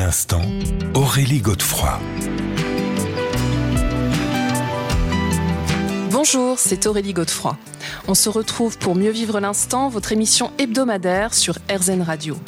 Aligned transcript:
l'instant, 0.00 0.40
Aurélie 0.94 1.42
Godefroy. 1.42 2.00
Bonjour, 6.10 6.58
c'est 6.58 6.86
Aurélie 6.86 7.12
Godefroy. 7.12 7.58
On 8.08 8.14
se 8.14 8.30
retrouve 8.30 8.78
pour 8.78 8.94
Mieux 8.94 9.10
vivre 9.10 9.40
l'instant, 9.40 9.90
votre 9.90 10.12
émission 10.12 10.52
hebdomadaire 10.56 11.34
sur 11.34 11.58
RZN 11.70 12.00
Radio. 12.00 12.38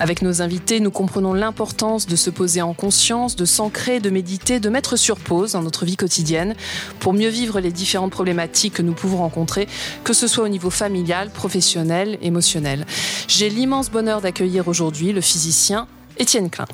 Avec 0.00 0.22
nos 0.22 0.40
invités, 0.40 0.80
nous 0.80 0.90
comprenons 0.90 1.34
l'importance 1.34 2.06
de 2.06 2.16
se 2.16 2.30
poser 2.30 2.62
en 2.62 2.72
conscience, 2.72 3.36
de 3.36 3.44
s'ancrer, 3.44 4.00
de 4.00 4.08
méditer, 4.08 4.58
de 4.58 4.70
mettre 4.70 4.96
sur 4.96 5.18
pause 5.18 5.52
dans 5.52 5.62
notre 5.62 5.84
vie 5.84 5.98
quotidienne 5.98 6.54
pour 7.00 7.12
mieux 7.12 7.28
vivre 7.28 7.60
les 7.60 7.70
différentes 7.70 8.12
problématiques 8.12 8.72
que 8.72 8.82
nous 8.82 8.94
pouvons 8.94 9.18
rencontrer, 9.18 9.68
que 10.04 10.14
ce 10.14 10.26
soit 10.26 10.44
au 10.44 10.48
niveau 10.48 10.70
familial, 10.70 11.28
professionnel, 11.28 12.16
émotionnel. 12.22 12.86
J'ai 13.28 13.50
l'immense 13.50 13.90
bonheur 13.90 14.22
d'accueillir 14.22 14.68
aujourd'hui 14.68 15.12
le 15.12 15.20
physicien 15.20 15.86
Étienne 16.16 16.48
Klein. 16.48 16.64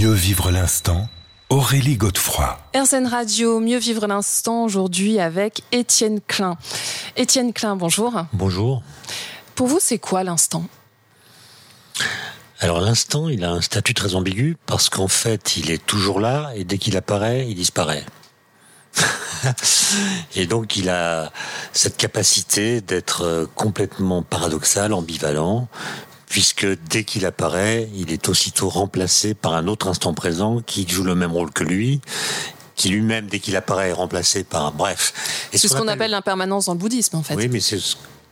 Mieux 0.00 0.14
vivre 0.14 0.50
l'instant, 0.50 1.10
Aurélie 1.50 1.98
Godefroy. 1.98 2.58
RZN 2.74 3.06
Radio, 3.06 3.60
Mieux 3.60 3.76
vivre 3.76 4.06
l'instant 4.06 4.64
aujourd'hui 4.64 5.20
avec 5.20 5.60
Étienne 5.72 6.22
Klein. 6.26 6.56
Étienne 7.18 7.52
Klein, 7.52 7.76
bonjour. 7.76 8.14
Bonjour. 8.32 8.82
Pour 9.54 9.66
vous, 9.66 9.76
c'est 9.78 9.98
quoi 9.98 10.24
l'instant? 10.24 10.64
Alors 12.60 12.80
l'instant, 12.80 13.28
il 13.28 13.44
a 13.44 13.50
un 13.50 13.60
statut 13.60 13.92
très 13.92 14.14
ambigu 14.14 14.56
parce 14.64 14.88
qu'en 14.88 15.08
fait, 15.08 15.58
il 15.58 15.70
est 15.70 15.84
toujours 15.84 16.18
là 16.18 16.50
et 16.56 16.64
dès 16.64 16.78
qu'il 16.78 16.96
apparaît, 16.96 17.46
il 17.46 17.54
disparaît. 17.54 18.06
et 20.34 20.46
donc 20.46 20.78
il 20.78 20.88
a 20.88 21.30
cette 21.74 21.98
capacité 21.98 22.80
d'être 22.80 23.26
euh, 23.26 23.46
complètement 23.54 24.22
paradoxal, 24.22 24.94
ambivalent, 24.94 25.68
puisque 26.30 26.64
dès 26.88 27.02
qu'il 27.02 27.26
apparaît, 27.26 27.90
il 27.92 28.12
est 28.12 28.28
aussitôt 28.28 28.68
remplacé 28.68 29.34
par 29.34 29.52
un 29.54 29.66
autre 29.66 29.88
instant 29.88 30.14
présent 30.14 30.62
qui 30.64 30.88
joue 30.88 31.02
le 31.02 31.16
même 31.16 31.32
rôle 31.32 31.50
que 31.50 31.64
lui, 31.64 32.00
qui 32.76 32.88
lui-même, 32.88 33.26
dès 33.26 33.40
qu'il 33.40 33.56
apparaît, 33.56 33.90
est 33.90 33.92
remplacé 33.92 34.44
par 34.44 34.64
un 34.66 34.70
bref. 34.70 35.12
C'est 35.52 35.66
ce 35.66 35.76
qu'on 35.76 35.88
appelle 35.88 36.12
l'impermanence 36.12 36.66
dans 36.66 36.74
le 36.74 36.78
bouddhisme, 36.78 37.16
en 37.16 37.24
fait. 37.24 37.34
Oui, 37.34 37.48
mais 37.48 37.58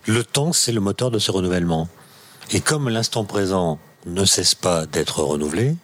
le 0.07 0.25
temps, 0.25 0.53
c'est 0.53 0.71
le 0.71 0.81
moteur 0.81 1.11
de 1.11 1.19
ce 1.19 1.33
renouvellement. 1.33 1.89
Et 2.53 2.61
comme 2.61 2.89
l'instant 2.89 3.25
présent 3.25 3.81
ne 4.07 4.25
cesse 4.25 4.55
pas 4.55 4.87
d'être 4.87 5.21
renouvelé, 5.25 5.75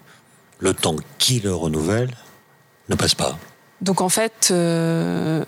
le 0.60 0.72
temps 0.72 0.96
qui 1.18 1.40
le 1.40 1.52
renouvelle 1.52 2.14
ne 2.88 2.94
passe 2.94 3.16
pas. 3.16 3.36
Donc 3.80 4.00
en 4.00 4.08
fait, 4.08 4.48
euh, 4.52 5.44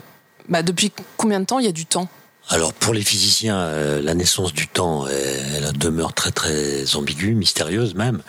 bah, 0.48 0.64
depuis 0.64 0.92
combien 1.16 1.38
de 1.38 1.44
temps 1.46 1.60
il 1.60 1.64
y 1.64 1.68
a 1.68 1.72
du 1.72 1.86
temps? 1.86 2.08
Alors 2.48 2.72
pour 2.72 2.94
les 2.94 3.02
physiciens, 3.02 3.58
euh, 3.58 4.00
la 4.00 4.14
naissance 4.14 4.52
du 4.52 4.68
temps, 4.68 5.06
elle, 5.06 5.72
demeure 5.72 6.12
très 6.12 6.30
très 6.30 6.94
ambiguë, 6.94 7.34
mystérieuse 7.34 7.94
même, 7.94 8.22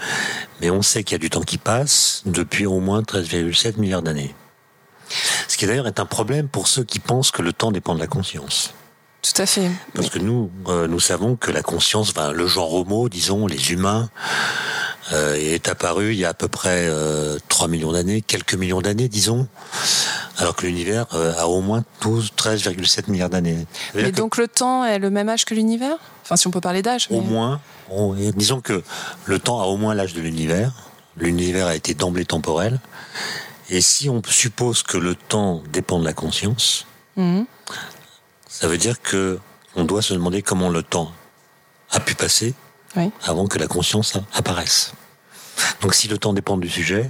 mais 0.59 0.71
on 0.71 0.81
sait 0.81 1.03
qu'il 1.03 1.13
y 1.13 1.15
a 1.15 1.19
du 1.19 1.29
temps 1.29 1.41
qui 1.41 1.57
passe 1.57 2.23
depuis 2.25 2.65
au 2.65 2.79
moins 2.79 3.01
13,7 3.01 3.79
milliards 3.79 4.01
d'années. 4.01 4.33
Ce 5.47 5.55
qui 5.55 5.65
d'ailleurs 5.67 5.87
est 5.87 5.99
un 5.99 6.05
problème 6.05 6.47
pour 6.47 6.67
ceux 6.67 6.83
qui 6.83 6.99
pensent 6.99 7.31
que 7.31 7.41
le 7.41 7.53
temps 7.53 7.71
dépend 7.71 7.95
de 7.95 7.99
la 7.99 8.07
conscience. 8.07 8.73
Tout 9.21 9.41
à 9.41 9.45
fait. 9.45 9.69
Parce 9.93 10.09
que 10.09 10.19
nous, 10.19 10.51
euh, 10.67 10.87
nous 10.87 10.99
savons 10.99 11.35
que 11.35 11.51
la 11.51 11.61
conscience, 11.61 12.11
enfin, 12.11 12.31
le 12.31 12.47
genre 12.47 12.73
homo, 12.73 13.09
disons, 13.09 13.47
les 13.47 13.71
humains, 13.71 14.09
euh, 15.13 15.35
est 15.35 15.67
apparu 15.67 16.13
il 16.13 16.19
y 16.19 16.25
a 16.25 16.29
à 16.29 16.33
peu 16.33 16.47
près 16.47 16.89
3 17.47 17.67
millions 17.67 17.91
d'années, 17.91 18.21
quelques 18.21 18.55
millions 18.55 18.81
d'années, 18.81 19.07
disons 19.07 19.47
alors 20.37 20.55
que 20.55 20.65
l'univers 20.65 21.05
euh, 21.13 21.33
a 21.37 21.47
au 21.47 21.61
moins 21.61 21.83
12, 22.01 22.33
13,7 22.37 23.09
milliards 23.09 23.29
d'années. 23.29 23.65
Mais 23.95 24.11
donc 24.11 24.37
le 24.37 24.47
temps 24.47 24.85
est 24.85 24.99
le 24.99 25.09
même 25.09 25.29
âge 25.29 25.45
que 25.45 25.53
l'univers? 25.53 25.97
Enfin, 26.23 26.35
si 26.35 26.47
on 26.47 26.51
peut 26.51 26.61
parler 26.61 26.81
d'âge. 26.81 27.07
Au 27.09 27.21
moins, 27.21 27.59
disons 28.35 28.61
que 28.61 28.83
le 29.25 29.39
temps 29.39 29.61
a 29.61 29.65
au 29.65 29.77
moins 29.77 29.95
l'âge 29.95 30.13
de 30.13 30.21
l'univers. 30.21 30.73
L'univers 31.17 31.67
a 31.67 31.75
été 31.75 31.93
d'emblée 31.93 32.25
temporel. 32.25 32.79
Et 33.69 33.81
si 33.81 34.09
on 34.09 34.21
suppose 34.27 34.83
que 34.83 34.97
le 34.97 35.15
temps 35.15 35.63
dépend 35.71 35.99
de 35.99 36.05
la 36.05 36.13
conscience, 36.13 36.85
mhm. 37.15 37.45
ça 38.47 38.67
veut 38.67 38.77
dire 38.77 39.01
que 39.01 39.39
on 39.75 39.83
doit 39.83 40.01
se 40.01 40.13
demander 40.13 40.41
comment 40.41 40.69
le 40.69 40.83
temps 40.83 41.11
a 41.91 41.99
pu 41.99 42.15
passer 42.15 42.53
avant 43.25 43.47
que 43.47 43.59
la 43.59 43.67
conscience 43.67 44.13
apparaisse. 44.33 44.91
Donc 45.81 45.93
si 45.93 46.07
le 46.07 46.17
temps 46.17 46.33
dépend 46.33 46.57
du 46.57 46.69
sujet, 46.69 47.09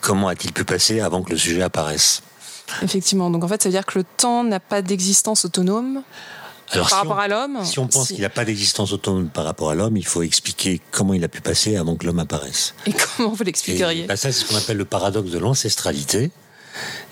comment 0.00 0.28
a-t-il 0.28 0.52
pu 0.52 0.64
passer 0.64 1.00
avant 1.00 1.22
que 1.22 1.30
le 1.30 1.36
sujet 1.38 1.62
apparaisse? 1.62 2.22
Effectivement. 2.82 3.30
Donc 3.30 3.44
en 3.44 3.48
fait, 3.48 3.62
ça 3.62 3.68
veut 3.68 3.74
dire 3.74 3.86
que 3.86 3.98
le 3.98 4.04
temps 4.16 4.44
n'a 4.44 4.60
pas 4.60 4.82
d'existence 4.82 5.44
autonome 5.44 6.02
par 6.72 6.90
rapport 6.90 7.18
à 7.18 7.28
l'homme. 7.28 7.64
Si 7.64 7.78
on 7.78 7.86
pense 7.86 8.08
qu'il 8.08 8.20
n'a 8.20 8.28
pas 8.28 8.44
d'existence 8.44 8.92
autonome 8.92 9.28
par 9.30 9.44
rapport 9.44 9.70
à 9.70 9.74
l'homme, 9.74 9.96
il 9.96 10.06
faut 10.06 10.22
expliquer 10.22 10.80
comment 10.90 11.14
il 11.14 11.24
a 11.24 11.28
pu 11.28 11.40
passer 11.40 11.76
avant 11.76 11.96
que 11.96 12.04
l'homme 12.06 12.18
apparaisse. 12.18 12.74
Et 12.86 12.92
comment 12.92 13.30
vous 13.30 13.42
l'expliqueriez? 13.44 14.06
bah 14.06 14.16
Ça, 14.16 14.30
c'est 14.32 14.40
ce 14.40 14.44
qu'on 14.44 14.56
appelle 14.56 14.76
le 14.76 14.84
paradoxe 14.84 15.30
de 15.30 15.38
l'ancestralité. 15.38 16.30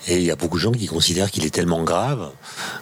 Et 0.07 0.17
il 0.17 0.23
y 0.23 0.31
a 0.31 0.35
beaucoup 0.35 0.57
de 0.57 0.61
gens 0.61 0.71
qui 0.71 0.87
considèrent 0.87 1.31
qu'il 1.31 1.45
est 1.45 1.53
tellement 1.53 1.83
grave 1.83 2.31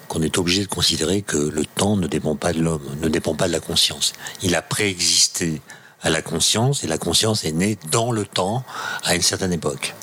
qu'on 0.07 0.21
est 0.21 0.37
obligé 0.37 0.61
de 0.61 0.67
considérer 0.67 1.21
que 1.21 1.37
le 1.37 1.65
temps 1.65 1.97
ne 1.97 2.07
dépend 2.07 2.35
pas 2.35 2.53
de 2.53 2.61
l'homme, 2.61 2.85
ne 3.01 3.07
dépend 3.07 3.35
pas 3.35 3.47
de 3.47 3.53
la 3.53 3.59
conscience. 3.59 4.13
Il 4.43 4.55
a 4.55 4.61
préexisté 4.61 5.61
à 6.01 6.09
la 6.09 6.21
conscience 6.21 6.83
et 6.83 6.87
la 6.87 6.97
conscience 6.97 7.43
est 7.45 7.51
née 7.51 7.77
dans 7.91 8.11
le 8.11 8.25
temps 8.25 8.63
à 9.03 9.15
une 9.15 9.23
certaine 9.23 9.53
époque. 9.53 9.95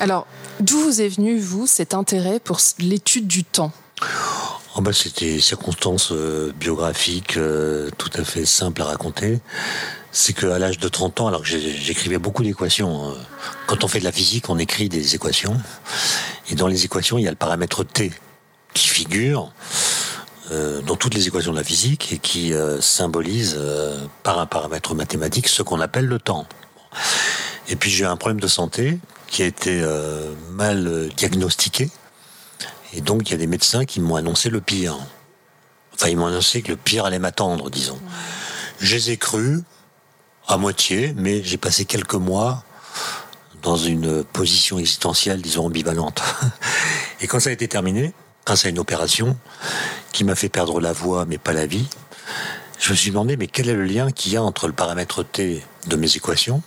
Alors, 0.00 0.26
d'où 0.60 0.78
vous 0.78 1.00
est 1.00 1.08
venu, 1.08 1.38
vous, 1.38 1.66
cet 1.66 1.94
intérêt 1.94 2.40
pour 2.40 2.58
l'étude 2.78 3.26
du 3.26 3.44
temps? 3.44 3.72
Oh 4.78 4.80
bah, 4.80 4.92
C'était 4.92 5.34
des 5.34 5.40
circonstances 5.40 6.12
euh, 6.12 6.52
biographiques 6.58 7.36
euh, 7.36 7.90
tout 7.98 8.10
à 8.14 8.24
fait 8.24 8.46
simples 8.46 8.82
à 8.82 8.86
raconter. 8.86 9.40
C'est 10.12 10.32
qu'à 10.32 10.58
l'âge 10.58 10.78
de 10.78 10.88
30 10.88 11.20
ans, 11.20 11.26
alors 11.28 11.42
que 11.42 11.48
j'écrivais 11.48 12.18
beaucoup 12.18 12.42
d'équations, 12.42 13.10
hein, 13.10 13.14
quand 13.66 13.84
on 13.84 13.88
fait 13.88 13.98
de 13.98 14.04
la 14.04 14.12
physique, 14.12 14.48
on 14.48 14.58
écrit 14.58 14.88
des 14.88 15.14
équations. 15.14 15.56
Et 16.50 16.54
dans 16.54 16.66
les 16.66 16.84
équations, 16.84 17.18
il 17.18 17.24
y 17.24 17.28
a 17.28 17.30
le 17.30 17.36
paramètre 17.36 17.84
T 17.84 18.12
qui 18.72 18.88
figure 18.88 19.52
euh, 20.50 20.80
dans 20.82 20.96
toutes 20.96 21.14
les 21.14 21.26
équations 21.26 21.52
de 21.52 21.58
la 21.58 21.64
physique 21.64 22.12
et 22.12 22.18
qui 22.18 22.52
symbolise 22.80 23.60
par 24.22 24.38
un 24.38 24.46
paramètre 24.46 24.94
mathématique 24.94 25.48
ce 25.48 25.62
qu'on 25.62 25.80
appelle 25.80 26.06
le 26.06 26.18
temps. 26.18 26.46
Et 27.68 27.76
puis 27.76 27.90
j'ai 27.90 28.04
eu 28.04 28.06
un 28.06 28.16
problème 28.16 28.40
de 28.40 28.48
santé 28.48 28.98
qui 29.28 29.42
a 29.42 29.46
été 29.46 29.80
euh, 29.82 30.32
mal 30.50 31.08
diagnostiqué. 31.16 31.90
Et 32.92 33.00
donc, 33.00 33.28
il 33.28 33.32
y 33.32 33.34
a 33.34 33.38
des 33.38 33.46
médecins 33.46 33.84
qui 33.84 34.00
m'ont 34.00 34.16
annoncé 34.16 34.50
le 34.50 34.60
pire. 34.60 34.96
Enfin, 35.94 36.08
ils 36.08 36.16
m'ont 36.16 36.26
annoncé 36.26 36.62
que 36.62 36.68
le 36.68 36.76
pire 36.76 37.04
allait 37.04 37.18
m'attendre, 37.18 37.70
disons. 37.70 37.98
Je 38.80 38.94
les 38.94 39.10
ai 39.10 39.16
crus, 39.16 39.62
à 40.48 40.56
moitié, 40.56 41.12
mais 41.16 41.42
j'ai 41.44 41.58
passé 41.58 41.84
quelques 41.84 42.14
mois 42.14 42.64
dans 43.62 43.76
une 43.76 44.24
position 44.24 44.78
existentielle, 44.78 45.42
disons, 45.42 45.66
ambivalente. 45.66 46.22
Et 47.20 47.26
quand 47.26 47.38
ça 47.38 47.50
a 47.50 47.52
été 47.52 47.68
terminé, 47.68 48.14
grâce 48.46 48.64
à 48.64 48.70
une 48.70 48.78
opération 48.78 49.36
qui 50.12 50.24
m'a 50.24 50.34
fait 50.34 50.48
perdre 50.48 50.80
la 50.80 50.92
voix, 50.92 51.26
mais 51.26 51.36
pas 51.36 51.52
la 51.52 51.66
vie, 51.66 51.86
je 52.78 52.90
me 52.90 52.96
suis 52.96 53.10
demandé, 53.10 53.36
mais 53.36 53.46
quel 53.46 53.68
est 53.68 53.74
le 53.74 53.84
lien 53.84 54.10
qu'il 54.10 54.32
y 54.32 54.36
a 54.36 54.42
entre 54.42 54.68
le 54.68 54.72
paramètre 54.72 55.22
T 55.22 55.62
de 55.86 55.96
mes 55.96 56.16
équations 56.16 56.62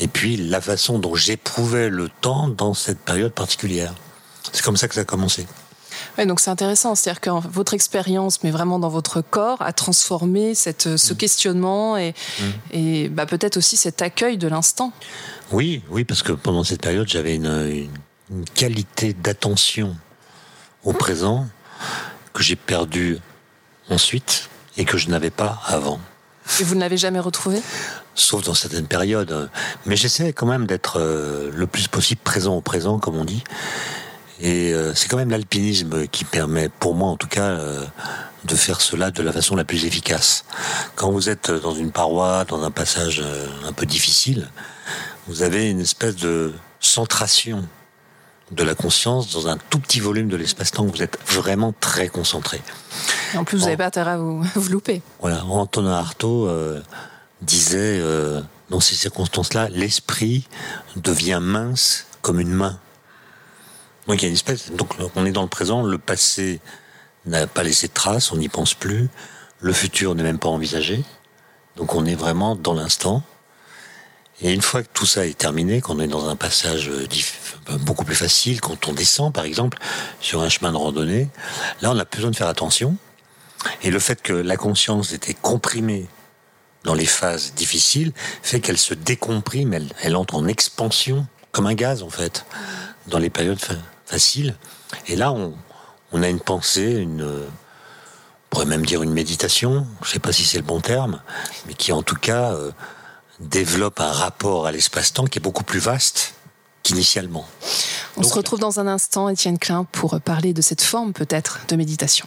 et 0.00 0.08
puis 0.08 0.36
la 0.36 0.60
façon 0.60 0.98
dont 0.98 1.14
j'éprouvais 1.14 1.90
le 1.90 2.08
temps 2.08 2.48
dans 2.48 2.72
cette 2.74 3.00
période 3.00 3.32
particulière? 3.32 3.94
C'est 4.52 4.62
comme 4.62 4.76
ça 4.76 4.88
que 4.88 4.94
ça 4.94 5.02
a 5.02 5.04
commencé. 5.04 5.46
Ouais, 6.18 6.26
donc 6.26 6.40
c'est 6.40 6.50
intéressant, 6.50 6.94
c'est-à-dire 6.94 7.20
que 7.20 7.30
votre 7.48 7.74
expérience, 7.74 8.42
mais 8.42 8.50
vraiment 8.50 8.78
dans 8.78 8.88
votre 8.88 9.20
corps, 9.20 9.62
a 9.62 9.72
transformé 9.72 10.54
cette, 10.54 10.96
ce 10.96 11.12
mm. 11.12 11.16
questionnement 11.16 11.96
et, 11.96 12.10
mm. 12.12 12.44
et 12.72 13.08
bah, 13.08 13.26
peut-être 13.26 13.56
aussi 13.56 13.76
cet 13.76 14.02
accueil 14.02 14.36
de 14.36 14.48
l'instant. 14.48 14.92
Oui, 15.52 15.82
oui, 15.90 16.04
parce 16.04 16.22
que 16.22 16.32
pendant 16.32 16.64
cette 16.64 16.80
période, 16.80 17.08
j'avais 17.08 17.36
une, 17.36 17.88
une, 18.30 18.44
qualité 18.54 19.12
d'attention 19.12 19.96
au 20.84 20.92
présent 20.92 21.46
que 22.32 22.42
j'ai 22.42 22.56
perdue 22.56 23.18
ensuite 23.90 24.48
et 24.78 24.86
que 24.86 24.96
je 24.96 25.10
n'avais 25.10 25.30
pas 25.30 25.60
avant. 25.66 26.00
Et 26.60 26.64
vous 26.64 26.74
ne 26.74 26.80
l'avez 26.80 26.96
jamais 26.96 27.20
retrouvé 27.20 27.60
sauf 28.14 28.44
dans 28.44 28.54
certaines 28.54 28.86
périodes. 28.86 29.48
Mais 29.86 29.96
j'essaie 29.96 30.32
quand 30.32 30.46
même 30.46 30.66
d'être 30.66 30.98
euh, 31.00 31.50
le 31.52 31.66
plus 31.66 31.88
possible 31.88 32.20
présent 32.22 32.54
au 32.54 32.60
présent, 32.60 32.98
comme 32.98 33.16
on 33.16 33.24
dit. 33.24 33.42
Et 34.42 34.72
euh, 34.72 34.92
c'est 34.94 35.08
quand 35.08 35.16
même 35.16 35.30
l'alpinisme 35.30 36.06
qui 36.08 36.24
permet, 36.24 36.68
pour 36.68 36.94
moi 36.94 37.08
en 37.08 37.16
tout 37.16 37.28
cas, 37.28 37.50
euh, 37.50 37.84
de 38.44 38.54
faire 38.54 38.80
cela 38.80 39.10
de 39.10 39.22
la 39.22 39.32
façon 39.32 39.56
la 39.56 39.64
plus 39.64 39.86
efficace. 39.86 40.44
Quand 40.96 41.10
vous 41.10 41.30
êtes 41.30 41.50
dans 41.50 41.74
une 41.74 41.92
paroi, 41.92 42.44
dans 42.44 42.62
un 42.62 42.70
passage 42.70 43.24
un 43.64 43.72
peu 43.72 43.86
difficile, 43.86 44.50
vous 45.28 45.42
avez 45.42 45.70
une 45.70 45.80
espèce 45.80 46.16
de 46.16 46.52
centration 46.80 47.64
de 48.50 48.64
la 48.64 48.74
conscience 48.74 49.32
dans 49.32 49.46
un 49.48 49.56
tout 49.70 49.78
petit 49.78 50.00
volume 50.00 50.28
de 50.28 50.36
l'espace-temps. 50.36 50.84
Vous 50.84 51.02
êtes 51.02 51.18
vraiment 51.26 51.72
très 51.78 52.08
concentré. 52.08 52.60
En 53.34 53.44
plus, 53.44 53.58
vous 53.58 53.64
n'avez 53.64 53.76
pas 53.76 53.86
intérêt 53.86 54.10
à 54.10 54.18
vous, 54.18 54.42
vous, 54.56 54.70
louper. 54.70 55.02
Voilà, 55.20 55.44
Antonin 55.44 55.92
Artaud 55.92 56.50
disait, 57.42 57.98
euh, 58.00 58.40
dans 58.70 58.80
ces 58.80 58.94
circonstances-là, 58.94 59.68
l'esprit 59.68 60.48
devient 60.96 61.40
mince 61.42 62.06
comme 62.22 62.40
une 62.40 62.52
main. 62.52 62.78
Donc 64.06 64.22
a 64.24 65.04
on 65.14 65.26
est 65.26 65.32
dans 65.32 65.42
le 65.42 65.48
présent, 65.48 65.82
le 65.82 65.98
passé 65.98 66.60
n'a 67.26 67.46
pas 67.46 67.62
laissé 67.62 67.88
de 67.88 67.92
traces, 67.92 68.32
on 68.32 68.36
n'y 68.36 68.48
pense 68.48 68.74
plus, 68.74 69.08
le 69.60 69.72
futur 69.72 70.14
n'est 70.14 70.22
même 70.22 70.38
pas 70.38 70.48
envisagé. 70.48 71.04
Donc 71.76 71.94
on 71.94 72.04
est 72.04 72.14
vraiment 72.14 72.56
dans 72.56 72.74
l'instant. 72.74 73.22
Et 74.40 74.52
une 74.52 74.62
fois 74.62 74.82
que 74.82 74.88
tout 74.92 75.06
ça 75.06 75.24
est 75.24 75.38
terminé, 75.38 75.80
qu'on 75.80 76.00
est 76.00 76.08
dans 76.08 76.28
un 76.28 76.34
passage 76.34 76.88
euh, 76.88 77.06
beaucoup 77.80 78.04
plus 78.04 78.16
facile, 78.16 78.60
quand 78.60 78.88
on 78.88 78.92
descend 78.92 79.32
par 79.32 79.44
exemple 79.44 79.78
sur 80.20 80.42
un 80.42 80.48
chemin 80.48 80.72
de 80.72 80.76
randonnée, 80.76 81.28
là 81.80 81.92
on 81.92 82.04
plus 82.04 82.18
besoin 82.18 82.30
de 82.32 82.36
faire 82.36 82.48
attention. 82.48 82.96
Et 83.82 83.90
le 83.90 84.00
fait 84.00 84.20
que 84.20 84.32
la 84.32 84.56
conscience 84.56 85.12
était 85.12 85.34
comprimée 85.34 86.08
dans 86.82 86.94
les 86.94 87.06
phases 87.06 87.54
difficiles 87.54 88.12
fait 88.42 88.58
qu'elle 88.58 88.78
se 88.78 88.94
décomprime, 88.94 89.72
elle, 89.74 89.88
elle, 90.02 90.16
entre 90.16 90.34
en 90.34 90.48
expansion, 90.48 91.26
comme 91.52 91.66
un 91.66 91.74
gaz 91.74 92.02
en 92.02 92.10
fait, 92.10 92.44
dans 93.06 93.18
les 93.18 93.30
périodes 93.30 93.60
faciles. 94.12 94.54
Et 95.06 95.16
là, 95.16 95.32
on, 95.32 95.54
on 96.12 96.22
a 96.22 96.28
une 96.28 96.40
pensée, 96.40 96.90
une, 96.90 97.22
on 97.22 98.48
pourrait 98.50 98.66
même 98.66 98.84
dire 98.84 99.02
une 99.02 99.12
méditation, 99.12 99.86
je 100.02 100.08
ne 100.08 100.12
sais 100.12 100.18
pas 100.18 100.32
si 100.32 100.44
c'est 100.44 100.58
le 100.58 100.64
bon 100.64 100.80
terme, 100.80 101.22
mais 101.66 101.72
qui 101.72 101.92
en 101.92 102.02
tout 102.02 102.16
cas 102.16 102.52
euh, 102.52 102.70
développe 103.40 104.00
un 104.00 104.12
rapport 104.12 104.66
à 104.66 104.72
l'espace-temps 104.72 105.24
qui 105.24 105.38
est 105.38 105.42
beaucoup 105.42 105.64
plus 105.64 105.80
vaste 105.80 106.34
qu'initialement. 106.82 107.46
On 108.18 108.22
se 108.22 108.34
retrouve 108.34 108.58
dans 108.60 108.80
un 108.80 108.86
instant, 108.86 109.30
Étienne 109.30 109.58
Klein, 109.58 109.84
pour 109.90 110.20
parler 110.20 110.52
de 110.52 110.60
cette 110.60 110.82
forme 110.82 111.14
peut-être 111.14 111.60
de 111.68 111.76
méditation. 111.76 112.26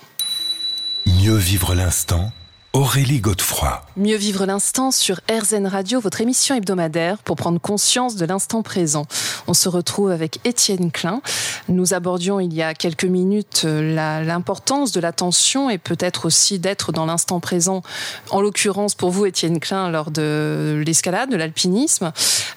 Mieux 1.06 1.36
vivre 1.36 1.76
l'instant 1.76 2.32
Aurélie 2.76 3.22
Godefroy. 3.22 3.82
Mieux 3.96 4.18
vivre 4.18 4.46
l'instant 4.46 4.92
sur 4.92 5.22
RZN 5.32 5.66
Radio, 5.66 6.02
votre 6.02 6.20
émission 6.20 6.56
hebdomadaire 6.56 7.20
pour 7.20 7.38
prendre 7.38 7.58
conscience 7.58 8.18
de 8.18 8.26
l'instant 8.26 8.64
présent. 8.64 9.06
On 9.48 9.54
se 9.54 9.70
retrouve 9.70 10.12
avec 10.12 10.40
Étienne 10.44 10.92
Klein. 10.92 11.22
Nous 11.70 11.94
abordions 11.94 12.42
il 12.42 12.54
y 12.54 12.62
a 12.62 12.74
quelques 12.74 13.06
minutes 13.06 13.62
euh, 13.64 14.26
l'importance 14.26 14.92
de 14.92 15.00
l'attention 15.00 15.70
et 15.70 15.78
peut-être 15.78 16.26
aussi 16.26 16.60
d'être 16.60 16.92
dans 16.92 17.06
l'instant 17.06 17.40
présent, 17.40 17.82
en 18.30 18.42
l'occurrence 18.42 18.94
pour 18.94 19.10
vous, 19.10 19.26
Étienne 19.26 19.62
Klein, 19.62 19.90
lors 19.90 20.12
de 20.12 20.84
l'escalade, 20.86 21.30
de 21.30 21.38
l'alpinisme. 21.38 22.12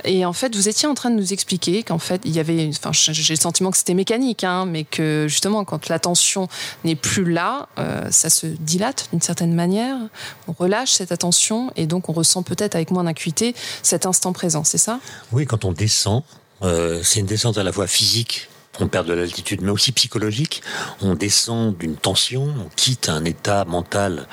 Et 0.05 0.25
en 0.25 0.33
fait, 0.33 0.57
vous 0.57 0.69
étiez 0.69 0.89
en 0.89 0.95
train 0.95 1.11
de 1.11 1.17
nous 1.17 1.33
expliquer 1.33 1.85
qu'en 1.85 2.01
fait, 2.01 2.23
il 2.25 2.33
y 2.33 2.41
avait, 2.41 2.69
enfin, 2.77 2.91
j'ai 2.93 3.35
le 3.35 3.41
sentiment 3.41 3.71
que 3.71 3.77
c'était 3.77 3.95
mécanique, 3.95 4.43
hein, 4.43 4.67
mais 4.67 4.83
que 4.83 5.27
justement, 5.29 5.65
quand 5.65 5.89
l'attention 5.89 6.49
n'est 6.83 6.97
plus 6.97 7.31
là, 7.31 7.69
euh, 7.79 8.09
ça 8.11 8.31
se 8.31 8.49
dilate 8.49 9.11
d'une 9.13 9.23
certaine 9.23 9.55
manière 9.55 10.08
on 10.47 10.53
relâche 10.53 10.93
cette 10.93 11.13
attention 11.13 11.71
et 11.77 11.87
donc 11.87 12.09
on 12.09 12.13
ressent 12.13 12.43
peut-être 12.43 12.75
avec 12.75 12.91
moins 12.91 13.05
d'acuité 13.05 13.55
cet 13.83 14.07
instant 14.07 14.33
présent, 14.33 14.65
c'est 14.65 14.79
ça? 14.79 15.01
Oui, 15.33 15.47
quand 15.47 15.65
on 15.65 15.73
descend, 15.73 16.23
euh, 16.63 17.01
c'est 17.03 17.21
une 17.21 17.27
descente 17.27 17.59
à 17.59 17.63
la 17.63 17.73
fois 17.73 17.87
physique 17.87 18.49
on 18.81 18.89
perd 18.89 19.09
de 19.09 19.13
l'altitude, 19.13 19.61
mais 19.63 19.71
aussi 19.71 19.93
psychologique. 19.93 20.63
On 21.01 21.15
descend 21.15 21.77
d'une 21.77 21.97
tension, 21.97 22.45
on 22.45 22.69
quitte 22.77 23.09
un 23.09 23.25
état 23.25 23.65
mental 23.65 24.29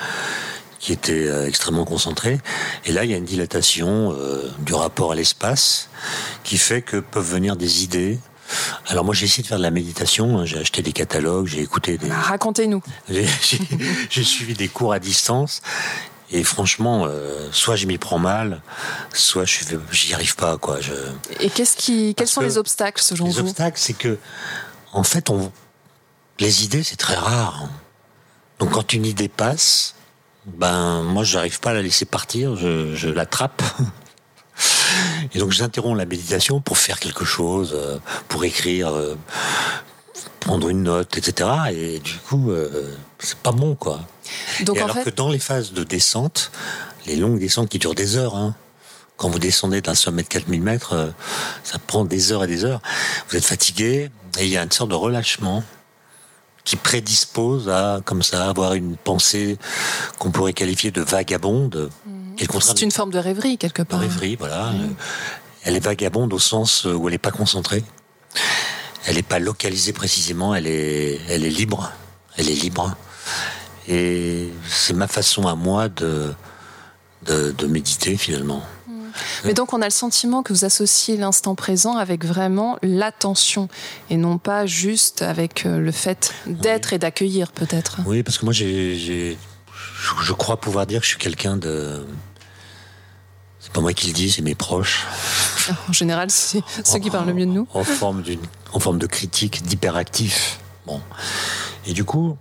qui 0.80 0.94
était 0.94 1.28
euh, 1.28 1.48
extrêmement 1.48 1.86
concentré. 1.86 2.40
Et 2.86 2.92
là, 2.92 3.06
il 3.06 3.12
y 3.12 3.14
a 3.16 3.18
une 3.18 3.26
dilatation 3.26 4.14
euh, 4.14 4.52
du 4.60 4.74
rapport 4.74 5.14
à 5.14 5.16
l'espace 5.16 5.90
qui 6.44 6.58
fait 6.58 6.84
que 6.84 6.98
peuvent 6.98 7.28
venir 7.28 7.56
des 7.56 7.84
idées, 7.84 8.20
alors 8.88 9.04
moi 9.04 9.14
j'ai 9.14 9.26
essayé 9.26 9.44
de 9.44 9.48
faire 9.48 9.58
de 9.58 9.64
la 9.64 9.72
méditation, 9.72 10.40
hein. 10.40 10.46
j'ai 10.46 10.60
acheté 10.60 10.82
des 10.82 10.94
catalogues, 10.94 11.48
j'ai 11.48 11.62
écouté 11.62 11.98
des... 11.98 12.10
Ah, 12.12 12.22
racontez-nous. 12.22 12.82
J'ai 14.10 14.24
suivi 14.24 14.54
des 14.54 14.68
cours 14.68 14.94
à 14.94 15.00
distance 15.00 15.62
et 16.32 16.44
franchement, 16.44 17.06
euh, 17.06 17.50
soit 17.52 17.76
je 17.76 17.86
m'y 17.86 17.98
prends 17.98 18.20
mal, 18.20 18.62
soit 19.14 19.46
je 19.46 19.60
j'y 19.92 20.14
arrive 20.14 20.36
pas 20.36 20.58
quoi. 20.58 20.82
Je... 20.82 20.94
Et 21.40 21.50
qu'est-ce 21.50 21.78
qui, 21.78 22.16
quels 22.16 22.28
sont 22.28 22.42
les 22.42 22.58
obstacles 22.58 23.02
selon 23.02 23.26
vous 23.26 23.32
Les 23.32 23.40
obstacles, 23.40 23.80
c'est 23.80 23.94
que 23.94 24.18
en 24.92 25.04
fait, 25.04 25.30
on, 25.30 25.52
les 26.40 26.64
idées 26.64 26.84
c'est 26.84 26.96
très 26.96 27.16
rare. 27.16 27.70
Donc 28.60 28.72
quand 28.72 28.94
une 28.94 29.06
idée 29.06 29.28
passe, 29.28 29.96
ben 30.46 31.04
moi 31.04 31.24
j'arrive 31.24 31.60
pas 31.60 31.72
à 31.72 31.74
la 31.74 31.82
laisser 31.82 32.06
partir, 32.06 32.56
je, 32.56 32.96
je 32.96 33.10
l'attrape. 33.10 33.62
Et 35.34 35.40
donc 35.40 35.52
j'interromps 35.52 35.98
la 35.98 36.06
méditation 36.06 36.62
pour 36.62 36.78
faire 36.78 37.00
quelque 37.00 37.26
chose, 37.26 37.74
euh, 37.76 37.98
pour 38.28 38.44
écrire, 38.44 38.90
euh, 38.90 39.16
prendre 40.40 40.70
une 40.70 40.84
note, 40.84 41.18
etc. 41.18 41.50
Et 41.72 42.00
du 42.00 42.16
coup, 42.18 42.52
euh, 42.52 42.96
c'est 43.20 43.38
pas 43.38 43.52
bon, 43.52 43.76
quoi. 43.76 44.02
Donc, 44.62 44.78
alors 44.78 45.04
que 45.04 45.10
dans 45.10 45.30
les 45.30 45.40
phases 45.40 45.74
de 45.74 45.84
descente, 45.84 46.52
les 47.08 47.16
longues 47.16 47.40
descentes 47.40 47.70
qui 47.70 47.80
durent 47.80 47.96
des 47.96 48.18
heures, 48.18 48.36
hein, 48.36 48.56
quand 49.18 49.30
vous 49.30 49.40
descendez 49.40 49.82
d'un 49.82 49.96
sommet 49.96 50.24
de 50.24 50.28
4000 50.28 50.62
mètres, 50.62 51.14
ça 51.64 51.80
prend 51.80 52.06
des 52.06 52.32
heures 52.32 52.44
et 52.44 52.48
des 52.48 52.66
heures. 52.66 52.82
Vous 53.30 53.38
êtes 53.38 53.46
fatigué 53.46 54.10
et 54.38 54.44
il 54.46 54.50
y 54.50 54.58
a 54.58 54.64
une 54.64 54.72
sorte 54.72 54.90
de 54.90 54.96
relâchement 54.96 55.64
qui 56.66 56.76
prédispose 56.76 57.70
à, 57.70 58.02
comme 58.04 58.24
ça, 58.24 58.50
avoir 58.50 58.74
une 58.74 58.98
pensée 58.98 59.58
qu'on 60.18 60.32
pourrait 60.32 60.54
qualifier 60.54 60.92
de 60.92 61.02
vagabonde. 61.02 61.90
Mmh. 62.06 62.15
C'est 62.38 62.82
une 62.82 62.92
forme 62.92 63.12
de 63.12 63.20
rêverie, 63.20 63.58
quelque 63.58 63.82
part. 63.82 64.00
Rêverie, 64.00 64.36
voilà. 64.36 64.74
Elle 65.64 65.76
est 65.76 65.84
vagabonde 65.84 66.34
au 66.34 66.40
sens 66.40 66.86
où 66.86 67.08
elle 67.08 67.14
n'est 67.14 67.18
pas 67.18 67.32
concentrée. 67.32 67.84
Elle 69.06 69.16
n'est 69.16 69.24
pas 69.24 69.40
localisée 69.40 69.94
précisément, 69.94 70.56
elle 70.56 70.68
est, 70.68 71.20
elle 71.30 71.46
est 71.46 71.50
libre. 71.50 71.92
Elle 72.38 72.50
est 72.50 72.62
libre. 72.62 72.96
Et 73.88 74.50
c'est 74.68 74.94
ma 74.94 75.08
façon 75.08 75.48
à 75.48 75.56
moi 75.56 75.90
de, 75.90 76.34
de, 77.26 77.68
méditer, 77.68 78.18
finalement. 78.18 78.64
Mais 79.46 79.54
donc 79.54 79.74
on 79.74 79.82
a 79.82 79.86
le 79.86 79.92
sentiment 79.92 80.44
que 80.44 80.52
vous 80.52 80.66
associez 80.66 81.16
l'instant 81.16 81.56
présent 81.56 81.96
avec 81.96 82.26
vraiment 82.26 82.78
l'attention 82.82 83.70
et 84.10 84.18
non 84.18 84.38
pas 84.38 84.66
juste 84.66 85.22
avec 85.22 85.66
euh, 85.66 85.80
le 85.80 85.92
fait 85.92 86.34
d'être 86.48 86.92
et 86.92 87.00
d'accueillir 87.00 87.54
peut-être. 87.54 88.00
Oui, 88.06 88.24
parce 88.24 88.38
que 88.38 88.46
moi 88.46 88.54
j'ai 88.54 89.38
je 90.22 90.34
crois 90.34 90.58
pouvoir 90.58 90.86
dire 90.86 91.00
que 91.00 91.06
je 91.06 91.12
suis 91.12 91.20
quelqu'un 91.20 91.58
de. 91.58 92.06
C'est 93.60 93.72
pas 93.72 93.82
moi 93.82 93.94
qui 93.94 94.08
le 94.08 94.14
dis, 94.14 94.32
c'est 94.32 94.42
mes 94.42 94.56
proches. 94.56 95.06
En 95.90 95.94
général, 95.94 96.30
c'est 96.30 96.62
ceux 96.84 97.00
qui 97.00 97.10
parlent 97.10 97.26
le 97.26 97.34
mieux 97.34 97.46
de 97.48 97.52
nous. 97.52 97.68
En 97.74 97.84
forme, 97.84 98.24
en 98.74 98.80
forme 98.80 99.00
de 99.00 99.08
critique, 99.08 99.64
d'hyperactif. 99.64 100.60
Bon. 100.86 101.02
Et 101.88 101.94
du 101.94 102.04
coup, 102.04 102.38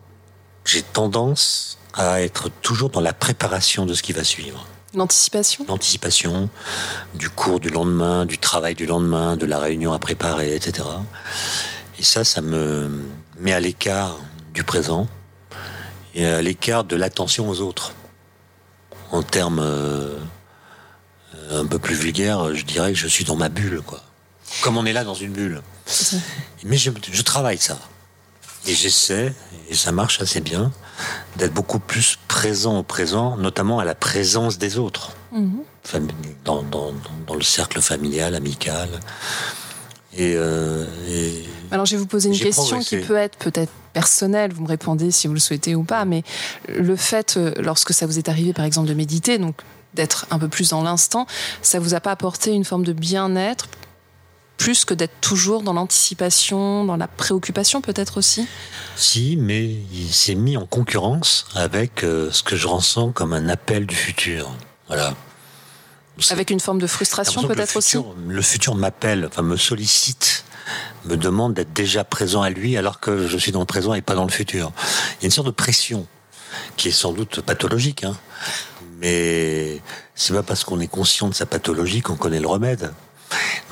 j'ai 0.64 0.82
tendance 0.82 1.78
à 1.94 2.20
être 2.20 2.50
toujours 2.60 2.90
dans 2.90 3.00
la 3.00 3.12
préparation 3.12 3.86
de 3.86 3.94
ce 3.94 4.02
qui 4.02 4.12
va 4.12 4.24
suivre. 4.24 4.66
L'anticipation 4.94 5.64
L'anticipation 5.68 6.48
du 7.14 7.30
cours 7.30 7.58
du 7.58 7.70
lendemain, 7.70 8.26
du 8.26 8.38
travail 8.38 8.74
du 8.74 8.86
lendemain, 8.86 9.36
de 9.36 9.46
la 9.46 9.58
réunion 9.58 9.92
à 9.92 9.98
préparer, 9.98 10.54
etc. 10.54 10.86
Et 11.98 12.02
ça, 12.04 12.24
ça 12.24 12.40
me 12.42 13.02
met 13.38 13.52
à 13.52 13.60
l'écart 13.60 14.18
du 14.52 14.62
présent 14.62 15.08
et 16.14 16.26
à 16.26 16.42
l'écart 16.42 16.84
de 16.84 16.96
l'attention 16.96 17.48
aux 17.48 17.60
autres. 17.60 17.92
En 19.10 19.22
termes 19.22 19.60
euh, 19.60 20.18
un 21.50 21.66
peu 21.66 21.78
plus 21.78 21.94
vulgaires, 21.94 22.54
je 22.54 22.64
dirais 22.64 22.92
que 22.92 22.98
je 22.98 23.06
suis 23.06 23.24
dans 23.24 23.36
ma 23.36 23.48
bulle, 23.48 23.82
quoi. 23.82 24.02
Comme 24.62 24.76
on 24.76 24.86
est 24.86 24.92
là 24.92 25.04
dans 25.04 25.14
une 25.14 25.32
bulle. 25.32 25.62
Mais 26.64 26.76
je, 26.76 26.90
travaille 27.22 27.58
ça. 27.58 27.78
Et 28.66 28.74
j'essaie, 28.74 29.34
et 29.68 29.74
ça 29.74 29.92
marche 29.92 30.20
assez 30.20 30.40
bien, 30.40 30.72
d'être 31.36 31.52
beaucoup 31.52 31.78
plus 31.78 32.18
présent 32.28 32.78
au 32.78 32.82
présent, 32.82 33.36
notamment 33.36 33.78
à 33.78 33.84
la 33.84 33.94
présence 33.94 34.58
des 34.58 34.78
autres. 34.78 35.12
Mhm. 35.32 35.64
dans, 36.44 36.62
dans, 36.62 37.34
le 37.34 37.42
cercle 37.42 37.80
familial, 37.80 38.36
amical. 38.36 38.88
Euh, 40.18 40.86
et, 41.08 41.44
Alors 41.74 41.86
je 41.86 41.96
vais 41.96 41.98
vous 41.98 42.06
poser 42.06 42.28
une 42.28 42.38
question 42.38 42.78
qui 42.78 42.98
peut 42.98 43.16
être 43.16 43.36
peut-être 43.36 43.72
personnelle, 43.92 44.52
vous 44.52 44.62
me 44.62 44.68
répondez 44.68 45.10
si 45.10 45.26
vous 45.26 45.34
le 45.34 45.40
souhaitez 45.40 45.74
ou 45.74 45.82
pas, 45.82 46.04
mais 46.04 46.22
le 46.68 46.94
fait, 46.94 47.36
euh, 47.36 47.52
lorsque 47.58 47.92
ça 47.92 48.06
vous 48.06 48.16
est 48.16 48.28
arrivé 48.28 48.52
par 48.52 48.64
exemple 48.64 48.88
de 48.88 48.94
méditer, 48.94 49.38
donc 49.38 49.56
d'être 49.92 50.24
un 50.30 50.38
peu 50.38 50.46
plus 50.46 50.70
dans 50.70 50.84
l'instant, 50.84 51.26
ça 51.62 51.80
vous 51.80 51.94
a 51.94 51.98
pas 51.98 52.12
apporté 52.12 52.52
une 52.52 52.64
forme 52.64 52.84
de 52.84 52.92
bien-être 52.92 53.66
plus 54.56 54.84
que 54.84 54.94
d'être 54.94 55.20
toujours 55.20 55.62
dans 55.64 55.72
l'anticipation, 55.72 56.84
dans 56.84 56.96
la 56.96 57.08
préoccupation 57.08 57.80
peut-être 57.80 58.18
aussi? 58.18 58.46
Si, 58.94 59.36
mais 59.36 59.64
il 59.92 60.12
s'est 60.12 60.36
mis 60.36 60.56
en 60.56 60.66
concurrence 60.66 61.46
avec 61.56 62.04
euh, 62.04 62.30
ce 62.30 62.44
que 62.44 62.54
je 62.54 62.68
ressens 62.68 63.10
comme 63.10 63.32
un 63.32 63.48
appel 63.48 63.84
du 63.84 63.96
futur. 63.96 64.56
Voilà. 64.86 65.16
Avec 66.30 66.50
une 66.50 66.60
forme 66.60 66.78
de 66.78 66.86
frustration 66.86 67.42
peut-être 67.42 67.76
aussi? 67.76 67.98
Le 68.28 68.42
futur 68.42 68.76
m'appelle, 68.76 69.26
enfin 69.26 69.42
me 69.42 69.56
sollicite, 69.56 70.44
me 71.04 71.16
demande 71.16 71.54
d'être 71.54 71.72
déjà 71.72 72.04
présent 72.04 72.42
à 72.42 72.50
lui 72.50 72.76
alors 72.76 73.00
que 73.00 73.26
je 73.26 73.38
suis 73.38 73.52
dans 73.52 73.60
le 73.60 73.66
présent 73.66 73.94
et 73.94 74.02
pas 74.02 74.14
dans 74.14 74.24
le 74.24 74.30
futur. 74.30 74.72
Il 75.18 75.22
y 75.22 75.24
a 75.24 75.26
une 75.26 75.30
sorte 75.30 75.46
de 75.46 75.52
pression 75.52 76.06
qui 76.76 76.88
est 76.88 76.92
sans 76.92 77.12
doute 77.12 77.40
pathologique, 77.40 78.04
hein. 78.04 78.16
mais 78.98 79.80
c'est 80.14 80.34
pas 80.34 80.42
parce 80.42 80.64
qu'on 80.64 80.80
est 80.80 80.88
conscient 80.88 81.28
de 81.28 81.34
sa 81.34 81.46
pathologie 81.46 82.00
qu'on 82.00 82.16
connaît 82.16 82.40
le 82.40 82.46
remède. 82.46 82.92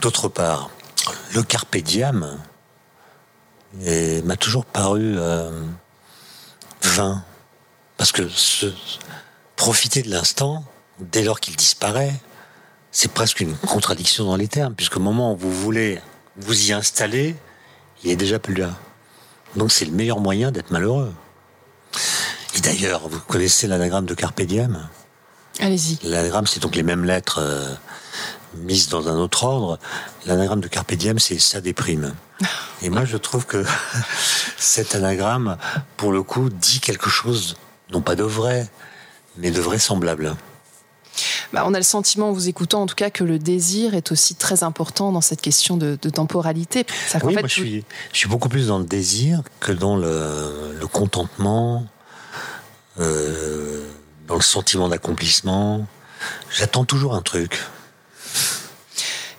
D'autre 0.01 0.29
part, 0.29 0.71
le 1.35 1.43
carpe 1.43 1.77
diem 1.77 2.39
m'a 4.25 4.37
toujours 4.37 4.65
paru 4.65 5.15
euh, 5.17 5.63
vain, 6.83 7.25
parce 7.97 8.13
que 8.13 8.23
profiter 9.57 10.03
de 10.03 10.11
l'instant, 10.11 10.65
dès 10.99 11.23
lors 11.23 11.41
qu'il 11.41 11.57
disparaît, 11.57 12.13
c'est 12.91 13.13
presque 13.13 13.41
une 13.41 13.57
contradiction 13.57 14.25
dans 14.25 14.37
les 14.37 14.49
termes, 14.49 14.75
puisque 14.75 14.97
au 14.97 15.01
moment 15.01 15.33
où 15.33 15.37
vous 15.37 15.53
voulez 15.53 16.01
vous 16.37 16.71
y 16.71 16.73
installer, 16.73 17.37
il 18.03 18.11
est 18.11 18.17
déjà 18.17 18.39
plus 18.39 18.55
là. 18.55 18.71
Donc 19.57 19.73
c'est 19.73 19.85
le 19.85 19.93
meilleur 19.93 20.21
moyen 20.21 20.51
d'être 20.51 20.71
malheureux. 20.71 21.13
Et 22.57 22.61
d'ailleurs, 22.61 23.09
vous 23.09 23.21
connaissez 23.21 23.67
l'anagramme 23.67 24.07
de 24.07 24.15
Carpe 24.15 24.43
Diem? 24.43 24.89
Allez-y. 25.61 25.99
L'anagramme, 26.05 26.47
c'est 26.47 26.61
donc 26.61 26.75
les 26.75 26.83
mêmes 26.83 27.05
lettres, 27.05 27.39
euh, 27.41 27.75
mise 28.55 28.89
dans 28.89 29.09
un 29.09 29.17
autre 29.17 29.45
ordre, 29.45 29.79
l'anagramme 30.27 30.61
de 30.61 30.69
Carpe 30.69 30.95
Diem, 30.95 31.19
c'est 31.19 31.39
ça 31.39 31.61
déprime. 31.61 32.15
Et 32.83 32.91
moi, 32.91 33.05
je 33.05 33.17
trouve 33.17 33.47
que 33.47 33.65
cet 34.57 34.95
anagramme, 34.95 35.57
pour 35.97 36.13
le 36.13 36.23
coup, 36.23 36.49
dit 36.49 36.81
quelque 36.81 37.11
chose, 37.11 37.57
non 37.91 38.01
pas 38.01 38.17
de 38.17 38.25
vrai, 38.25 38.69
mais 39.37 39.51
de 39.51 39.61
vraisemblable. 39.61 40.35
Bah, 41.53 41.65
on 41.67 41.75
a 41.75 41.79
le 41.79 41.85
sentiment, 41.85 42.31
en 42.31 42.33
vous 42.33 42.49
écoutant 42.49 42.83
en 42.83 42.87
tout 42.87 42.95
cas, 42.95 43.11
que 43.11 43.25
le 43.25 43.39
désir 43.39 43.95
est 43.95 44.11
aussi 44.11 44.35
très 44.35 44.63
important 44.63 45.13
dans 45.13 45.21
cette 45.21 45.43
question 45.43 45.77
de, 45.77 45.97
temporalité. 45.97 46.87
oui, 47.23 47.35
moi, 47.35 47.43
je, 47.45 47.49
suis, 47.49 47.85
je 48.13 48.19
suis 48.19 48.29
beaucoup 48.29 48.49
plus 48.49 48.69
dans 48.69 48.79
le 48.79 48.85
désir 48.85 49.43
que 49.61 49.73
dans 49.73 49.97
le, 49.97 50.81
contentement, 50.91 51.87
euh, 52.99 53.87
dans 54.27 54.37
le 54.37 54.43
sentiment 54.43 54.89
d'accomplissement. 54.89 55.87
J'attends 56.51 56.85
toujours 56.85 57.15
un 57.15 57.23
truc. 57.23 57.61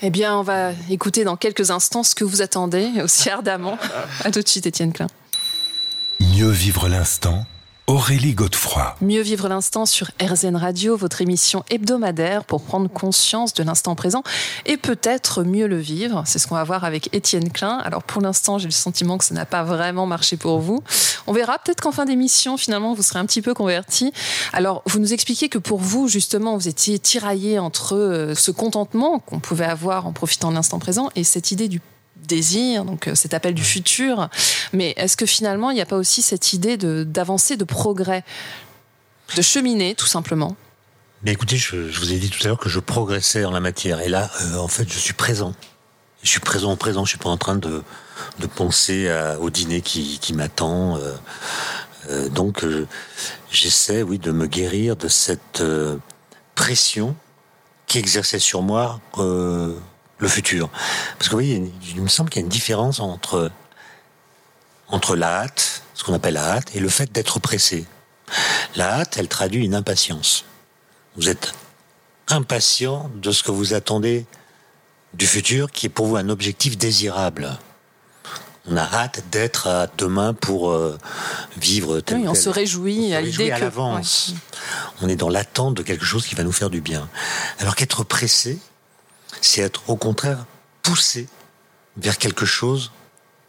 Eh 0.01 0.09
bien, 0.09 0.37
on 0.37 0.43
va 0.43 0.71
écouter 0.89 1.23
dans 1.23 1.37
quelques 1.37 1.71
instants 1.71 2.03
ce 2.03 2.13
que 2.13 2.25
vous 2.25 2.41
attendez 2.41 2.89
aussi 3.01 3.29
ardemment. 3.29 3.77
À 4.23 4.31
tout 4.31 4.41
de 4.41 4.47
suite, 4.47 4.65
Étienne 4.65 4.91
Klein. 4.91 5.07
Mieux 6.19 6.49
vivre 6.49 6.89
l'instant 6.89 7.45
Aurélie 7.87 8.33
Godefroy. 8.33 8.95
Mieux 9.01 9.21
vivre 9.21 9.49
l'instant 9.49 9.85
sur 9.85 10.09
RZN 10.21 10.55
Radio, 10.55 10.95
votre 10.95 11.21
émission 11.21 11.65
hebdomadaire 11.69 12.45
pour 12.45 12.63
prendre 12.63 12.89
conscience 12.89 13.53
de 13.53 13.61
l'instant 13.61 13.93
présent 13.93 14.23
et 14.65 14.77
peut-être 14.77 15.43
mieux 15.43 15.67
le 15.67 15.79
vivre. 15.79 16.23
C'est 16.25 16.39
ce 16.39 16.47
qu'on 16.47 16.55
va 16.55 16.63
voir 16.63 16.85
avec 16.85 17.13
Étienne 17.13 17.51
Klein. 17.51 17.79
Alors 17.79 18.03
pour 18.03 18.21
l'instant, 18.21 18.57
j'ai 18.57 18.69
le 18.69 18.71
sentiment 18.71 19.17
que 19.17 19.25
ça 19.25 19.33
n'a 19.33 19.45
pas 19.45 19.63
vraiment 19.63 20.05
marché 20.05 20.37
pour 20.37 20.59
vous. 20.59 20.81
On 21.27 21.33
verra 21.33 21.59
peut-être 21.59 21.81
qu'en 21.81 21.91
fin 21.91 22.05
d'émission, 22.05 22.55
finalement, 22.55 22.93
vous 22.93 23.03
serez 23.03 23.19
un 23.19 23.25
petit 23.25 23.41
peu 23.41 23.53
converti. 23.53 24.13
Alors 24.53 24.81
vous 24.85 24.99
nous 24.99 25.11
expliquez 25.11 25.49
que 25.49 25.57
pour 25.57 25.79
vous, 25.79 26.07
justement, 26.07 26.55
vous 26.55 26.69
étiez 26.69 26.99
tiraillé 26.99 27.59
entre 27.59 27.97
euh, 27.97 28.33
ce 28.33 28.51
contentement 28.51 29.19
qu'on 29.19 29.39
pouvait 29.39 29.65
avoir 29.65 30.07
en 30.07 30.13
profitant 30.13 30.51
de 30.51 30.55
l'instant 30.55 30.79
présent 30.79 31.09
et 31.17 31.25
cette 31.25 31.51
idée 31.51 31.67
du 31.67 31.81
désir, 32.27 32.85
donc 32.85 33.07
euh, 33.07 33.15
cet 33.15 33.33
appel 33.33 33.53
du 33.53 33.63
futur. 33.63 34.29
Mais 34.71 34.93
est-ce 34.97 35.17
que 35.17 35.25
finalement, 35.25 35.71
il 35.71 35.75
n'y 35.75 35.81
a 35.81 35.85
pas 35.85 35.97
aussi 35.97 36.21
cette 36.21 36.53
idée 36.53 36.77
d'avancer, 36.77 37.57
de, 37.57 37.63
progrès, 37.63 38.23
de 39.35 39.41
cheminer 39.41 39.95
tout 39.95 40.07
simplement? 40.07 40.55
Mais 41.23 41.31
écoutez, 41.31 41.57
je, 41.57 41.75
vous 41.77 42.11
ai 42.11 42.17
dit 42.17 42.29
tout 42.29 42.39
à 42.43 42.47
l'heure 42.47 42.59
que 42.59 42.69
je 42.69 42.79
progressais 42.79 43.45
en 43.45 43.51
la 43.51 43.59
matière. 43.59 44.01
Et 44.01 44.09
là, 44.09 44.29
euh, 44.41 44.57
en 44.57 44.67
fait, 44.67 44.91
je 44.91 44.99
suis 44.99 45.13
présent. 45.13 45.53
Je 46.21 46.29
suis 46.29 46.39
présent 46.39 46.71
au 46.71 46.75
présent. 46.75 47.05
Je 47.05 47.09
suis 47.09 47.17
pas 47.17 47.29
en 47.29 47.37
train 47.37 47.55
de, 47.55 47.83
de 48.39 48.47
penser 48.47 49.13
au 49.41 49.49
dîner 49.49 49.81
qui, 49.81 50.19
qui 50.19 50.33
m'attend. 50.33 50.97
Euh, 52.09 52.29
donc, 52.29 52.65
j'essaie, 53.51 54.03
oui, 54.03 54.19
de 54.19 54.31
me 54.31 54.47
guérir 54.47 54.95
de 54.95 55.09
cette 55.09 55.61
pression 56.55 57.15
qui 57.87 57.99
exerçait 57.99 58.39
sur 58.39 58.61
moi 58.61 59.01
le 60.23 60.29
futur. 60.29 60.69
Parce 61.19 61.29
que 61.29 61.35
vous 61.35 61.43
voyez, 61.43 61.71
il 61.95 62.01
me 62.01 62.07
semble 62.07 62.31
qu'il 62.31 62.41
y 62.41 62.43
a 62.43 62.45
une 62.45 62.49
différence 62.49 62.99
entre, 62.99 63.51
entre 64.87 65.15
la 65.15 65.41
hâte, 65.41 65.83
ce 65.93 66.03
qu'on 66.03 66.13
appelle 66.13 66.33
la 66.33 66.53
hâte, 66.53 66.75
et 66.75 66.79
le 66.79 66.89
fait 66.89 67.11
d'être 67.11 67.39
pressé. 67.39 67.85
La 68.75 68.99
hâte, 68.99 69.17
elle 69.17 69.27
traduit 69.27 69.63
une 69.63 69.75
impatience. 69.75 70.45
Vous 71.15 71.29
êtes 71.29 71.53
impatient 72.29 73.11
de 73.15 73.31
ce 73.31 73.43
que 73.43 73.51
vous 73.51 73.75
attendez 73.75 74.25
du 75.13 75.27
futur, 75.27 75.69
qui 75.69 75.85
est 75.85 75.89
pour 75.89 76.07
vous 76.07 76.15
un 76.15 76.29
objectif 76.29 76.77
désirable. 76.77 77.59
On 78.65 78.77
a 78.77 78.81
hâte 78.81 79.25
d'être 79.29 79.67
à 79.67 79.87
demain 79.97 80.33
pour 80.33 80.71
euh, 80.71 80.97
vivre 81.57 81.99
tel 81.99 82.19
oui, 82.19 82.27
on 82.29 82.33
se 82.33 82.47
réjouit 82.47 83.13
à 83.13 83.19
l'idée 83.19 83.51
à 83.51 83.59
l'avance. 83.59 84.33
On 85.01 85.09
est 85.09 85.17
dans 85.17 85.27
l'attente 85.27 85.75
de 85.75 85.83
quelque 85.83 86.05
chose 86.05 86.25
qui 86.25 86.33
va 86.33 86.43
nous 86.43 86.53
faire 86.53 86.69
du 86.69 86.79
bien. 86.79 87.09
Alors 87.59 87.75
qu'être 87.75 88.05
pressé, 88.05 88.57
c'est 89.41 89.61
être 89.61 89.89
au 89.89 89.95
contraire 89.95 90.45
poussé 90.81 91.27
vers 91.97 92.17
quelque 92.17 92.45
chose 92.45 92.91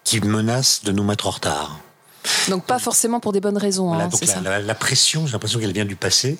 qui 0.05 0.21
menace 0.21 0.85
de 0.85 0.93
nous 0.93 1.05
mettre 1.05 1.27
en 1.27 1.31
retard. 1.31 1.81
Donc 2.49 2.65
pas 2.65 2.79
forcément 2.79 3.21
pour 3.21 3.33
des 3.33 3.41
bonnes 3.41 3.59
raisons. 3.59 3.93
Hein, 3.93 4.09
donc 4.09 4.21
la, 4.45 4.75
pression, 4.75 5.27
j'ai 5.27 5.33
l'impression 5.33 5.59
qu'elle 5.61 5.73
vient 5.73 5.85
du 5.85 5.97
passé, 5.97 6.39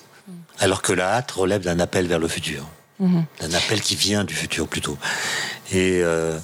alors 0.59 0.81
que 0.81 0.93
la 0.93 1.15
hâte 1.15 1.31
relève 1.31 1.61
d'un 1.61 1.79
appel 1.79 2.07
vers 2.07 2.19
le 2.19 2.27
futur. 2.27 2.65
Mhm. 2.99 3.25
D'un 3.41 3.53
appel 3.53 3.81
qui 3.81 3.95
vient 3.95 4.23
du 4.23 4.33
futur 4.33 4.67
plutôt. 4.67 4.97
Et 5.71 6.01
euh, 6.01 6.37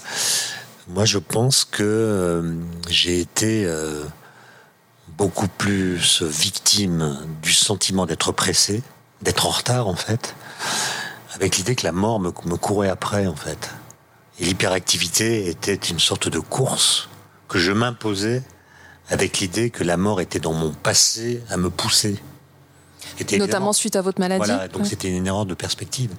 moi 0.89 1.05
je 1.05 1.17
pense 1.17 1.63
que 1.63 1.83
euh, 1.83 2.55
j'ai 2.89 3.19
été 3.19 3.65
euh, 3.65 4.03
beaucoup 5.17 5.47
plus 5.47 6.21
victime 6.23 7.17
du 7.41 7.53
sentiment 7.53 8.05
d'être 8.05 8.31
pressé, 8.31 8.83
d'être 9.21 9.45
en 9.45 9.51
retard 9.51 9.87
en 9.87 9.95
fait, 9.95 10.35
avec 11.33 11.57
l'idée 11.57 11.75
que 11.75 11.85
la 11.85 11.91
mort 11.91 12.19
me, 12.19 12.31
courait 12.31 12.89
après, 12.89 13.27
en 13.27 13.35
fait. 13.35 13.71
Et 14.39 14.45
l'hyperactivité 14.45 15.47
était 15.49 15.75
une 15.75 15.99
sorte 15.99 16.27
de 16.27 16.39
course 16.39 17.09
que 17.47 17.59
je 17.59 17.71
m'imposais 17.71 18.43
avec 19.09 19.39
l'idée 19.39 19.69
que 19.69 19.83
la 19.83 19.97
mort 19.97 20.21
était 20.21 20.39
dans 20.39 20.53
mon 20.53 20.71
passé 20.71 21.43
à 21.49 21.57
me 21.57 21.69
pousser. 21.69 22.17
Notamment 23.37 23.73
suite 23.73 23.95
à 23.95 24.01
votre 24.01 24.19
maladie. 24.19 24.45
Voilà, 24.45 24.67
donc 24.67 24.85
c'était 24.85 25.09
une 25.09 25.27
erreur 25.27 25.45
de 25.45 25.53
perspective. 25.53 26.11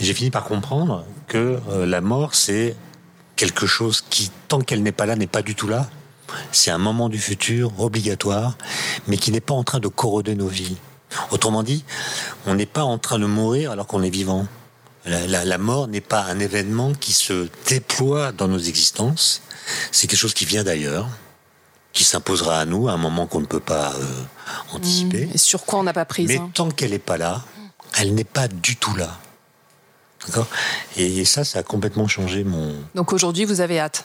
Et 0.00 0.04
j'ai 0.04 0.14
fini 0.14 0.30
par 0.30 0.44
comprendre 0.44 1.04
que 1.26 1.58
euh, 1.68 1.86
la 1.86 2.00
mort, 2.00 2.34
c'est 2.34 2.76
quelque 3.36 3.66
chose 3.66 4.02
qui, 4.08 4.30
tant 4.48 4.60
qu'elle 4.60 4.82
n'est 4.82 4.92
pas 4.92 5.06
là, 5.06 5.16
n'est 5.16 5.26
pas 5.26 5.42
du 5.42 5.54
tout 5.54 5.68
là. 5.68 5.88
C'est 6.52 6.70
un 6.70 6.78
moment 6.78 7.08
du 7.08 7.18
futur 7.18 7.78
obligatoire, 7.80 8.56
mais 9.08 9.16
qui 9.16 9.32
n'est 9.32 9.40
pas 9.40 9.54
en 9.54 9.64
train 9.64 9.80
de 9.80 9.88
corroder 9.88 10.34
nos 10.34 10.48
vies. 10.48 10.76
Autrement 11.30 11.62
dit, 11.62 11.84
on 12.46 12.54
n'est 12.54 12.66
pas 12.66 12.84
en 12.84 12.98
train 12.98 13.18
de 13.18 13.26
mourir 13.26 13.70
alors 13.70 13.86
qu'on 13.86 14.02
est 14.02 14.10
vivant. 14.10 14.46
La, 15.04 15.58
mort 15.58 15.88
n'est 15.88 16.00
pas 16.00 16.22
un 16.22 16.38
événement 16.38 16.92
qui 16.94 17.12
se 17.12 17.48
déploie 17.66 18.30
dans 18.30 18.46
nos 18.46 18.58
existences. 18.58 19.42
C'est 19.90 20.06
quelque 20.06 20.18
chose 20.18 20.34
qui 20.34 20.44
vient 20.44 20.62
d'ailleurs, 20.62 21.08
qui 21.92 22.04
s'imposera 22.04 22.60
à 22.60 22.64
nous 22.64 22.88
à 22.88 22.92
un 22.92 22.96
moment 22.96 23.26
qu'on 23.26 23.40
ne 23.40 23.46
peut 23.46 23.60
pas 23.60 23.92
euh, 23.94 24.22
anticiper. 24.72 25.26
Mmh. 25.26 25.30
Et 25.34 25.38
sur 25.38 25.64
quoi 25.64 25.80
on 25.80 25.82
n'a 25.82 25.92
pas 25.92 26.04
pris 26.04 26.26
Mais 26.26 26.40
tant 26.54 26.70
qu'elle 26.70 26.92
n'est 26.92 27.00
pas 27.00 27.16
là, 27.16 27.42
elle 27.98 28.14
n'est 28.14 28.22
pas 28.24 28.46
du 28.46 28.76
tout 28.76 28.94
là. 28.94 29.18
D'accord? 30.26 30.46
Et, 30.96 31.24
ça, 31.24 31.44
ça 31.44 31.60
a 31.60 31.62
complètement 31.62 32.06
changé 32.06 32.44
mon. 32.44 32.74
Donc 32.94 33.12
aujourd'hui, 33.12 33.44
vous 33.44 33.60
avez 33.60 33.80
hâte? 33.80 34.04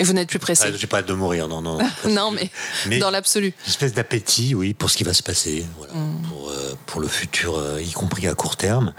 Et 0.00 0.02
vous 0.02 0.14
n'êtes 0.14 0.28
plus 0.28 0.38
pressé. 0.38 0.64
Ah, 0.66 0.72
J'ai 0.74 0.86
pas 0.86 0.98
hâte 0.98 1.08
de 1.08 1.12
mourir, 1.12 1.46
non, 1.46 1.60
non. 1.60 1.78
non, 2.08 2.32
mais, 2.86 2.98
dans 2.98 3.10
l'absolu. 3.10 3.48
Une 3.48 3.70
espèce 3.70 3.92
d'appétit, 3.92 4.54
oui, 4.54 4.72
pour 4.72 4.90
ce 4.90 4.96
qui 4.96 5.04
va 5.04 5.12
se 5.12 5.22
passer, 5.22 5.66
voilà, 5.76 5.92
mm. 5.92 6.22
pour, 6.28 6.48
euh, 6.48 6.74
pour, 6.86 7.00
le 7.00 7.08
futur, 7.08 7.58
euh, 7.58 7.82
y 7.82 7.92
compris 7.92 8.26
à 8.26 8.34
court 8.34 8.56
terme, 8.56 8.94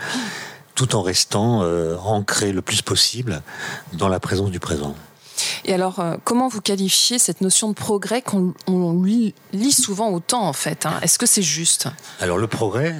tout 0.75 0.95
en 0.95 1.01
restant 1.01 1.63
euh, 1.63 1.97
ancré 1.97 2.51
le 2.51 2.61
plus 2.61 2.83
possible 2.83 3.41
dans 3.93 4.09
la 4.09 4.19
présence 4.19 4.51
du 4.51 4.59
présent. 4.59 4.95
Et 5.65 5.73
alors, 5.73 6.03
comment 6.23 6.49
vous 6.49 6.61
qualifiez 6.61 7.17
cette 7.17 7.41
notion 7.41 7.69
de 7.69 7.73
progrès 7.73 8.21
qu'on 8.21 8.53
lit 9.03 9.71
souvent 9.71 10.11
autant, 10.11 10.43
en 10.43 10.53
fait 10.53 10.85
hein? 10.85 10.99
Est-ce 11.01 11.17
que 11.17 11.25
c'est 11.25 11.41
juste? 11.41 11.87
Alors, 12.19 12.37
le 12.37 12.45
progrès, 12.45 12.95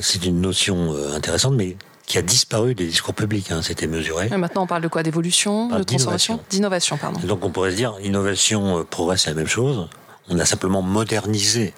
c'est 0.00 0.24
une 0.24 0.40
notion 0.40 0.96
intéressante, 1.12 1.54
mais 1.54 1.76
qui 2.06 2.18
a 2.18 2.22
disparu 2.22 2.74
des 2.74 2.86
discours 2.86 3.14
publics, 3.14 3.50
hein, 3.50 3.60
c'était 3.62 3.86
mesuré. 3.86 4.28
Et 4.32 4.36
maintenant, 4.36 4.64
on 4.64 4.66
parle 4.66 4.82
de 4.82 4.88
quoi? 4.88 5.02
D'évolution, 5.02 5.68
de 5.68 5.82
transformation? 5.82 6.40
D'innovation, 6.50 6.96
pardon. 6.96 7.20
donc, 7.20 7.44
on 7.44 7.50
pourrait 7.50 7.70
se 7.70 7.76
dire, 7.76 7.94
innovation, 8.02 8.78
euh, 8.78 8.84
progrès, 8.84 9.16
c'est 9.16 9.30
la 9.30 9.36
même 9.36 9.46
chose. 9.46 9.88
On 10.28 10.38
a 10.38 10.44
simplement 10.44 10.82
modernisé, 10.82 11.72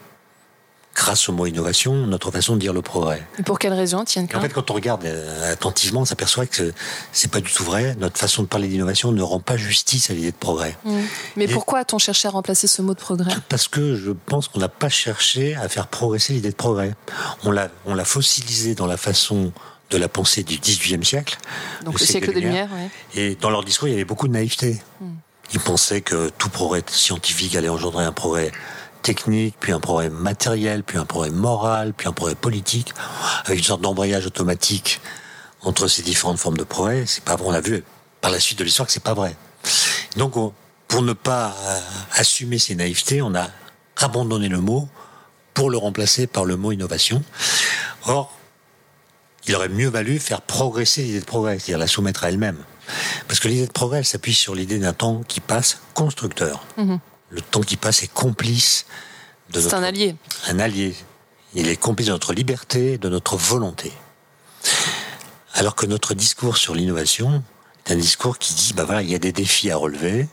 grâce 0.95 1.29
au 1.29 1.33
mot 1.33 1.47
innovation, 1.47 1.95
notre 2.07 2.31
façon 2.31 2.55
de 2.55 2.61
dire 2.61 2.73
le 2.73 2.83
progrès. 2.83 3.23
Et 3.39 3.43
pour 3.43 3.59
quelle 3.59 3.73
raison, 3.73 4.05
Tienne 4.05 4.27
En 4.35 4.41
fait, 4.41 4.49
quand 4.49 4.71
on 4.71 4.75
regarde 4.75 5.05
euh, 5.05 5.53
attentivement, 5.53 6.01
on 6.01 6.05
s'aperçoit 6.05 6.47
que 6.47 6.73
c'est 7.13 7.31
pas 7.31 7.41
du 7.41 7.53
tout 7.53 7.65
vrai. 7.65 7.95
Notre 8.01 8.19
façon 8.19 8.43
de 8.43 8.49
parler 8.49 8.67
d'innovation 8.67 9.13
ne 9.13 9.23
rend 9.23 9.41
pas 9.41 9.57
justice 9.57 10.11
à 10.11 10.15
l'idée 10.15 10.33
de 10.33 10.37
progrès. 10.37 10.77
Mmh. 10.85 10.99
Mais 11.37 11.47
pourquoi 11.49 11.81
a-t-on 11.81 11.99
cherché 11.99 12.27
à 12.27 12.33
remplacer 12.33 12.67
ce 12.67 12.83
mot 12.83 12.95
de 12.95 13.01
progrès? 13.01 13.33
Parce 13.49 13.69
que 13.69 13.95
je 13.95 14.11
pense 14.11 14.49
qu'on 14.49 14.61
n'a 14.61 14.69
pas 14.69 14.89
cherché 14.89 15.55
à 15.55 15.69
faire 15.69 15.87
progresser 15.87 16.33
l'idée 16.33 16.51
de 16.51 16.57
progrès. 16.57 16.95
On 17.45 17.51
l'a, 17.51 17.69
on 17.85 17.95
l'a 17.95 18.05
fossilisé 18.05 18.75
dans 18.75 18.87
la 18.87 18.97
façon 18.97 19.53
de 19.91 19.99
la 19.99 20.09
pensée 20.09 20.43
du 20.43 20.59
XVIIIe 20.59 21.05
siècle. 21.05 21.39
Donc 21.85 22.01
le 22.01 22.07
siècle, 22.07 22.33
des 22.33 22.41
Lumières. 22.41 22.71
Et 23.15 23.37
dans 23.37 23.51
leur 23.51 23.65
discours, 23.65 23.89
il 23.89 23.93
y 23.93 23.95
avait 23.95 24.05
beaucoup 24.05 24.29
de 24.29 24.33
naïveté. 24.33 24.81
Hmm. 25.01 25.15
Ils 25.53 25.61
pensaient 25.61 26.01
que 26.01 26.31
tout 26.31 26.49
progrès 26.49 26.83
scientifique 26.89 27.55
allait 27.55 27.69
engendrer 27.69 28.05
un 28.05 28.13
progrès 28.13 28.51
technique, 29.03 29.55
puis 29.61 29.73
un 29.73 29.79
progrès 29.79 30.11
matériel, 30.11 30.83
puis 30.83 30.99
un 30.99 31.05
progrès 31.05 31.31
moral, 31.31 31.95
puis 31.97 32.09
un 32.09 32.13
progrès 32.13 32.35
politique, 32.35 32.93
avec 33.45 33.59
une 33.59 33.65
sorte 33.65 33.81
d'embrayage 33.81 34.27
automatique 34.27 35.01
entre 35.63 35.87
ces 35.87 36.03
différentes 36.03 36.39
formes 36.39 36.57
de 36.57 36.65
progrès. 36.65 37.05
C'est 37.07 37.23
pas 37.23 37.37
vrai. 37.37 37.47
On 37.49 37.53
a 37.53 37.61
vu 37.61 37.85
par 38.21 38.33
la 38.33 38.41
suite 38.41 38.59
de 38.59 38.65
l'histoire 38.65 38.87
que 38.87 38.93
c'est 38.93 39.03
pas 39.03 39.15
vrai. 39.15 39.37
Donc, 40.17 40.35
pour 40.89 41.03
ne 41.03 41.13
pas 41.13 41.55
euh, 41.67 41.81
assumer 42.15 42.59
ces 42.59 42.75
naïvetés, 42.75 43.23
on 43.23 43.35
a 43.35 43.49
abandonné 43.97 44.49
le 44.49 44.61
mot 44.61 44.89
pour 45.55 45.71
le 45.71 45.79
remplacer 45.79 46.27
par 46.27 46.45
le 46.45 46.57
mot 46.57 46.73
innovation. 46.73 47.23
Or, 48.07 48.36
il 49.49 49.55
aurait 49.55 49.69
mieux 49.69 49.89
valu 49.89 50.19
faire 50.19 50.43
progresser 50.43 51.03
l'idée 51.03 51.21
de 51.21 51.25
progrès, 51.25 51.59
c'est-à-dire 51.59 51.79
la 51.79 51.87
soumettre 51.87 52.25
à 52.25 52.29
elle-même. 52.29 52.59
Parce 53.29 53.41
que 53.41 53.49
l'idée 53.49 53.67
de 53.67 53.73
progrès, 53.73 53.99
elle 53.99 54.05
s'appuie 54.05 54.35
sur 54.35 54.55
l'idée 54.55 54.79
d'un 54.79 54.93
temps 54.93 55.23
qui 55.27 55.41
passe 55.41 55.81
constructeur. 55.95 56.65
Mhm. 56.77 56.99
Le 57.31 57.41
temps 57.41 57.61
qui 57.61 57.77
passe 57.77 58.03
est 58.03 58.13
complice 58.13 58.87
de 59.51 59.61
C'est 59.61 59.75
un 59.75 59.83
allié. 59.83 60.15
Un 60.49 60.59
allié. 60.59 60.95
Il 61.55 61.69
est 61.69 61.77
complice 61.77 62.07
de 62.09 62.13
notre 62.13 62.33
liberté, 62.33 62.99
de 62.99 63.09
notre 63.09 63.37
volonté. 63.37 63.93
Alors 65.55 65.75
que 65.75 65.87
notre 65.87 66.15
discours 66.15 66.57
sur 66.57 66.75
l'innovation 66.75 67.43
est 67.87 67.93
un 67.93 67.97
discours 67.97 68.39
qui 68.39 68.55
dit, 68.55 68.73
bah 68.75 68.85
voilà, 68.85 69.03
il 69.03 69.11
y 69.11 69.15
a 69.15 69.19
des 69.19 69.33
défis 69.33 69.71
à 69.71 69.77
relever, 69.77 70.29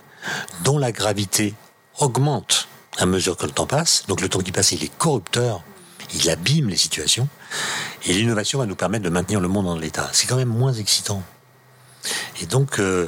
dont 0.63 0.77
la 0.77 0.91
gravité 0.91 1.53
augmente 1.99 2.67
à 2.97 3.05
mesure 3.05 3.37
que 3.37 3.45
le 3.45 3.51
temps 3.51 3.65
passe. 3.65 4.03
Donc 4.07 4.21
le 4.21 4.29
temps 4.29 4.39
qui 4.39 4.51
passe, 4.51 4.71
il 4.71 4.83
est 4.83 4.95
corrupteur, 4.97 5.63
il 6.13 6.29
abîme 6.29 6.69
les 6.69 6.77
situations. 6.77 7.27
Et 8.05 8.13
l'innovation 8.13 8.59
va 8.59 8.65
nous 8.65 8.75
permettre 8.75 9.03
de 9.03 9.09
maintenir 9.09 9.39
le 9.39 9.47
monde 9.47 9.65
dans 9.65 9.77
l'état. 9.77 10.09
C'est 10.13 10.27
quand 10.27 10.35
même 10.35 10.49
moins 10.49 10.73
excitant. 10.73 11.23
Et 12.41 12.45
donc, 12.45 12.79
euh, 12.79 13.07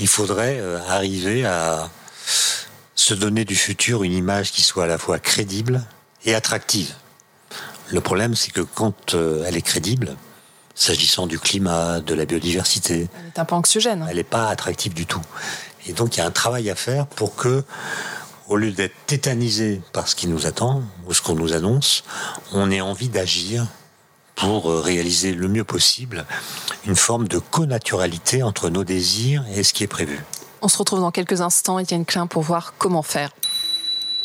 il 0.00 0.08
faudrait 0.08 0.58
euh, 0.60 0.78
arriver 0.88 1.46
à 1.46 1.90
se 2.94 3.14
donner 3.14 3.44
du 3.44 3.56
futur 3.56 4.02
une 4.02 4.12
image 4.12 4.52
qui 4.52 4.62
soit 4.62 4.84
à 4.84 4.86
la 4.86 4.98
fois 4.98 5.18
crédible 5.18 5.82
et 6.24 6.34
attractive. 6.34 6.94
Le 7.88 8.00
problème, 8.00 8.34
c'est 8.34 8.50
que 8.50 8.60
quand 8.60 9.14
euh, 9.14 9.44
elle 9.46 9.56
est 9.56 9.62
crédible, 9.62 10.16
s'agissant 10.74 11.26
du 11.26 11.38
climat, 11.38 12.00
de 12.00 12.14
la 12.14 12.26
biodiversité, 12.26 13.08
elle 13.18 13.26
est 13.34 13.38
un 13.38 13.44
peu 13.44 13.54
anxiogène. 13.54 14.06
Elle 14.10 14.16
n'est 14.16 14.24
pas 14.24 14.48
attractive 14.48 14.92
du 14.92 15.06
tout. 15.06 15.22
Et 15.86 15.92
donc, 15.92 16.16
il 16.16 16.20
y 16.20 16.22
a 16.22 16.26
un 16.26 16.32
travail 16.32 16.68
à 16.68 16.74
faire 16.74 17.06
pour 17.06 17.36
que, 17.36 17.62
au 18.48 18.56
lieu 18.56 18.70
d'être 18.72 18.94
tétanisé 19.06 19.80
par 19.92 20.08
ce 20.08 20.14
qui 20.14 20.28
nous 20.28 20.46
attend 20.46 20.82
ou 21.06 21.14
ce 21.14 21.22
qu'on 21.22 21.34
nous 21.34 21.52
annonce, 21.52 22.04
on 22.52 22.70
ait 22.70 22.80
envie 22.80 23.08
d'agir 23.08 23.66
pour 24.34 24.70
euh, 24.70 24.80
réaliser 24.80 25.32
le 25.32 25.48
mieux 25.48 25.64
possible 25.64 26.26
une 26.86 26.96
forme 26.96 27.26
de 27.26 27.38
connaturalité 27.38 28.42
entre 28.42 28.68
nos 28.68 28.84
désirs 28.84 29.44
et 29.54 29.62
ce 29.62 29.72
qui 29.72 29.82
est 29.82 29.88
prévu. 29.88 30.22
On 30.62 30.68
se 30.68 30.78
retrouve 30.78 31.00
dans 31.00 31.10
quelques 31.10 31.40
instants, 31.40 31.78
Étienne 31.78 32.04
Klein, 32.04 32.26
pour 32.26 32.42
voir 32.42 32.74
comment 32.78 33.02
faire. 33.02 33.30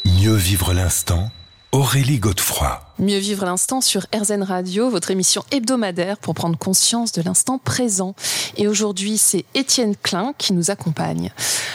Mieux 0.06 0.36
vivre 0.36 0.74
l'instant 0.74 1.32
Aurélie 1.74 2.20
Godefroy. 2.20 2.82
Mieux 3.00 3.20
vivre 3.20 3.46
l'instant 3.46 3.80
sur 3.80 4.06
RZN 4.14 4.44
Radio, 4.44 4.90
votre 4.90 5.10
émission 5.10 5.46
hebdomadaire 5.52 6.18
pour 6.18 6.34
prendre 6.34 6.58
conscience 6.58 7.14
de 7.14 7.22
l'instant 7.22 7.60
présent. 7.60 8.14
Et 8.58 8.68
aujourd'hui, 8.68 9.18
c'est 9.18 9.46
Étienne 9.56 9.96
Klein 9.96 10.34
qui 10.38 10.52
nous 10.52 10.70
accompagne. 10.70 11.32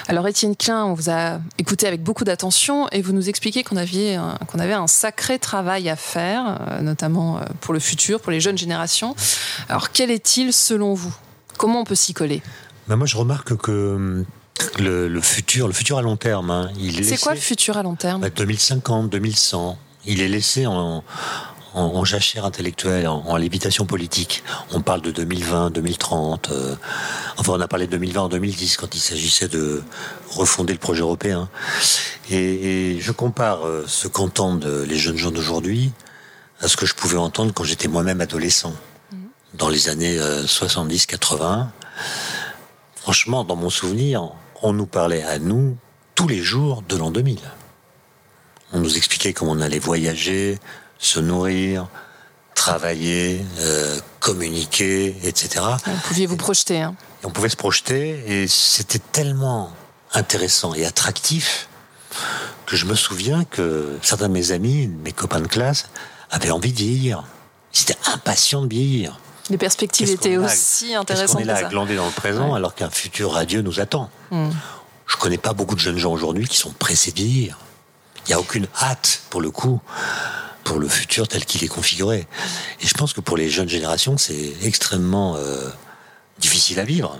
Alors 0.07 0.29
Étienne 0.29 0.55
Klein, 0.55 0.85
on 0.85 0.93
vous 0.93 1.09
a 1.09 1.41
écouté 1.57 1.87
avec 1.87 2.03
beaucoup 2.03 2.25
d'attention 2.25 2.87
et 2.93 3.01
vous 3.01 3.15
nous 3.15 3.31
expliquez 3.31 3.63
qu'on 3.63 3.79
avait, 3.79 4.19
qu'on 4.49 4.59
avait 4.59 4.75
un 4.75 4.87
sacré 4.87 5.39
travail 5.39 5.89
à 5.89 5.97
faire, 5.97 6.61
euh, 6.69 6.83
notamment 6.83 7.39
euh, 7.39 7.45
pour 7.63 7.73
le 7.73 7.81
futur, 7.81 8.21
pour 8.21 8.33
les 8.33 8.41
jeunes 8.41 8.59
générations. 8.59 9.17
Alors 9.71 9.93
quel 9.93 10.11
est-il 10.11 10.53
selon 10.53 10.93
vous? 10.93 11.15
Comment 11.57 11.81
on 11.81 11.85
peut 11.85 11.95
s'y 11.95 12.13
coller? 12.13 12.43
Ben 12.87 12.97
Moi, 12.97 13.07
je 13.07 13.17
remarque 13.17 13.57
que 13.57 14.27
le, 14.79 15.21
futur, 15.23 15.69
le 15.69 15.73
futur 15.73 15.97
à 15.97 16.03
long 16.03 16.19
terme, 16.19 16.51
hein, 16.51 16.71
il 16.79 17.01
est. 17.01 17.03
C'est 17.03 17.19
quoi 17.19 17.33
le 17.33 17.41
futur 17.41 17.79
à 17.79 17.83
long 17.83 17.95
terme? 17.95 18.29
2050, 18.29 19.09
2100 19.09 19.79
il 20.07 20.21
est 20.21 20.29
laissé 20.29 20.67
en, 20.67 21.05
en, 21.75 22.05
jachère 22.05 22.45
intellectuelle, 22.45 23.07
en, 23.07 23.37
lévitation 23.37 23.87
politique. 23.87 24.43
On 24.73 24.81
parle 24.81 25.03
de 25.03 25.11
2020, 25.11 25.71
2030. 25.71 26.51
Euh, 26.51 26.75
enfin, 27.37 27.53
on 27.55 27.61
a 27.61 27.69
parlé 27.69 27.87
de 27.87 27.93
2020 27.93 28.23
en 28.23 28.29
2010 28.29 28.77
quand 28.77 28.95
il 28.95 29.01
s'agissait 29.01 29.49
de 29.49 29.83
refonder 30.31 30.73
le 30.73 30.79
projet 30.79 31.03
européen. 31.03 31.49
Et, 32.31 32.99
je 33.01 33.13
compare 33.13 33.67
euh, 33.67 33.85
ce 33.87 34.09
qu'entendent 34.09 34.85
les 34.89 34.97
jeunes 34.97 35.17
gens 35.17 35.31
d'aujourd'hui 35.31 35.93
à 36.61 36.69
ce 36.69 36.77
que 36.77 36.87
je 36.87 36.95
pouvais 36.95 37.19
entendre 37.19 37.53
quand 37.53 37.65
j'étais 37.65 37.89
moi-même 37.89 38.23
adolescent, 38.23 38.73
mhm. 39.13 39.29
dans 39.55 39.69
les 39.69 39.89
années 39.89 40.19
70-80. 40.19 41.43
Euh, 41.43 41.63
Franchement, 43.07 43.45
dans 43.45 43.55
mon 43.55 43.71
souvenir, 43.71 44.33
on 44.63 44.73
nous 44.73 44.87
parlait 44.87 45.23
à 45.23 45.39
nous 45.39 45.77
tous 46.17 46.27
les 46.27 46.41
jours 46.41 46.83
de 46.89 46.97
l'an 46.97 47.13
2000. 47.13 47.39
On 48.73 48.81
nous 48.81 48.97
expliquait 48.97 49.33
comment 49.33 49.53
on 49.53 49.61
allait 49.61 49.79
voyager, 49.79 50.59
se 50.99 51.21
nourrir, 51.21 51.89
travailler, 52.55 53.45
euh, 53.61 53.99
communiquer, 54.19 55.15
etc. 55.23 55.65
Vous 55.85 55.93
pouviez 56.09 56.27
vous 56.27 56.37
projeter. 56.37 56.81
Hein. 56.81 56.97
On 57.23 57.31
pouvait 57.31 57.49
se 57.49 57.57
projeter 57.57 58.43
et 58.43 58.49
c'était 58.49 58.99
tellement 58.99 59.71
intéressant 60.15 60.75
et 60.75 60.85
attractif 60.85 61.69
que 62.65 62.77
je 62.77 62.87
me 62.87 62.95
souviens 62.95 63.45
que 63.45 63.99
certains 64.03 64.29
de 64.29 64.33
mes 64.33 64.51
amis, 64.51 64.89
mes 64.89 65.13
copains 65.13 65.41
de 65.41 65.47
classe, 65.47 65.89
avaient 66.31 66.51
envie 66.51 66.73
de 66.73 66.79
vieillir. 66.79 67.25
Ils 67.75 67.83
étaient 67.83 67.99
impatients 68.13 68.63
de 68.63 68.69
vieillir. 68.69 69.21
Les 69.51 69.59
perspectives 69.59 70.11
étaient 70.11 70.39
aussi 70.39 70.95
intéressantes. 70.95 71.37
On 71.37 71.41
est 71.41 71.45
là 71.45 71.57
à 71.59 71.65
glander 71.65 71.95
dans 71.95 72.07
le 72.07 72.13
présent 72.13 72.55
alors 72.55 72.75
qu'un 72.75 72.91
futur 72.91 73.33
radieux 73.33 73.63
nous 73.63 73.79
attend. 73.79 74.11
Hmm. 74.33 74.51
Je 75.07 75.17
connais 75.17 75.39
pas 75.39 75.53
beaucoup 75.53 75.77
de 75.77 75.81
jeunes 75.81 75.99
gens 75.99 76.13
aujourd'hui 76.13 76.49
qui 76.49 76.57
sont 76.57 76.73
pressés 76.73 77.13
de 77.13 77.17
vieillir. 77.17 77.59
Il 78.27 78.31
n'y 78.31 78.35
a 78.35 78.41
aucune 78.41 78.67
hâte, 78.83 79.23
pour 79.31 79.41
le 79.41 79.51
coup, 79.51 79.81
pour 80.65 80.79
le 80.79 80.89
futur 80.89 81.29
tel 81.29 81.45
qu'il 81.45 81.63
est 81.63 81.69
configuré. 81.69 82.27
Et 82.81 82.87
je 82.87 82.95
pense 82.95 83.13
que 83.13 83.21
pour 83.21 83.37
les 83.37 83.49
jeunes 83.49 83.69
générations, 83.69 84.19
c'est 84.19 84.53
extrêmement 84.63 85.37
euh, 85.37 85.69
difficile 86.39 86.81
à 86.81 86.85
vivre. 86.85 87.19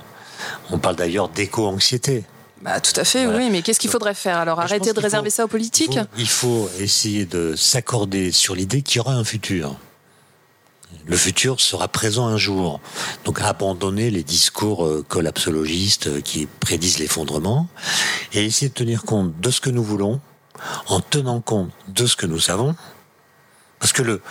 On 0.71 0.79
parle 0.79 0.97
d'ailleurs 0.97 1.29
d'éco-anxiété. 1.29 2.25
Bah, 2.63 2.81
tout 2.81 2.99
à 2.99 3.05
fait, 3.05 3.27
oui, 3.27 3.51
mais 3.51 3.63
qu'est-ce 3.63 3.79
qu'il 3.79 3.91
faudrait 3.91 4.15
faire 4.15 4.39
Alors? 4.39 4.59
arrêter 4.61 4.93
de 4.93 5.01
réserver 5.01 5.31
ça 5.31 5.45
aux 5.45 5.49
politiques? 5.49 5.99
il 6.17 6.29
faut, 6.29 6.69
essayer 6.81 7.25
de 7.25 7.55
s'accorder 7.55 8.33
sur 8.33 8.55
l'idée 8.55 8.83
qu'il 8.83 8.97
y 8.97 9.01
aura 9.01 9.15
un 9.15 9.25
futur. 9.25 9.77
Le 11.05 11.17
futur 11.17 11.61
sera 11.61 11.87
présent 11.87 12.27
un 12.27 12.39
jour. 12.39 12.81
Donc 13.25 13.41
abandonner 13.41 14.11
les 14.11 14.25
discours 14.25 14.85
euh, 14.85 15.05
collapsologistes 15.07 16.09
euh, 16.09 16.21
qui 16.21 16.47
prédisent 16.47 16.99
l'effondrement 16.99 17.69
et 18.33 18.45
essayer 18.45 18.69
de 18.69 18.75
tenir 18.75 19.05
compte 19.05 19.39
de 19.41 19.51
ce 19.51 19.61
que 19.61 19.71
nous 19.71 19.85
voulons, 19.85 20.21
en 20.89 21.01
tenant 21.01 21.41
compte 21.41 21.71
de 21.89 22.07
ce 22.07 22.17
que 22.17 22.27
nous 22.27 22.41
savons, 22.41 22.75
parce 23.79 23.93
que 23.93 24.03
le, 24.03 24.23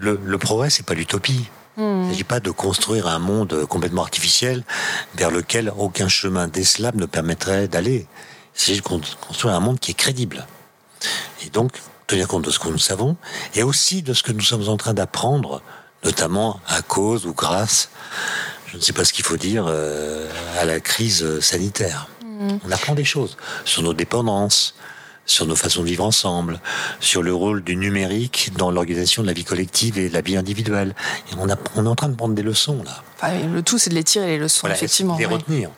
le, 0.00 0.20
le 0.24 0.38
progrès, 0.38 0.70
c'est 0.70 0.86
pas 0.86 0.94
l'utopie. 0.94 1.48
Hmm. 1.76 1.82
Il 1.82 2.06
ne 2.06 2.10
s'agit 2.12 2.24
pas 2.24 2.40
de 2.40 2.50
construire 2.50 3.06
un 3.08 3.18
monde 3.18 3.66
complètement 3.66 4.02
artificiel 4.02 4.64
vers 5.14 5.30
lequel 5.30 5.72
aucun 5.76 6.08
chemin 6.08 6.48
décelable 6.48 6.98
ne 7.00 7.06
permettrait 7.06 7.68
d'aller. 7.68 8.06
Il 8.54 8.60
s'agit 8.60 8.80
de 8.80 8.84
construire 8.84 9.54
un 9.54 9.60
monde 9.60 9.78
qui 9.78 9.90
est 9.90 9.94
crédible. 9.94 10.46
Et 11.44 11.50
donc, 11.50 11.72
tenir 12.06 12.28
compte 12.28 12.44
de 12.44 12.50
ce 12.50 12.58
que 12.58 12.68
nous 12.68 12.78
savons 12.78 13.16
et 13.54 13.62
aussi 13.62 14.02
de 14.02 14.14
ce 14.14 14.22
que 14.22 14.32
nous 14.32 14.40
sommes 14.40 14.68
en 14.68 14.76
train 14.76 14.94
d'apprendre, 14.94 15.60
notamment 16.04 16.60
à 16.66 16.80
cause 16.80 17.26
ou 17.26 17.34
grâce, 17.34 17.90
je 18.66 18.76
ne 18.76 18.82
sais 18.82 18.92
pas 18.92 19.04
ce 19.04 19.12
qu'il 19.12 19.24
faut 19.24 19.36
dire, 19.36 19.66
euh, 19.68 20.30
à 20.58 20.64
la 20.64 20.80
crise 20.80 21.40
sanitaire. 21.40 22.08
Hmm. 22.24 22.58
On 22.66 22.72
apprend 22.72 22.94
des 22.94 23.04
choses 23.04 23.36
sur 23.64 23.82
nos 23.82 23.92
dépendances, 23.92 24.74
sur 25.26 25.46
nos 25.46 25.56
façons 25.56 25.82
de 25.82 25.88
vivre 25.88 26.04
ensemble, 26.04 26.60
sur 27.00 27.22
le 27.22 27.34
rôle 27.34 27.62
du 27.62 27.76
numérique 27.76 28.52
dans 28.56 28.70
l'organisation 28.70 29.22
de 29.22 29.26
la 29.26 29.32
vie 29.32 29.44
collective 29.44 29.98
et 29.98 30.08
de 30.08 30.14
la 30.14 30.20
vie 30.20 30.36
individuelle. 30.36 30.94
Et 31.30 31.34
on, 31.38 31.50
a, 31.50 31.56
on 31.74 31.84
est 31.84 31.88
en 31.88 31.94
train 31.94 32.08
de 32.08 32.14
prendre 32.14 32.34
des 32.34 32.42
leçons 32.42 32.82
là. 32.84 33.02
le 33.32 33.62
tout, 33.62 33.78
c'est 33.78 33.90
de 33.90 33.96
les 33.96 34.04
tirer 34.04 34.26
les 34.28 34.38
leçons, 34.38 34.68
effectivement. 34.68 35.18
Les 35.18 35.26
retenir. 35.26 35.70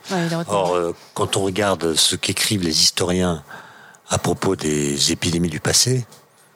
Or, 0.47 0.75
euh, 0.75 0.95
quand 1.15 1.35
on 1.35 1.41
regarde 1.41 1.95
ce 1.95 2.15
qu'écrivent 2.15 2.63
les 2.63 2.81
historiens 2.81 3.43
à 4.09 4.17
propos 4.19 4.55
des 4.55 5.11
épidémies 5.11 5.49
du 5.49 5.59
passé, 5.59 6.05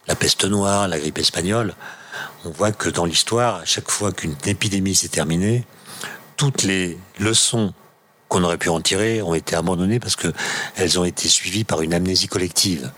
la 0.07 0.15
peste 0.15 0.45
noire, 0.45 0.87
la 0.87 0.99
grippe 0.99 1.17
espagnole, 1.17 1.73
on 2.45 2.49
voit 2.49 2.71
que 2.71 2.89
dans 2.89 3.05
l'histoire, 3.05 3.55
à 3.55 3.65
chaque 3.65 3.89
fois 3.89 4.11
qu'une 4.11 4.35
épidémie 4.45 4.95
s'est 4.95 5.07
terminée, 5.07 5.65
toutes 6.35 6.63
les 6.63 6.97
leçons 7.19 7.73
qu'on 8.33 8.43
aurait 8.43 8.57
pu 8.57 8.69
en 8.69 8.81
tirer 8.81 9.21
ont 9.21 9.35
été 9.35 9.55
abandonnées 9.55 9.99
parce 9.99 10.15
que 10.15 10.33
elles 10.75 10.99
ont 10.99 11.03
été 11.03 11.27
suivies 11.29 11.63
par 11.63 11.81
une 11.81 11.93
amnésie 11.93 12.27
collective. 12.27 12.91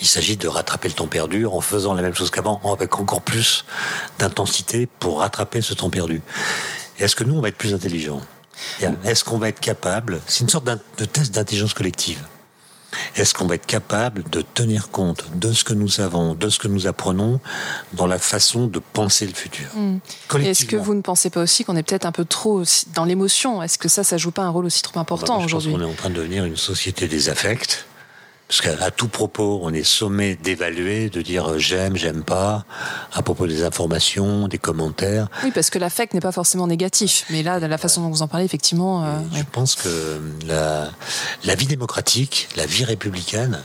Il 0.00 0.06
s'agit 0.06 0.36
de 0.36 0.46
rattraper 0.48 0.88
le 0.88 0.94
temps 0.94 1.06
perdu 1.06 1.46
en 1.46 1.62
faisant 1.62 1.94
la 1.94 2.02
même 2.02 2.14
chose 2.14 2.30
qu'avant, 2.30 2.60
avec 2.70 3.00
encore 3.00 3.22
plus 3.22 3.64
d'intensité 4.18 4.86
pour 4.98 5.20
rattraper 5.20 5.62
ce 5.62 5.72
temps 5.72 5.88
perdu. 5.88 6.20
Est-ce 6.98 7.16
que 7.16 7.24
nous, 7.24 7.34
on 7.34 7.40
va 7.40 7.48
être 7.48 7.56
plus 7.56 7.72
intelligents? 7.72 8.20
Est-ce 9.04 9.24
qu'on 9.24 9.38
va 9.38 9.48
être 9.48 9.60
capable 9.60 10.20
C'est 10.26 10.40
une 10.40 10.50
sorte 10.50 10.68
de 10.98 11.04
test 11.06 11.34
d'intelligence 11.34 11.72
collective. 11.72 12.18
Est-ce 13.16 13.34
qu'on 13.34 13.46
va 13.46 13.54
être 13.56 13.66
capable 13.66 14.24
de 14.30 14.42
tenir 14.42 14.90
compte 14.90 15.24
de 15.34 15.52
ce 15.52 15.64
que 15.64 15.74
nous 15.74 15.88
savons, 15.88 16.34
de 16.34 16.48
ce 16.48 16.58
que 16.58 16.68
nous 16.68 16.86
apprenons 16.86 17.40
dans 17.92 18.06
la 18.06 18.18
façon 18.18 18.66
de 18.66 18.78
penser 18.78 19.26
le 19.26 19.34
futur 19.34 19.66
hmm. 19.74 19.98
Est-ce 20.42 20.64
que 20.64 20.76
vous 20.76 20.94
ne 20.94 21.02
pensez 21.02 21.30
pas 21.30 21.42
aussi 21.42 21.64
qu'on 21.64 21.76
est 21.76 21.82
peut-être 21.82 22.06
un 22.06 22.12
peu 22.12 22.24
trop 22.24 22.62
dans 22.94 23.04
l'émotion? 23.04 23.62
Est-ce 23.62 23.78
que 23.78 23.88
ça, 23.88 24.04
ça 24.04 24.16
joue 24.16 24.30
pas 24.30 24.42
un 24.42 24.50
rôle 24.50 24.66
aussi 24.66 24.82
trop 24.82 25.00
important 25.00 25.38
bah, 25.38 25.44
aujourd'hui? 25.44 25.72
On 25.74 25.80
est 25.80 25.84
en 25.84 25.94
train 25.94 26.10
de 26.10 26.14
devenir 26.14 26.44
une 26.44 26.56
société 26.56 27.08
des 27.08 27.28
affects 27.28 27.86
parce 28.52 28.76
qu'à 28.76 28.90
tout 28.90 29.08
propos, 29.08 29.60
on 29.62 29.72
est 29.72 29.82
sommé 29.82 30.36
d'évaluer, 30.36 31.08
de 31.08 31.22
dire 31.22 31.52
euh, 31.52 31.58
j'aime, 31.58 31.96
j'aime 31.96 32.22
pas, 32.22 32.66
à 33.14 33.22
propos 33.22 33.46
des 33.46 33.64
informations, 33.64 34.46
des 34.46 34.58
commentaires. 34.58 35.28
Oui, 35.42 35.52
parce 35.54 35.70
que 35.70 35.78
l'affect 35.78 36.12
n'est 36.12 36.20
pas 36.20 36.32
forcément 36.32 36.66
négatif. 36.66 37.24
Mais 37.30 37.42
là, 37.42 37.60
de 37.60 37.64
la 37.66 37.78
façon 37.78 38.02
dont 38.02 38.10
vous 38.10 38.20
en 38.20 38.28
parlez, 38.28 38.44
effectivement. 38.44 39.06
Euh, 39.06 39.20
je 39.34 39.42
pense 39.50 39.74
que 39.74 40.20
la, 40.46 40.90
la, 41.44 41.54
vie 41.54 41.64
démocratique, 41.64 42.46
la 42.54 42.66
vie 42.66 42.84
républicaine, 42.84 43.62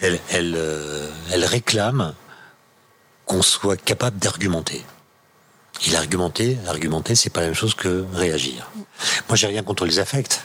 elle, 0.00 0.18
elle, 0.28 0.54
euh, 0.56 1.08
elle 1.30 1.44
réclame 1.44 2.14
qu'on 3.26 3.42
soit 3.42 3.80
capable 3.80 4.18
d'argumenter. 4.18 4.84
Et 5.86 5.90
l'argumenter, 5.90 6.58
argumenter, 6.66 7.14
c'est 7.14 7.30
pas 7.30 7.42
la 7.42 7.46
même 7.46 7.54
chose 7.54 7.76
que 7.76 8.04
réagir. 8.12 8.72
Moi, 9.28 9.36
j'ai 9.36 9.46
rien 9.46 9.62
contre 9.62 9.84
les 9.84 10.00
affects. 10.00 10.40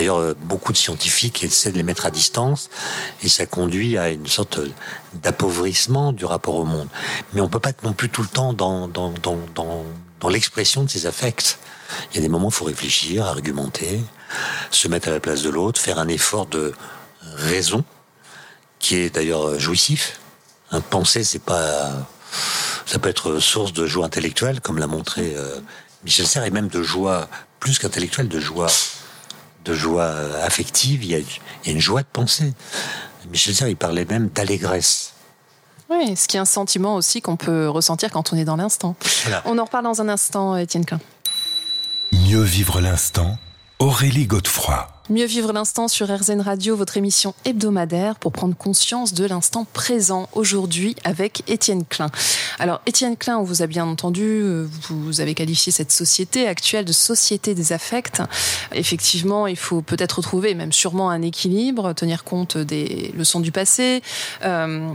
D'ailleurs, 0.00 0.20
euh, 0.20 0.34
beaucoup 0.34 0.72
de 0.72 0.78
scientifiques 0.78 1.44
essaient 1.44 1.72
de 1.72 1.76
les 1.76 1.82
mettre 1.82 2.06
à 2.06 2.10
distance 2.10 2.70
et 3.22 3.28
ça 3.28 3.44
conduit 3.44 3.98
à 3.98 4.08
une 4.08 4.26
sorte 4.26 4.58
d'appauvrissement 5.12 6.14
du 6.14 6.24
rapport 6.24 6.54
au 6.54 6.64
monde. 6.64 6.88
Mais 7.34 7.42
on 7.42 7.50
peut 7.50 7.58
pas 7.58 7.68
être 7.68 7.82
non 7.82 7.92
plus 7.92 8.08
tout 8.08 8.22
le 8.22 8.28
temps 8.28 8.54
dans, 8.54 8.88
dans, 8.88 9.10
dans, 9.10 9.38
dans, 9.54 10.28
l'expression 10.30 10.84
de 10.84 10.88
ces 10.88 11.04
affects. 11.04 11.58
Il 12.10 12.16
y 12.16 12.18
a 12.18 12.22
des 12.22 12.30
moments 12.30 12.46
où 12.46 12.50
il 12.50 12.54
faut 12.54 12.64
réfléchir, 12.64 13.26
argumenter, 13.26 14.00
se 14.70 14.88
mettre 14.88 15.08
à 15.08 15.10
la 15.10 15.20
place 15.20 15.42
de 15.42 15.50
l'autre, 15.50 15.78
faire 15.78 15.98
un 15.98 16.08
effort 16.08 16.46
de 16.46 16.72
raison, 17.36 17.84
qui 18.78 18.96
est 18.96 19.14
d'ailleurs 19.14 19.58
jouissif. 19.58 20.18
Un 20.70 20.80
penser, 20.80 21.24
c'est 21.24 21.42
pas, 21.42 21.90
ça 22.86 22.98
peut 22.98 23.10
être 23.10 23.38
source 23.38 23.74
de 23.74 23.84
joie 23.84 24.06
intellectuelle, 24.06 24.62
comme 24.62 24.78
l'a 24.78 24.86
montré 24.86 25.34
euh, 25.36 25.60
Michel 26.04 26.26
Serres, 26.26 26.46
et 26.46 26.50
même 26.50 26.68
de 26.68 26.82
joie 26.82 27.28
plus 27.58 27.78
qu'intellectuelle, 27.78 28.28
de 28.28 28.40
joie, 28.40 28.68
de 29.70 29.74
joie 29.74 30.12
affective. 30.42 31.04
Il 31.04 31.10
y, 31.10 31.14
a, 31.14 31.18
il 31.18 31.26
y 31.66 31.68
a 31.68 31.72
une 31.72 31.80
joie 31.80 32.02
de 32.02 32.08
penser. 32.12 32.52
Michel 33.30 33.54
Serres, 33.54 33.68
il 33.68 33.76
parlait 33.76 34.04
même 34.04 34.28
d'allégresse. 34.28 35.14
Oui, 35.88 36.16
ce 36.16 36.28
qui 36.28 36.36
est 36.36 36.40
un 36.40 36.44
sentiment 36.44 36.94
aussi 36.94 37.20
qu'on 37.20 37.36
peut 37.36 37.68
ressentir 37.68 38.10
quand 38.10 38.32
on 38.32 38.36
est 38.36 38.44
dans 38.44 38.56
l'instant. 38.56 38.96
Voilà. 39.24 39.42
On 39.44 39.58
en 39.58 39.64
reparle 39.64 39.84
dans 39.84 40.00
un 40.00 40.08
instant, 40.08 40.56
Étienne 40.56 40.84
Klein. 40.84 41.00
Mieux 42.12 42.42
vivre 42.42 42.80
l'instant, 42.80 43.38
Aurélie 43.78 44.26
Godefroy. 44.26 44.88
Mieux 45.10 45.26
vivre 45.26 45.52
l'instant 45.52 45.88
sur 45.88 46.06
RZN 46.06 46.40
Radio, 46.40 46.76
votre 46.76 46.96
émission 46.96 47.34
hebdomadaire 47.44 48.14
pour 48.14 48.30
prendre 48.30 48.54
conscience 48.54 49.12
de 49.12 49.24
l'instant 49.24 49.66
présent 49.72 50.28
aujourd'hui 50.34 50.94
avec 51.02 51.42
Étienne 51.50 51.84
Klein. 51.84 52.10
Alors 52.60 52.80
Étienne 52.86 53.16
Klein, 53.16 53.36
on 53.38 53.42
vous 53.42 53.60
a 53.60 53.66
bien 53.66 53.84
entendu, 53.84 54.22
euh, 54.22 54.68
vous 54.88 55.20
avez 55.20 55.34
qualifié 55.34 55.72
cette 55.72 55.90
société 55.90 56.46
actuelle 56.46 56.84
de 56.84 56.92
société 56.92 57.56
des 57.56 57.72
affects. 57.72 58.22
Effectivement, 58.70 59.48
il 59.48 59.56
faut 59.56 59.82
peut-être 59.82 60.18
retrouver, 60.18 60.54
même 60.54 60.72
sûrement 60.72 61.10
un 61.10 61.22
équilibre, 61.22 61.92
tenir 61.92 62.22
compte 62.22 62.56
des 62.56 63.12
leçons 63.16 63.40
du 63.40 63.50
passé. 63.50 64.02
Euh, 64.44 64.92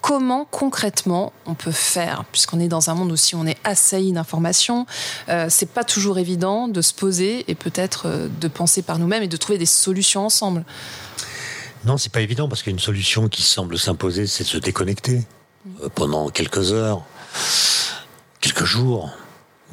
comment 0.00 0.46
concrètement 0.50 1.34
on 1.44 1.52
peut 1.52 1.70
faire, 1.70 2.24
puisqu'on 2.32 2.60
est 2.60 2.68
dans 2.68 2.88
un 2.88 2.94
monde 2.94 3.12
aussi 3.12 3.34
on 3.34 3.46
est 3.46 3.58
assailli 3.64 4.12
d'informations, 4.12 4.86
euh, 5.28 5.48
c'est 5.50 5.68
pas 5.68 5.84
toujours 5.84 6.18
évident 6.18 6.66
de 6.68 6.80
se 6.80 6.94
poser 6.94 7.44
et 7.48 7.54
peut-être 7.54 8.04
euh, 8.06 8.28
de 8.40 8.48
penser 8.48 8.80
par 8.80 8.98
nous-mêmes 8.98 9.22
et 9.22 9.28
de 9.28 9.36
trouver 9.36 9.57
des 9.58 9.66
solutions 9.66 10.24
ensemble. 10.26 10.64
Non, 11.84 11.96
c'est 11.96 12.10
pas 12.12 12.20
évident 12.22 12.48
parce 12.48 12.62
qu'une 12.62 12.78
solution 12.80 13.28
qui 13.28 13.42
semble 13.42 13.78
s'imposer, 13.78 14.26
c'est 14.26 14.44
de 14.44 14.48
se 14.48 14.58
déconnecter 14.58 15.22
euh, 15.82 15.88
pendant 15.94 16.28
quelques 16.28 16.72
heures, 16.72 17.02
quelques 18.40 18.64
jours. 18.64 19.10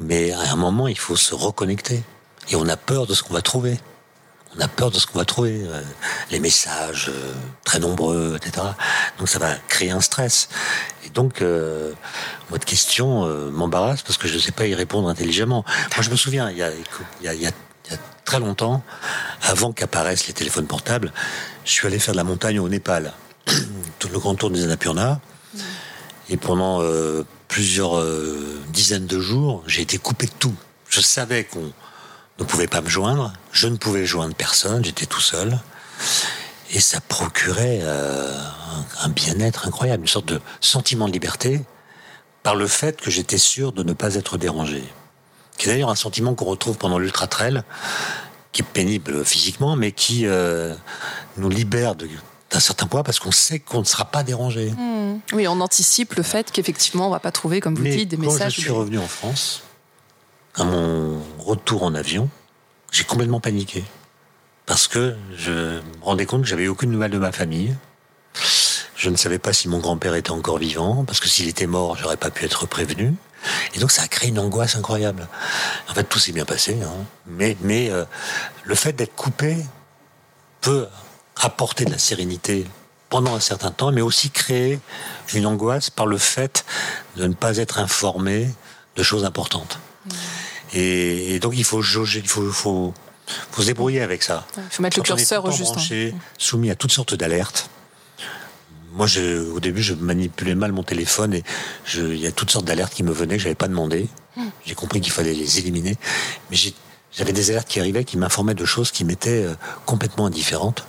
Mais 0.00 0.30
à 0.32 0.52
un 0.52 0.56
moment, 0.56 0.88
il 0.88 0.98
faut 0.98 1.16
se 1.16 1.34
reconnecter. 1.34 2.02
Et 2.50 2.56
on 2.56 2.68
a 2.68 2.76
peur 2.76 3.06
de 3.06 3.14
ce 3.14 3.22
qu'on 3.22 3.34
va 3.34 3.42
trouver. 3.42 3.78
On 4.56 4.60
a 4.60 4.68
peur 4.68 4.90
de 4.90 4.98
ce 4.98 5.06
qu'on 5.06 5.18
va 5.18 5.24
trouver. 5.24 5.62
Euh, 5.64 5.82
Les 6.30 6.38
messages 6.38 7.08
euh, 7.08 7.32
très 7.64 7.78
nombreux, 7.80 8.36
etc. 8.36 8.66
Donc 9.18 9.28
ça 9.28 9.38
va 9.38 9.54
créer 9.68 9.90
un 9.90 10.00
stress. 10.00 10.48
Et 11.04 11.08
donc, 11.10 11.42
votre 12.50 12.64
question 12.66 13.26
m'embarrasse 13.50 14.02
parce 14.02 14.18
que 14.18 14.26
je 14.28 14.34
ne 14.34 14.38
sais 14.38 14.52
pas 14.52 14.66
y 14.66 14.74
répondre 14.74 15.08
intelligemment. 15.08 15.64
Moi, 15.94 16.02
je 16.02 16.10
me 16.10 16.16
souviens, 16.16 16.50
il 16.50 16.58
y 16.58 16.62
a, 16.62 16.70
il 17.22 17.40
y 17.40 17.46
a- 17.46 17.52
il 17.86 17.92
y 17.92 17.94
a 17.94 17.98
très 18.24 18.40
longtemps, 18.40 18.82
avant 19.42 19.72
qu'apparaissent 19.72 20.26
les 20.26 20.34
téléphones 20.34 20.66
portables, 20.66 21.12
je 21.64 21.70
suis 21.70 21.86
allé 21.86 21.98
faire 21.98 22.12
de 22.12 22.18
la 22.18 22.24
montagne 22.24 22.58
au 22.58 22.68
Népal. 22.68 23.12
Tout 23.98 24.08
le 24.08 24.18
grand 24.18 24.34
tour 24.34 24.50
des 24.50 24.64
Annapurna. 24.64 25.20
Et 26.28 26.36
pendant 26.36 26.82
euh, 26.82 27.24
plusieurs 27.48 27.98
euh, 27.98 28.60
dizaines 28.70 29.06
de 29.06 29.20
jours, 29.20 29.62
j'ai 29.66 29.82
été 29.82 29.98
coupé 29.98 30.26
de 30.26 30.32
tout. 30.38 30.54
Je 30.88 31.00
savais 31.00 31.44
qu'on 31.44 31.72
ne 32.38 32.44
pouvait 32.44 32.66
pas 32.66 32.80
me 32.80 32.88
joindre. 32.88 33.32
Je 33.52 33.68
ne 33.68 33.76
pouvais 33.76 34.04
joindre 34.04 34.34
personne. 34.34 34.84
J'étais 34.84 35.06
tout 35.06 35.20
seul. 35.20 35.58
Et 36.72 36.80
ça 36.80 37.00
procurait 37.00 37.78
euh, 37.82 38.36
un, 39.00 39.06
un 39.06 39.08
bien-être 39.08 39.68
incroyable, 39.68 40.02
une 40.02 40.08
sorte 40.08 40.26
de 40.26 40.40
sentiment 40.60 41.06
de 41.06 41.12
liberté 41.12 41.60
par 42.42 42.56
le 42.56 42.66
fait 42.66 43.00
que 43.00 43.10
j'étais 43.10 43.38
sûr 43.38 43.72
de 43.72 43.84
ne 43.84 43.92
pas 43.92 44.16
être 44.16 44.36
dérangé. 44.36 44.82
Qui 45.58 45.68
est 45.68 45.72
d'ailleurs 45.72 45.90
un 45.90 45.94
sentiment 45.96 46.34
qu'on 46.34 46.44
retrouve 46.44 46.76
pendant 46.76 46.98
l'ultra 46.98 47.26
trail, 47.26 47.62
qui 48.52 48.62
est 48.62 48.64
pénible 48.64 49.24
physiquement, 49.24 49.76
mais 49.76 49.92
qui 49.92 50.26
euh, 50.26 50.74
nous 51.36 51.48
libère 51.48 51.94
de- 51.94 52.08
d'un 52.50 52.60
certain 52.60 52.86
poids 52.86 53.02
parce 53.02 53.18
qu'on 53.18 53.32
sait 53.32 53.58
qu'on 53.58 53.80
ne 53.80 53.84
sera 53.84 54.04
pas 54.04 54.22
dérangé. 54.22 54.72
Oui, 55.32 55.48
on 55.48 55.60
anticipe 55.60 56.14
le 56.14 56.22
fait 56.22 56.50
qu'effectivement 56.52 57.08
on 57.08 57.10
va 57.10 57.20
pas 57.20 57.32
trouver, 57.32 57.60
comme 57.60 57.74
vous 57.74 57.82
Mais 57.82 57.96
dites, 57.96 58.08
des 58.10 58.16
quand 58.16 58.22
messages. 58.32 58.54
je 58.54 58.60
ou 58.60 58.62
suis 58.62 58.70
revenu 58.70 58.98
en 58.98 59.06
France, 59.08 59.62
à 60.54 60.64
mon 60.64 61.18
retour 61.38 61.82
en 61.82 61.94
avion, 61.94 62.28
j'ai 62.92 63.04
complètement 63.04 63.40
paniqué. 63.40 63.84
Parce 64.66 64.88
que 64.88 65.16
je 65.36 65.50
me 65.52 65.80
rendais 66.02 66.26
compte 66.26 66.42
que 66.42 66.48
j'avais 66.48 66.68
aucune 66.68 66.90
nouvelle 66.90 67.10
de 67.12 67.18
ma 67.18 67.32
famille. 67.32 67.74
Je 68.96 69.10
ne 69.10 69.16
savais 69.16 69.38
pas 69.38 69.52
si 69.52 69.68
mon 69.68 69.78
grand-père 69.78 70.14
était 70.14 70.30
encore 70.30 70.58
vivant, 70.58 71.04
parce 71.04 71.20
que 71.20 71.28
s'il 71.28 71.48
était 71.48 71.66
mort, 71.66 71.96
j'aurais 71.96 72.16
pas 72.16 72.30
pu 72.30 72.44
être 72.44 72.66
prévenu. 72.66 73.14
Et 73.74 73.78
donc 73.78 73.90
ça 73.90 74.02
a 74.02 74.08
créé 74.08 74.28
une 74.30 74.38
angoisse 74.38 74.76
incroyable. 74.76 75.28
En 75.88 75.94
fait, 75.94 76.04
tout 76.04 76.18
s'est 76.18 76.32
bien 76.32 76.44
passé, 76.44 76.76
hein. 76.82 77.04
mais 77.26 77.56
mais 77.60 77.90
euh, 77.90 78.04
le 78.64 78.74
fait 78.74 78.92
d'être 78.92 79.14
coupé 79.14 79.56
peut 80.60 80.86
apporter 81.40 81.84
de 81.84 81.90
la 81.90 81.98
sérénité 81.98 82.66
pendant 83.08 83.34
un 83.36 83.40
certain 83.40 83.70
temps, 83.70 83.92
mais 83.92 84.00
aussi 84.00 84.30
créer 84.30 84.80
une 85.34 85.46
angoisse 85.46 85.90
par 85.90 86.06
le 86.06 86.18
fait 86.18 86.64
de 87.16 87.26
ne 87.26 87.34
pas 87.34 87.56
être 87.58 87.78
informé 87.78 88.48
de 88.96 89.02
choses 89.02 89.24
importantes. 89.24 89.78
Et, 90.72 91.34
et 91.34 91.38
donc 91.40 91.52
il 91.56 91.64
faut 91.64 91.82
jauger, 91.82 92.20
il 92.20 92.28
faut, 92.28 92.50
faut, 92.50 92.94
faut 93.52 93.62
se 93.62 93.66
débrouiller 93.66 94.00
avec 94.02 94.22
ça. 94.22 94.46
Il 94.56 94.62
faut 94.70 94.82
mettre 94.82 94.98
le 94.98 95.02
Quand 95.02 95.14
curseur 95.14 95.44
au 95.44 95.50
juste. 95.50 95.70
hein. 95.70 95.74
branché, 95.74 96.14
soumis 96.38 96.70
à 96.70 96.74
toutes 96.74 96.92
sortes 96.92 97.14
d'alertes. 97.14 97.70
Moi, 98.96 99.06
je, 99.06 99.50
au 99.50 99.60
début, 99.60 99.82
je 99.82 99.92
manipulais 99.92 100.54
mal 100.54 100.72
mon 100.72 100.82
téléphone 100.82 101.34
et 101.34 101.44
il 101.94 102.16
y 102.16 102.26
a 102.26 102.32
toutes 102.32 102.50
sortes 102.50 102.64
d'alertes 102.64 102.94
qui 102.94 103.02
me 103.02 103.12
venaient 103.12 103.36
que 103.36 103.42
j'avais 103.42 103.54
pas 103.54 103.68
demandé. 103.68 104.08
J'ai 104.64 104.74
compris 104.74 105.00
qu'il 105.02 105.12
fallait 105.12 105.34
les 105.34 105.58
éliminer, 105.58 105.96
mais 106.50 106.56
j'avais 107.12 107.32
des 107.32 107.50
alertes 107.50 107.68
qui 107.68 107.78
arrivaient 107.78 108.04
qui 108.04 108.16
m'informaient 108.16 108.54
de 108.54 108.64
choses 108.64 108.90
qui 108.90 109.04
m'étaient 109.04 109.44
euh, 109.44 109.54
complètement 109.86 110.26
indifférentes. 110.26 110.84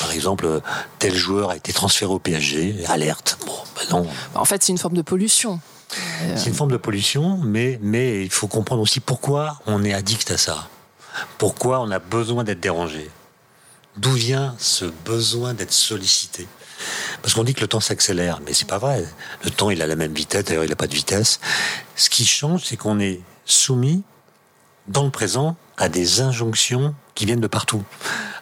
Par 0.00 0.12
exemple, 0.12 0.46
euh, 0.46 0.60
tel 0.98 1.14
joueur 1.14 1.50
a 1.50 1.56
été 1.56 1.72
transféré 1.72 2.12
au 2.12 2.18
PSG, 2.18 2.84
alerte. 2.86 3.38
Bon, 3.46 3.56
ben 3.76 3.96
non, 3.96 4.06
En 4.34 4.44
fait, 4.44 4.62
c'est 4.62 4.72
une 4.72 4.78
forme 4.78 4.96
de 4.96 5.02
pollution. 5.02 5.60
c'est 6.36 6.48
une 6.48 6.54
forme 6.54 6.72
de 6.72 6.76
pollution, 6.76 7.38
mais, 7.38 7.78
mais 7.82 8.24
il 8.24 8.30
faut 8.30 8.48
comprendre 8.48 8.82
aussi 8.82 9.00
pourquoi 9.00 9.60
on 9.66 9.84
est 9.84 9.92
addict 9.92 10.30
à 10.30 10.36
ça. 10.36 10.68
Pourquoi 11.38 11.80
on 11.80 11.90
a 11.90 12.00
besoin 12.00 12.42
d'être 12.42 12.60
dérangé. 12.60 13.10
D'où 13.96 14.12
vient 14.12 14.56
ce 14.58 14.84
besoin 14.84 15.54
d'être 15.54 15.72
sollicité 15.72 16.48
Parce 17.24 17.32
qu'on 17.32 17.42
dit 17.42 17.54
que 17.54 17.62
le 17.62 17.68
temps 17.68 17.80
s'accélère, 17.80 18.40
mais 18.44 18.52
c'est 18.52 18.68
pas 18.68 18.76
vrai. 18.76 19.02
Le 19.44 19.50
temps, 19.50 19.70
il 19.70 19.80
a 19.80 19.86
la 19.86 19.96
même 19.96 20.12
vitesse, 20.12 20.44
d'ailleurs, 20.44 20.64
il 20.64 20.68
n'a 20.68 20.76
pas 20.76 20.86
de 20.86 20.94
vitesse. 20.94 21.40
Ce 21.96 22.10
qui 22.10 22.26
change, 22.26 22.64
c'est 22.64 22.76
qu'on 22.76 23.00
est 23.00 23.22
soumis, 23.46 24.02
dans 24.88 25.04
le 25.04 25.10
présent, 25.10 25.56
à 25.78 25.88
des 25.88 26.20
injonctions 26.20 26.94
qui 27.14 27.24
viennent 27.24 27.40
de 27.40 27.46
partout. 27.46 27.82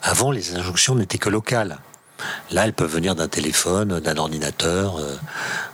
Avant, 0.02 0.32
les 0.32 0.56
injonctions 0.56 0.96
n'étaient 0.96 1.16
que 1.16 1.28
locales. 1.28 1.78
Là, 2.50 2.64
elles 2.64 2.72
peuvent 2.72 2.92
venir 2.92 3.14
d'un 3.14 3.28
téléphone, 3.28 4.00
d'un 4.00 4.16
ordinateur, 4.16 4.96
euh, 4.98 5.14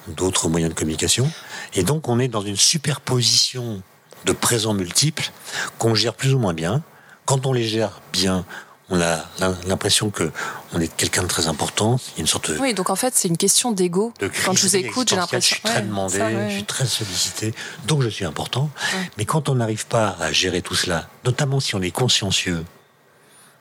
d'autres 0.08 0.50
moyens 0.50 0.74
de 0.74 0.78
communication. 0.78 1.32
Et 1.72 1.84
donc, 1.84 2.10
on 2.10 2.18
est 2.18 2.28
dans 2.28 2.42
une 2.42 2.56
superposition 2.56 3.80
de 4.26 4.32
présents 4.32 4.74
multiples 4.74 5.30
qu'on 5.78 5.94
gère 5.94 6.12
plus 6.12 6.34
ou 6.34 6.38
moins 6.38 6.52
bien. 6.52 6.82
Quand 7.24 7.46
on 7.46 7.54
les 7.54 7.64
gère 7.64 8.02
bien, 8.12 8.44
on 8.90 9.00
a 9.00 9.24
l'im- 9.38 9.56
l'impression 9.66 10.10
que 10.10 10.30
on 10.72 10.80
est 10.80 10.88
quelqu'un 10.96 11.22
de 11.22 11.28
très 11.28 11.46
important. 11.48 11.98
Il 12.08 12.10
y 12.14 12.18
a 12.18 12.20
une 12.22 12.26
sorte 12.26 12.50
de, 12.50 12.58
Oui, 12.58 12.72
donc 12.74 12.88
en 12.90 12.96
fait, 12.96 13.14
c'est 13.14 13.28
une 13.28 13.36
question 13.36 13.70
d'ego. 13.72 14.12
de 14.20 14.30
Quand 14.44 14.54
je 14.54 14.62
vous 14.62 14.76
écoute, 14.76 15.08
j'ai 15.10 15.16
l'impression. 15.16 15.56
Je 15.56 15.60
suis 15.60 15.62
très 15.62 15.76
Ouais, 15.80 15.82
demandé, 15.86 16.18
ça, 16.18 16.26
ouais. 16.26 16.46
je 16.50 16.54
suis 16.54 16.64
très 16.64 16.86
sollicité, 16.86 17.54
donc 17.86 18.02
je 18.02 18.08
suis 18.08 18.24
important. 18.24 18.70
Mais 19.16 19.24
quand 19.24 19.48
on 19.48 19.56
n'arrive 19.56 19.86
pas 19.86 20.16
à 20.20 20.32
gérer 20.32 20.62
tout 20.62 20.74
cela, 20.74 21.08
notamment 21.24 21.60
si 21.60 21.74
on 21.74 21.82
est 21.82 21.90
consciencieux 21.90 22.64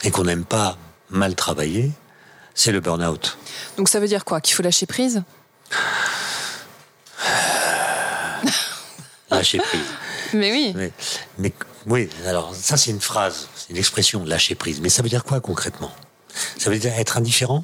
et 0.04 0.12
qu'on 0.12 0.24
n'aime 0.24 0.46
pas 0.46 0.78
mal 1.10 1.36
travailler, 1.36 1.92
c'est 2.54 2.72
le 2.72 2.80
burn-out. 2.80 3.38
Donc 3.78 3.90
ça 3.90 4.00
veut 4.00 4.08
dire 4.08 4.24
quoi? 4.26 4.42
Qu'il 4.42 4.56
faut 4.56 4.64
lâcher 4.64 4.86
prise? 4.86 5.24
Lâcher 9.30 9.58
prise. 9.60 9.82
Mais 10.34 10.52
oui. 10.52 10.74
Mais, 10.76 10.92
mais 11.38 11.54
oui, 11.88 12.10
alors 12.26 12.54
ça 12.54 12.76
c'est 12.76 12.92
une 12.92 13.02
phrase, 13.02 13.48
c'est 13.56 13.70
une 13.70 13.78
expression, 13.78 14.24
lâcher 14.26 14.56
prise. 14.56 14.82
Mais 14.82 14.90
ça 14.90 15.02
veut 15.02 15.10
dire 15.10 15.24
quoi 15.24 15.40
concrètement? 15.40 15.92
Ça 16.58 16.70
veut 16.70 16.78
dire 16.78 16.94
être 16.94 17.18
indifférent? 17.18 17.64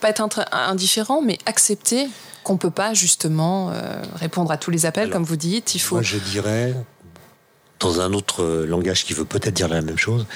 Pas 0.00 0.10
être 0.10 0.44
indifférent, 0.52 1.22
mais 1.22 1.38
accepter 1.46 2.08
qu'on 2.42 2.56
peut 2.56 2.70
pas 2.70 2.92
justement 2.92 3.70
euh, 3.70 4.02
répondre 4.16 4.50
à 4.50 4.56
tous 4.56 4.70
les 4.70 4.84
appels, 4.84 5.04
Alors, 5.04 5.14
comme 5.14 5.24
vous 5.24 5.36
dites. 5.36 5.74
Il 5.74 5.78
faut. 5.78 5.96
Moi 5.96 6.02
je 6.02 6.18
dirais, 6.18 6.74
dans 7.78 8.00
un 8.00 8.12
autre 8.12 8.42
euh, 8.42 8.66
langage 8.66 9.04
qui 9.04 9.14
veut 9.14 9.24
peut-être 9.24 9.54
dire 9.54 9.68
la 9.68 9.80
même 9.80 9.98
chose, 9.98 10.26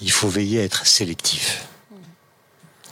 il 0.00 0.10
faut 0.10 0.28
veiller 0.28 0.60
à 0.60 0.64
être 0.64 0.86
sélectif. 0.86 1.66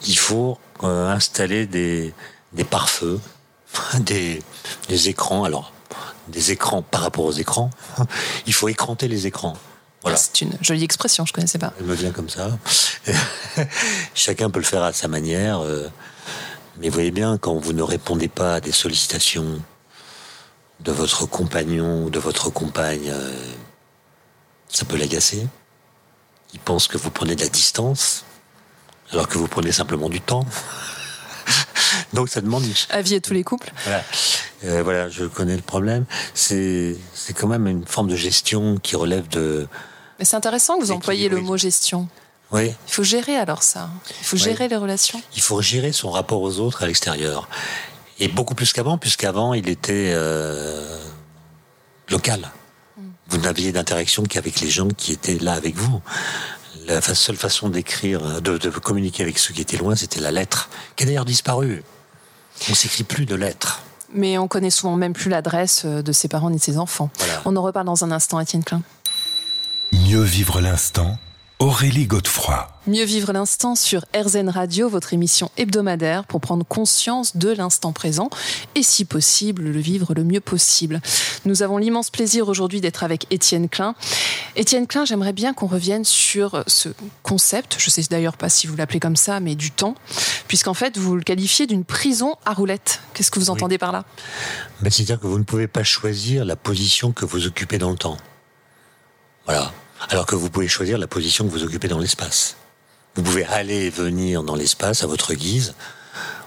Il 0.07 0.17
faut 0.17 0.57
euh, 0.83 1.09
installer 1.09 1.67
des, 1.67 2.13
des 2.53 2.63
pare-feux, 2.63 3.19
des, 3.99 4.41
des 4.87 5.09
écrans. 5.09 5.43
Alors, 5.43 5.73
des 6.29 6.51
écrans 6.51 6.81
par 6.81 7.01
rapport 7.01 7.25
aux 7.25 7.31
écrans, 7.33 7.69
il 8.47 8.53
faut 8.53 8.67
écranter 8.69 9.07
les 9.07 9.27
écrans. 9.27 9.55
Voilà. 10.01 10.17
C'est 10.17 10.41
une 10.41 10.57
jolie 10.61 10.83
expression, 10.83 11.25
je 11.25 11.33
connaissais 11.33 11.57
pas. 11.59 11.73
Elle 11.79 11.85
me 11.85 11.93
vient 11.93 12.11
comme 12.11 12.29
ça. 12.29 12.57
Chacun 14.15 14.49
peut 14.49 14.59
le 14.59 14.65
faire 14.65 14.83
à 14.83 14.93
sa 14.93 15.07
manière. 15.07 15.59
euh, 15.59 15.89
Mais 16.79 16.89
voyez 16.89 17.11
bien, 17.11 17.37
quand 17.37 17.55
vous 17.55 17.73
ne 17.73 17.81
répondez 17.83 18.29
pas 18.29 18.55
à 18.55 18.61
des 18.61 18.71
sollicitations 18.71 19.61
de 20.79 20.91
votre 20.93 21.25
compagnon 21.25 22.05
ou 22.05 22.09
de 22.09 22.19
votre 22.19 22.49
compagne, 22.49 23.09
euh, 23.09 23.33
Ça 24.69 24.85
peut 24.85 24.95
l'agacer. 24.97 25.45
Il 26.53 26.59
pense 26.59 26.87
que 26.87 26.97
vous 26.97 27.11
prenez 27.11 27.35
de 27.35 27.41
la 27.41 27.49
distance, 27.49 28.23
alors 29.11 29.27
que 29.27 29.37
vous 29.37 29.47
prenez 29.47 29.71
simplement 29.73 30.09
du 30.09 30.21
temps. 30.21 30.45
Donc 32.13 32.29
ça 32.29 32.41
demande. 32.41 32.63
Avis 32.89 33.15
à 33.15 33.19
tous 33.21 33.33
les 33.33 33.43
couples. 33.43 33.71
Voilà. 33.85 34.03
Euh, 34.65 34.83
voilà, 34.83 35.09
je 35.09 35.25
connais 35.25 35.55
le 35.55 35.61
problème. 35.61 36.05
C'est 36.33 36.97
quand 37.35 37.47
même 37.47 37.67
une 37.67 37.85
forme 37.85 38.07
de 38.07 38.15
gestion 38.15 38.77
qui 38.77 38.95
relève 38.95 39.27
de. 39.29 39.67
Mais 40.17 40.25
c'est 40.25 40.35
intéressant 40.35 40.77
que 40.77 40.83
vous 40.83 40.91
employiez 40.91 41.29
le 41.29 41.41
mot 41.41 41.57
gestion. 41.57 42.07
Oui. 42.51 42.73
Il 42.87 42.93
faut 42.93 43.03
gérer 43.03 43.37
alors 43.37 43.63
ça. 43.63 43.89
Il 44.21 44.25
faut 44.25 44.37
gérer 44.37 44.67
les 44.67 44.75
relations. 44.75 45.21
Il 45.35 45.41
faut 45.41 45.61
gérer 45.61 45.91
son 45.91 46.09
rapport 46.09 46.41
aux 46.41 46.59
autres 46.59 46.83
à 46.83 46.87
l'extérieur. 46.87 47.47
Et 48.19 48.27
beaucoup 48.27 48.55
plus 48.55 48.73
qu'avant, 48.73 48.97
puisqu'avant 48.97 49.53
il 49.53 49.69
était 49.69 50.11
euh, 50.13 50.99
local. 52.09 52.51
Mm. 52.97 53.01
Vous 53.29 53.37
n'aviez 53.37 53.71
d'interaction 53.71 54.23
qu'avec 54.23 54.61
les 54.61 54.69
gens 54.69 54.87
qui 54.89 55.13
étaient 55.13 55.37
là 55.37 55.53
avec 55.53 55.75
vous. 55.75 56.01
La 56.85 57.01
seule 57.01 57.35
façon 57.35 57.69
d'écrire, 57.69 58.41
de, 58.41 58.57
de 58.57 58.69
communiquer 58.69 59.23
avec 59.23 59.37
ceux 59.39 59.53
qui 59.53 59.61
étaient 59.61 59.77
loin, 59.77 59.95
c'était 59.95 60.19
la 60.19 60.31
lettre, 60.31 60.69
qui 60.95 61.03
a 61.03 61.05
d'ailleurs 61.07 61.25
disparu. 61.25 61.83
On 62.69 62.73
s'écrit 62.73 63.03
plus 63.03 63.25
de 63.25 63.35
lettres. 63.35 63.81
Mais 64.13 64.37
on 64.37 64.47
connaît 64.47 64.69
souvent 64.69 64.95
même 64.95 65.13
plus 65.13 65.29
l'adresse 65.29 65.83
euh, 65.85 66.01
de 66.01 66.11
ses 66.11 66.27
parents 66.27 66.49
ni 66.49 66.57
de 66.57 66.61
ses 66.61 66.77
enfants. 66.77 67.09
On 67.45 67.55
en 67.55 67.61
reparle 67.61 67.85
dans 67.85 68.03
un 68.03 68.11
instant, 68.11 68.39
Étienne 68.39 68.63
Klein. 68.63 68.81
Mieux 69.91 70.21
vivre 70.21 70.61
l'instant 70.61 71.17
Aurélie 71.61 72.07
Godefroy. 72.07 72.69
Mieux 72.87 73.03
vivre 73.03 73.33
l'instant 73.33 73.75
sur 73.75 74.05
RZN 74.15 74.47
Radio, 74.47 74.87
votre 74.87 75.13
émission 75.13 75.51
hebdomadaire 75.57 76.23
pour 76.23 76.39
prendre 76.39 76.65
conscience 76.65 77.35
de 77.35 77.49
l'instant 77.49 77.91
présent 77.91 78.29
et 78.75 78.81
si 78.81 79.03
possible 79.03 79.63
le 79.63 79.79
vivre 79.81 80.13
le 80.13 80.23
mieux 80.23 80.39
possible. 80.39 81.01
Nous 81.43 81.61
avons 81.61 81.77
l'immense 81.77 82.11
plaisir 82.11 82.47
aujourd'hui 82.47 82.79
d'être 82.79 83.03
avec 83.03 83.27
Étienne 83.29 83.67
Klein. 83.67 83.93
Étienne 84.55 84.87
Klein, 84.87 85.03
j'aimerais 85.03 85.33
bien 85.33 85.53
qu'on 85.53 85.67
revienne 85.67 86.05
sur 86.05 86.63
ce 86.65 86.87
concept, 87.23 87.75
je 87.77 87.89
sais 87.89 88.03
d'ailleurs 88.09 88.37
pas 88.37 88.47
si 88.47 88.65
vous 88.65 88.77
l'appelez 88.77 89.01
comme 89.01 89.17
ça, 89.17 89.41
mais 89.41 89.55
du 89.55 89.69
temps, 89.69 89.95
puisqu'en 90.47 90.73
fait 90.73 90.97
vous 90.97 91.17
le 91.17 91.23
qualifiez 91.23 91.67
d'une 91.67 91.83
prison 91.83 92.37
à 92.45 92.53
roulettes. 92.53 93.01
Qu'est-ce 93.13 93.31
que 93.31 93.39
vous 93.39 93.49
entendez 93.49 93.77
par 93.77 93.91
là? 93.91 94.05
Ben, 94.79 94.89
C'est-à-dire 94.89 95.19
que 95.19 95.27
vous 95.27 95.37
ne 95.37 95.43
pouvez 95.43 95.67
pas 95.67 95.83
choisir 95.83 96.45
la 96.45 96.55
position 96.55 97.11
que 97.11 97.25
vous 97.25 97.47
occupez 97.47 97.77
dans 97.77 97.91
le 97.91 97.97
temps. 97.97 98.15
Voilà 99.45 99.73
alors 100.07 100.25
que 100.25 100.35
vous 100.35 100.49
pouvez 100.49 100.67
choisir 100.67 100.97
la 100.97 101.07
position 101.07 101.45
que 101.45 101.51
vous 101.51 101.63
occupez 101.63 101.87
dans 101.87 101.99
l'espace. 101.99 102.55
Vous 103.15 103.23
pouvez 103.23 103.43
aller 103.45 103.85
et 103.85 103.89
venir 103.89 104.43
dans 104.43 104.55
l'espace 104.55 105.03
à 105.03 105.07
votre 105.07 105.33
guise, 105.33 105.73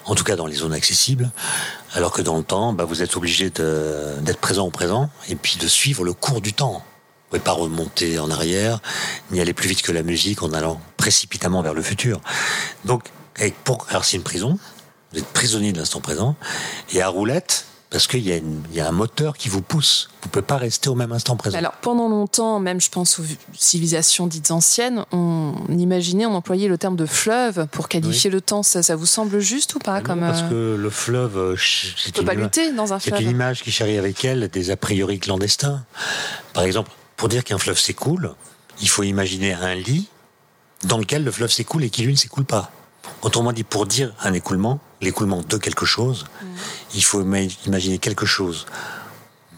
en 0.04 0.14
tout 0.14 0.24
cas 0.24 0.36
dans 0.36 0.46
les 0.46 0.56
zones 0.56 0.72
accessibles, 0.72 1.30
alors 1.92 2.12
que 2.12 2.22
dans 2.22 2.36
le 2.36 2.42
temps, 2.42 2.72
bah, 2.72 2.84
vous 2.84 3.02
êtes 3.02 3.16
obligé 3.16 3.50
d'être 3.50 4.38
présent 4.40 4.66
au 4.66 4.70
présent 4.70 5.10
et 5.28 5.36
puis 5.36 5.58
de 5.58 5.66
suivre 5.66 6.04
le 6.04 6.12
cours 6.12 6.40
du 6.40 6.52
temps. 6.54 6.82
Vous 6.82 7.38
pouvez 7.38 7.40
pas 7.40 7.52
remonter 7.52 8.18
en 8.18 8.30
arrière, 8.30 8.80
ni 9.30 9.40
aller 9.40 9.54
plus 9.54 9.68
vite 9.68 9.82
que 9.82 9.92
la 9.92 10.02
musique 10.02 10.42
en 10.42 10.52
allant 10.52 10.80
précipitamment 10.96 11.62
vers 11.62 11.74
le 11.74 11.82
futur. 11.82 12.20
Donc, 12.84 13.04
pour, 13.64 13.86
alors 13.88 14.04
c'est 14.04 14.16
une 14.16 14.22
prison, 14.22 14.58
vous 15.12 15.18
êtes 15.18 15.26
prisonnier 15.26 15.72
de 15.72 15.78
l'instant 15.78 16.00
présent, 16.00 16.36
et 16.92 17.02
à 17.02 17.08
roulette, 17.08 17.66
parce 17.92 18.06
qu'il 18.06 18.26
y, 18.26 18.42
y, 18.72 18.80
a 18.80 18.88
un 18.88 18.92
moteur 18.92 19.36
qui 19.36 19.50
vous 19.50 19.60
pousse. 19.60 20.08
Vous 20.22 20.28
ne 20.28 20.32
pouvez 20.32 20.44
pas 20.44 20.56
rester 20.56 20.88
au 20.88 20.94
même 20.94 21.12
instant 21.12 21.36
présent. 21.36 21.58
Alors, 21.58 21.72
pendant 21.72 22.08
longtemps, 22.08 22.58
même 22.58 22.80
je 22.80 22.88
pense 22.88 23.18
aux 23.18 23.24
civilisations 23.52 24.26
dites 24.26 24.50
anciennes, 24.50 25.04
on 25.12 25.54
imaginait, 25.68 26.24
on 26.24 26.34
employait 26.34 26.68
le 26.68 26.78
terme 26.78 26.96
de 26.96 27.04
fleuve 27.04 27.66
pour 27.70 27.90
qualifier 27.90 28.30
le 28.30 28.40
temps. 28.40 28.62
Ça, 28.62 28.82
ça, 28.82 28.96
vous 28.96 29.04
semble 29.04 29.40
juste 29.40 29.74
ou 29.74 29.78
pas 29.78 30.00
comme 30.00 30.20
Parce 30.20 30.40
euh, 30.44 30.76
que 30.76 30.80
le 30.80 30.88
fleuve, 30.90 31.36
euh, 31.36 31.56
c'est 31.58 32.16
une, 32.16 32.24
pas 32.24 32.32
lutter 32.32 32.72
dans 32.72 32.94
un 32.94 32.98
fleuve. 32.98 33.18
C'est 33.18 33.24
une 33.24 33.30
image 33.30 33.62
qui 33.62 33.70
charrie 33.70 33.98
avec 33.98 34.24
elle 34.24 34.48
des 34.48 34.70
a 34.70 34.76
priori 34.78 35.18
clandestins. 35.18 35.84
Par 36.54 36.64
exemple, 36.64 36.90
pour 37.18 37.28
dire 37.28 37.44
qu'un 37.44 37.58
fleuve 37.58 37.78
s'écoule, 37.78 38.34
il 38.80 38.88
faut 38.88 39.02
imaginer 39.02 39.52
un 39.52 39.74
lit 39.74 40.08
dans 40.84 40.96
lequel 40.96 41.24
le 41.24 41.30
fleuve 41.30 41.52
s'écoule 41.52 41.84
et 41.84 41.90
qui 41.90 42.04
lui 42.04 42.12
ne 42.12 42.18
s'écoule 42.18 42.46
pas. 42.46 42.72
Autrement 43.22 43.52
dit, 43.52 43.64
pour 43.64 43.86
dire 43.86 44.14
un 44.20 44.32
écoulement, 44.32 44.80
l'écoulement 45.00 45.42
de 45.42 45.56
quelque 45.56 45.86
chose, 45.86 46.24
mm. 46.24 46.46
il 46.94 47.04
faut 47.04 47.20
imaginer 47.20 47.98
quelque 47.98 48.26
chose 48.26 48.66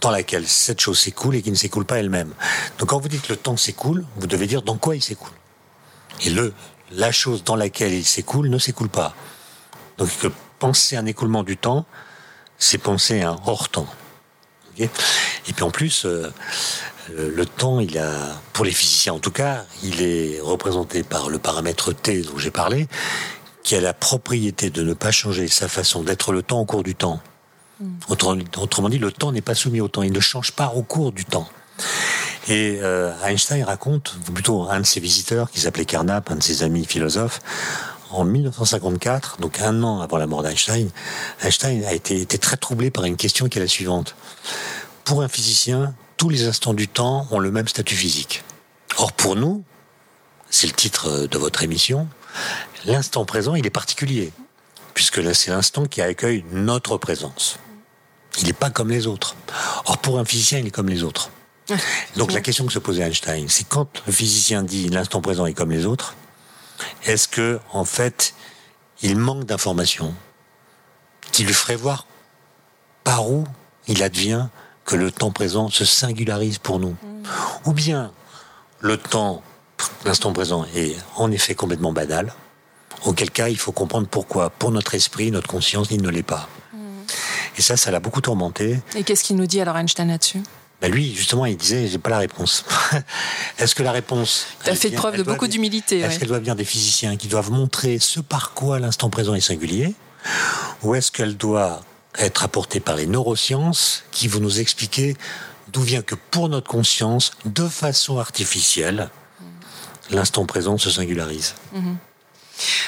dans 0.01 0.11
laquelle 0.11 0.47
cette 0.47 0.81
chose 0.81 0.99
s'écoule 0.99 1.35
et 1.37 1.43
qui 1.43 1.51
ne 1.51 1.57
s'écoule 1.57 1.87
pas 1.87 1.99
elle-même. 1.99 2.35
Donc 2.79 2.91
quand 2.91 2.99
vous 2.99 3.09
dites 3.09 3.29
le 3.29 3.37
temps 3.37 3.57
s'écoule, 3.57 4.05
vous 4.17 4.27
devez 4.27 4.47
dire 4.47 4.63
dans 4.63 4.77
quoi 4.77 4.97
il 4.97 5.03
s'écoule. 5.03 5.33
Et 6.23 6.31
le, 6.31 6.53
la 6.91 7.11
chose 7.11 7.43
dans 7.43 7.57
laquelle 7.57 7.93
il 7.93 8.05
s'écoule 8.05 8.49
ne 8.49 8.59
s'écoule 8.59 8.91
pas. 8.91 9.15
Donc 9.97 10.11
que 10.19 10.29
penser 10.59 10.97
un 10.97 11.07
écoulement 11.07 11.43
du 11.43 11.57
temps, 11.57 11.87
c'est 12.59 12.79
penser 12.79 13.23
un 13.23 13.39
hors-temps. 13.47 13.89
et 14.79 14.89
puis 15.55 15.63
en 15.63 15.71
plus, 15.71 16.05
euh, 16.05 16.31
le 17.13 17.47
temps, 17.47 17.81
il 17.81 17.99
a, 17.99 18.41
pour 18.53 18.65
les 18.65 18.73
physiciens 18.73 19.15
en 19.15 19.19
tout 19.19 19.31
cas, 19.31 19.65
il 19.83 20.03
est 20.03 20.41
représenté 20.41 21.03
par 21.03 21.29
le 21.29 21.39
paramètre 21.39 21.93
T 21.93 22.23
dont 22.23 22.39
j'ai 22.39 22.51
parlé, 22.51 22.89
qui 23.63 23.75
a 23.75 23.81
la 23.81 23.95
propriété 23.95 24.71
de 24.71 24.83
ne 24.83 24.95
pas 24.95 25.11
changer 25.11 25.49
sa 25.49 25.69
façon 25.69 26.03
d'être 26.03 26.33
le 26.33 26.43
temps 26.43 26.61
au 26.61 26.65
cours 26.65 26.83
du 26.83 26.95
temps. 26.95 27.21
Hmm. 27.81 27.95
Autrement, 28.09 28.89
dit, 28.89 28.99
le 28.99 29.11
temps 29.11 29.33
n'est 29.33 29.41
pas 29.41 29.55
soumis 29.55 29.81
au 29.81 29.89
temps, 29.89 30.03
il 30.03 30.13
ne 30.13 30.21
change 30.21 30.53
pas 30.53 30.73
au 30.77 30.83
cours 30.83 31.13
du 31.13 31.25
temps. 31.25 31.49
Et 32.47 32.79
euh, 32.83 33.13
Einstein 33.25 33.65
raconte, 33.65 34.17
ou 34.29 34.33
plutôt 34.33 34.63
un 34.65 34.81
de 34.81 34.87
ses 34.87 35.01
visiteurs, 35.01 35.51
qui 35.51 35.61
s'appelait 35.61 35.87
Carnap, 35.87 36.31
un 36.31 36.37
de 36.37 36.43
ses 36.43 36.63
amis 36.63 36.85
philosophes, 36.85 37.41
en 38.11 38.25
1954, 38.25 39.39
donc 39.41 39.61
un 39.61 39.83
an 39.83 40.01
avant 40.01 40.19
la 40.19 40.27
mort 40.27 40.43
d'Einstein, 40.43 40.91
Einstein 41.43 41.85
a 41.85 41.95
été, 41.95 42.21
été 42.21 42.39
très 42.39 42.57
troublé 42.57 42.91
par 42.91 43.05
une 43.05 43.17
question 43.17 43.49
qui 43.49 43.59
est 43.59 43.63
la 43.63 43.67
suivante. 43.67 44.15
Pour 45.05 45.23
un 45.23 45.29
physicien, 45.29 45.95
tous 46.17 46.29
les 46.29 46.47
instants 46.47 46.75
du 46.75 46.89
temps 46.89 47.27
ont 47.31 47.39
le 47.39 47.51
même 47.51 47.69
statut 47.69 47.97
physique. 47.97 48.45
Or 48.97 49.13
pour 49.13 49.37
nous, 49.37 49.65
c'est 50.51 50.67
le 50.67 50.73
titre 50.73 51.27
de 51.27 51.39
votre 51.39 51.63
émission, 51.63 52.09
l'instant 52.85 53.25
présent, 53.25 53.55
il 53.55 53.67
est 53.67 53.71
particulier, 53.71 54.33
puisque 54.95 55.17
là, 55.17 55.35
c'est 55.35 55.51
l'instant 55.51 55.87
qui 55.87 56.01
accueille 56.01 56.45
notre 56.53 56.97
présence. 56.97 57.59
Il 58.39 58.47
n'est 58.47 58.53
pas 58.53 58.71
comme 58.71 58.91
les 58.91 59.07
autres. 59.07 59.37
Or, 59.87 59.99
pour 59.99 60.19
un 60.19 60.25
physicien, 60.25 60.59
il 60.59 60.67
est 60.67 60.71
comme 60.71 60.89
les 60.89 61.03
autres. 61.03 61.31
Donc, 62.17 62.33
la 62.33 62.41
question 62.41 62.67
que 62.67 62.73
se 62.73 62.79
posait 62.79 63.03
Einstein, 63.03 63.49
c'est 63.49 63.67
quand 63.67 64.03
le 64.07 64.13
physicien 64.13 64.63
dit 64.63 64.89
l'instant 64.89 65.21
présent 65.21 65.47
est 65.47 65.55
comme 65.55 65.71
les 65.71 65.87
autres, 65.87 66.15
est-ce 67.05 67.27
que, 67.27 67.61
en 67.73 67.85
fait, 67.85 68.35
il 69.03 69.17
manque 69.17 69.45
d'informations 69.45 70.15
qui 71.33 71.45
lui 71.45 71.55
ferait 71.55 71.77
voir 71.77 72.07
par 73.03 73.31
où 73.31 73.45
il 73.87 74.03
advient 74.03 74.49
que 74.85 74.97
le 74.97 75.11
temps 75.11 75.31
présent 75.31 75.69
se 75.71 75.85
singularise 75.85 76.59
pour 76.59 76.79
nous 76.79 76.97
mm. 77.03 77.23
Ou 77.67 77.73
bien 77.73 78.13
le 78.81 78.99
temps, 78.99 79.43
l'instant 80.05 80.33
présent, 80.33 80.67
est 80.77 80.95
en 81.17 81.31
effet 81.31 81.55
complètement 81.55 81.93
banal, 81.93 82.35
Auquel 83.05 83.31
cas, 83.31 83.49
il 83.49 83.59
faut 83.59 83.73
comprendre 83.73 84.09
pourquoi, 84.09 84.51
pour 84.51 84.71
notre 84.71 84.95
esprit, 84.95 85.31
notre 85.31 85.49
conscience, 85.49 85.89
il 85.91 86.01
ne 86.01 86.09
l'est 86.09 86.23
pas. 86.23 86.49
Hmm. 86.73 87.03
Et 87.59 87.63
ça, 87.63 87.77
ça 87.77 87.91
l'a 87.91 88.01
beaucoup 88.01 88.23
tourmenté. 88.23 88.81
Et 88.97 89.03
qu'est-ce 89.03 89.25
qu'il 89.25 89.37
nous 89.37 89.47
dit 89.47 89.61
alors 89.61 89.77
Einstein 89.77 90.09
là-dessus? 90.09 90.41
Ben 90.81 90.91
lui, 90.91 91.15
justement, 91.15 91.45
il 91.47 91.57
disait, 91.57 91.87
j'ai 91.87 91.99
pas 91.99 92.11
la 92.11 92.19
réponse. 92.19 92.65
est-ce 93.59 93.75
que 93.75 93.83
la 93.83 93.93
réponse... 93.93 94.47
Tu 94.65 94.71
as 94.71 94.75
fait 94.75 94.91
preuve 94.91 95.17
de 95.19 95.23
beaucoup 95.23 95.47
d'humilité. 95.47 96.01
Est-ce 96.01 96.19
qu'elle 96.19 96.29
doit 96.29 96.39
venir 96.39 96.57
des 96.57 96.65
physiciens 96.65 97.17
qui 97.17 97.29
doivent 97.29 97.51
montrer 97.51 97.99
ce 97.99 98.21
par 98.21 98.53
quoi 98.53 98.79
l'instant 98.79 99.11
présent 99.11 99.35
est 99.35 99.41
singulier? 99.41 99.95
Ou 100.83 100.95
est-ce 100.95 101.13
qu'elle 101.13 101.37
doit 101.37 101.83
être 102.19 102.45
apportée 102.45 102.81
par 102.81 102.97
les 102.97 103.07
neurosciences 103.07 104.05
qui 104.11 104.29
vont 104.29 104.41
nous 104.41 104.61
expliquer 104.61 105.17
d'où 105.73 105.83
vient 105.83 106.03
que 106.03 106.15
pour 106.15 106.49
notre 106.49 106.69
conscience, 106.69 107.33
de 107.45 107.67
façon 107.67 108.19
artificielle, 108.19 109.11
l'instant 110.11 110.47
présent 110.47 110.79
se 110.79 110.91
singularise 110.91 111.55
hmm. 111.73 111.95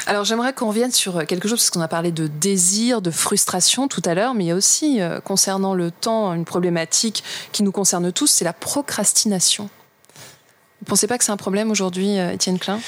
Alors 0.07 0.25
j'aimerais 0.25 0.53
qu'on 0.53 0.69
revienne 0.69 0.93
sur 0.93 1.27
quelque 1.27 1.49
chose, 1.49 1.59
parce 1.59 1.71
qu'on 1.71 1.81
a 1.81 1.89
parlé 1.89 2.13
de 2.13 2.29
désir, 2.29 3.03
de 3.03 3.11
frustration 3.11 3.89
tout 3.89 4.03
à 4.05 4.15
l'heure, 4.15 4.35
mais 4.35 4.45
il 4.45 4.47
y 4.47 4.51
a 4.53 4.55
aussi, 4.55 5.01
euh, 5.01 5.21
concernant 5.21 5.75
le 5.75 5.91
temps, 5.91 6.33
une 6.35 6.45
problématique 6.45 7.25
qui 7.51 7.65
nous 7.65 7.73
concerne 7.73 8.13
tous, 8.13 8.29
c'est 8.29 8.45
la 8.45 8.53
procrastination. 8.53 9.65
Vous 9.65 10.85
ne 10.85 10.87
pensez 10.87 11.09
pas 11.09 11.19
que 11.19 11.25
c'est 11.25 11.33
un 11.33 11.37
problème 11.37 11.73
aujourd'hui, 11.73 12.19
euh, 12.19 12.33
Étienne 12.33 12.61
Klein? 12.61 12.79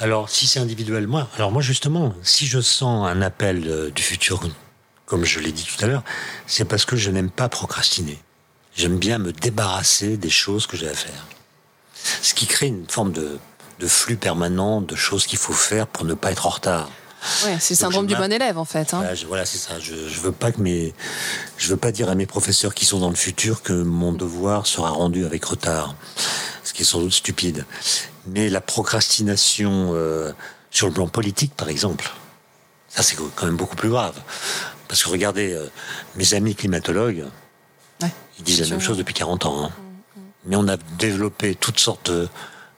Alors, 0.00 0.30
si 0.30 0.46
c'est 0.46 0.60
individuel, 0.60 1.06
moi, 1.06 1.28
alors 1.36 1.52
moi 1.52 1.60
justement, 1.60 2.14
si 2.22 2.46
je 2.46 2.60
sens 2.60 3.06
un 3.06 3.20
appel 3.20 3.68
euh, 3.68 3.90
du 3.90 4.02
futur, 4.02 4.40
comme 5.06 5.24
je 5.24 5.40
l'ai 5.40 5.52
dit 5.52 5.64
tout 5.64 5.84
à 5.84 5.88
l'heure, 5.88 6.04
c'est 6.46 6.64
parce 6.64 6.84
que 6.84 6.96
je 6.96 7.10
n'aime 7.10 7.30
pas 7.30 7.48
procrastiner. 7.48 8.18
J'aime 8.76 8.98
bien 8.98 9.18
me 9.18 9.32
débarrasser 9.32 10.16
des 10.16 10.30
choses 10.30 10.66
que 10.66 10.76
j'ai 10.76 10.88
à 10.88 10.94
faire. 10.94 11.26
Ce 12.22 12.34
qui 12.34 12.46
crée 12.46 12.66
une 12.66 12.88
forme 12.88 13.12
de 13.12 13.38
de 13.80 13.86
flux 13.86 14.16
permanent 14.16 14.80
de 14.80 14.94
choses 14.94 15.26
qu'il 15.26 15.38
faut 15.38 15.52
faire 15.52 15.86
pour 15.86 16.04
ne 16.04 16.14
pas 16.14 16.32
être 16.32 16.46
en 16.46 16.50
retard. 16.50 16.90
Ouais, 17.44 17.56
c'est 17.58 17.72
le 17.72 17.78
syndrome 17.78 18.06
du 18.06 18.14
bon 18.14 18.30
élève 18.30 18.58
en 18.58 18.66
fait. 18.66 18.92
Hein. 18.92 19.02
Voilà, 19.28 19.46
c'est 19.46 19.58
ça. 19.58 19.78
Je, 19.80 19.94
je 19.94 20.20
veux 20.20 20.32
pas 20.32 20.52
que 20.52 20.60
mes, 20.60 20.94
je 21.56 21.68
veux 21.68 21.76
pas 21.76 21.90
dire 21.90 22.10
à 22.10 22.14
mes 22.14 22.26
professeurs 22.26 22.74
qui 22.74 22.84
sont 22.84 22.98
dans 22.98 23.08
le 23.08 23.14
futur 23.14 23.62
que 23.62 23.72
mon 23.72 24.12
devoir 24.12 24.66
sera 24.66 24.90
rendu 24.90 25.24
avec 25.24 25.44
retard, 25.44 25.94
ce 26.64 26.74
qui 26.74 26.82
est 26.82 26.84
sans 26.84 27.00
doute 27.00 27.14
stupide. 27.14 27.64
Mais 28.26 28.50
la 28.50 28.60
procrastination 28.60 29.92
euh, 29.94 30.32
sur 30.70 30.86
le 30.86 30.92
plan 30.92 31.08
politique, 31.08 31.54
par 31.54 31.70
exemple, 31.70 32.10
ça 32.88 33.02
c'est 33.02 33.16
quand 33.16 33.46
même 33.46 33.56
beaucoup 33.56 33.76
plus 33.76 33.88
grave. 33.88 34.20
Parce 34.94 35.02
que 35.02 35.08
regardez, 35.10 35.52
euh, 35.52 35.68
mes 36.14 36.34
amis 36.34 36.54
climatologues, 36.54 37.24
ils 38.38 38.44
disent 38.44 38.60
la 38.60 38.68
même 38.68 38.80
chose 38.80 38.96
depuis 38.96 39.12
40 39.12 39.44
ans. 39.44 39.64
Hein. 39.64 39.70
mais 40.44 40.54
on 40.54 40.68
a 40.68 40.76
développé 40.76 41.56
toutes 41.56 41.80
sortes 41.80 42.12
de 42.12 42.28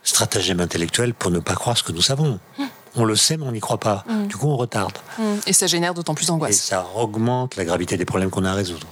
stratagèmes 0.02 0.61
intellectuels 0.61 1.12
pour 1.12 1.31
ne 1.31 1.40
pas 1.40 1.55
croire 1.55 1.76
ce 1.76 1.83
que 1.83 1.92
nous 1.92 2.00
savons. 2.00 2.40
On 2.94 3.05
le 3.05 3.16
sait, 3.16 3.37
mais 3.37 3.44
on 3.44 3.52
n'y 3.52 3.61
croit 3.61 3.79
pas. 3.79 4.07
Du 4.31 4.37
coup, 4.37 4.46
on 4.48 4.57
retarde. 4.57 4.96
Et 5.46 5.52
ça 5.52 5.66
génère 5.66 5.92
d'autant 5.92 6.14
plus 6.14 6.24
Et 6.24 6.29
d'angoisse. 6.29 6.57
ça 6.57 6.87
augmente 6.94 7.57
la 7.57 7.66
gravité 7.66 7.98
des 7.98 8.07
problèmes 8.07 8.31
qu'on 8.31 8.46
a 8.46 8.50
à 8.52 8.55
résoudre. 8.55 8.87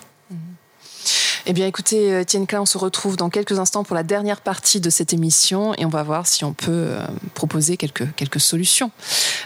Eh 1.47 1.55
bien, 1.55 1.67
écoutez, 1.67 2.13
euh, 2.13 2.21
Étienne 2.21 2.47
Klein, 2.47 2.61
on 2.61 2.67
se 2.67 2.77
retrouve 2.77 3.17
dans 3.17 3.31
quelques 3.31 3.59
instants 3.59 3.85
pour 3.85 3.95
la 3.95 4.03
dernière 4.03 4.43
partie 4.43 4.81
de 4.81 4.91
cette 4.91 5.15
émission 5.15 5.75
et 5.79 5.87
on 5.87 5.91
va 5.91 6.03
voir 6.03 6.27
si 6.27 6.45
on 6.45 6.53
peut 6.53 6.73
euh, 6.73 7.07
proposer 7.33 7.79
quelques, 7.79 8.15
quelques 8.17 8.41
solutions. 8.41 8.91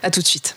À 0.03 0.11
tout 0.11 0.21
de 0.21 0.27
suite. 0.27 0.57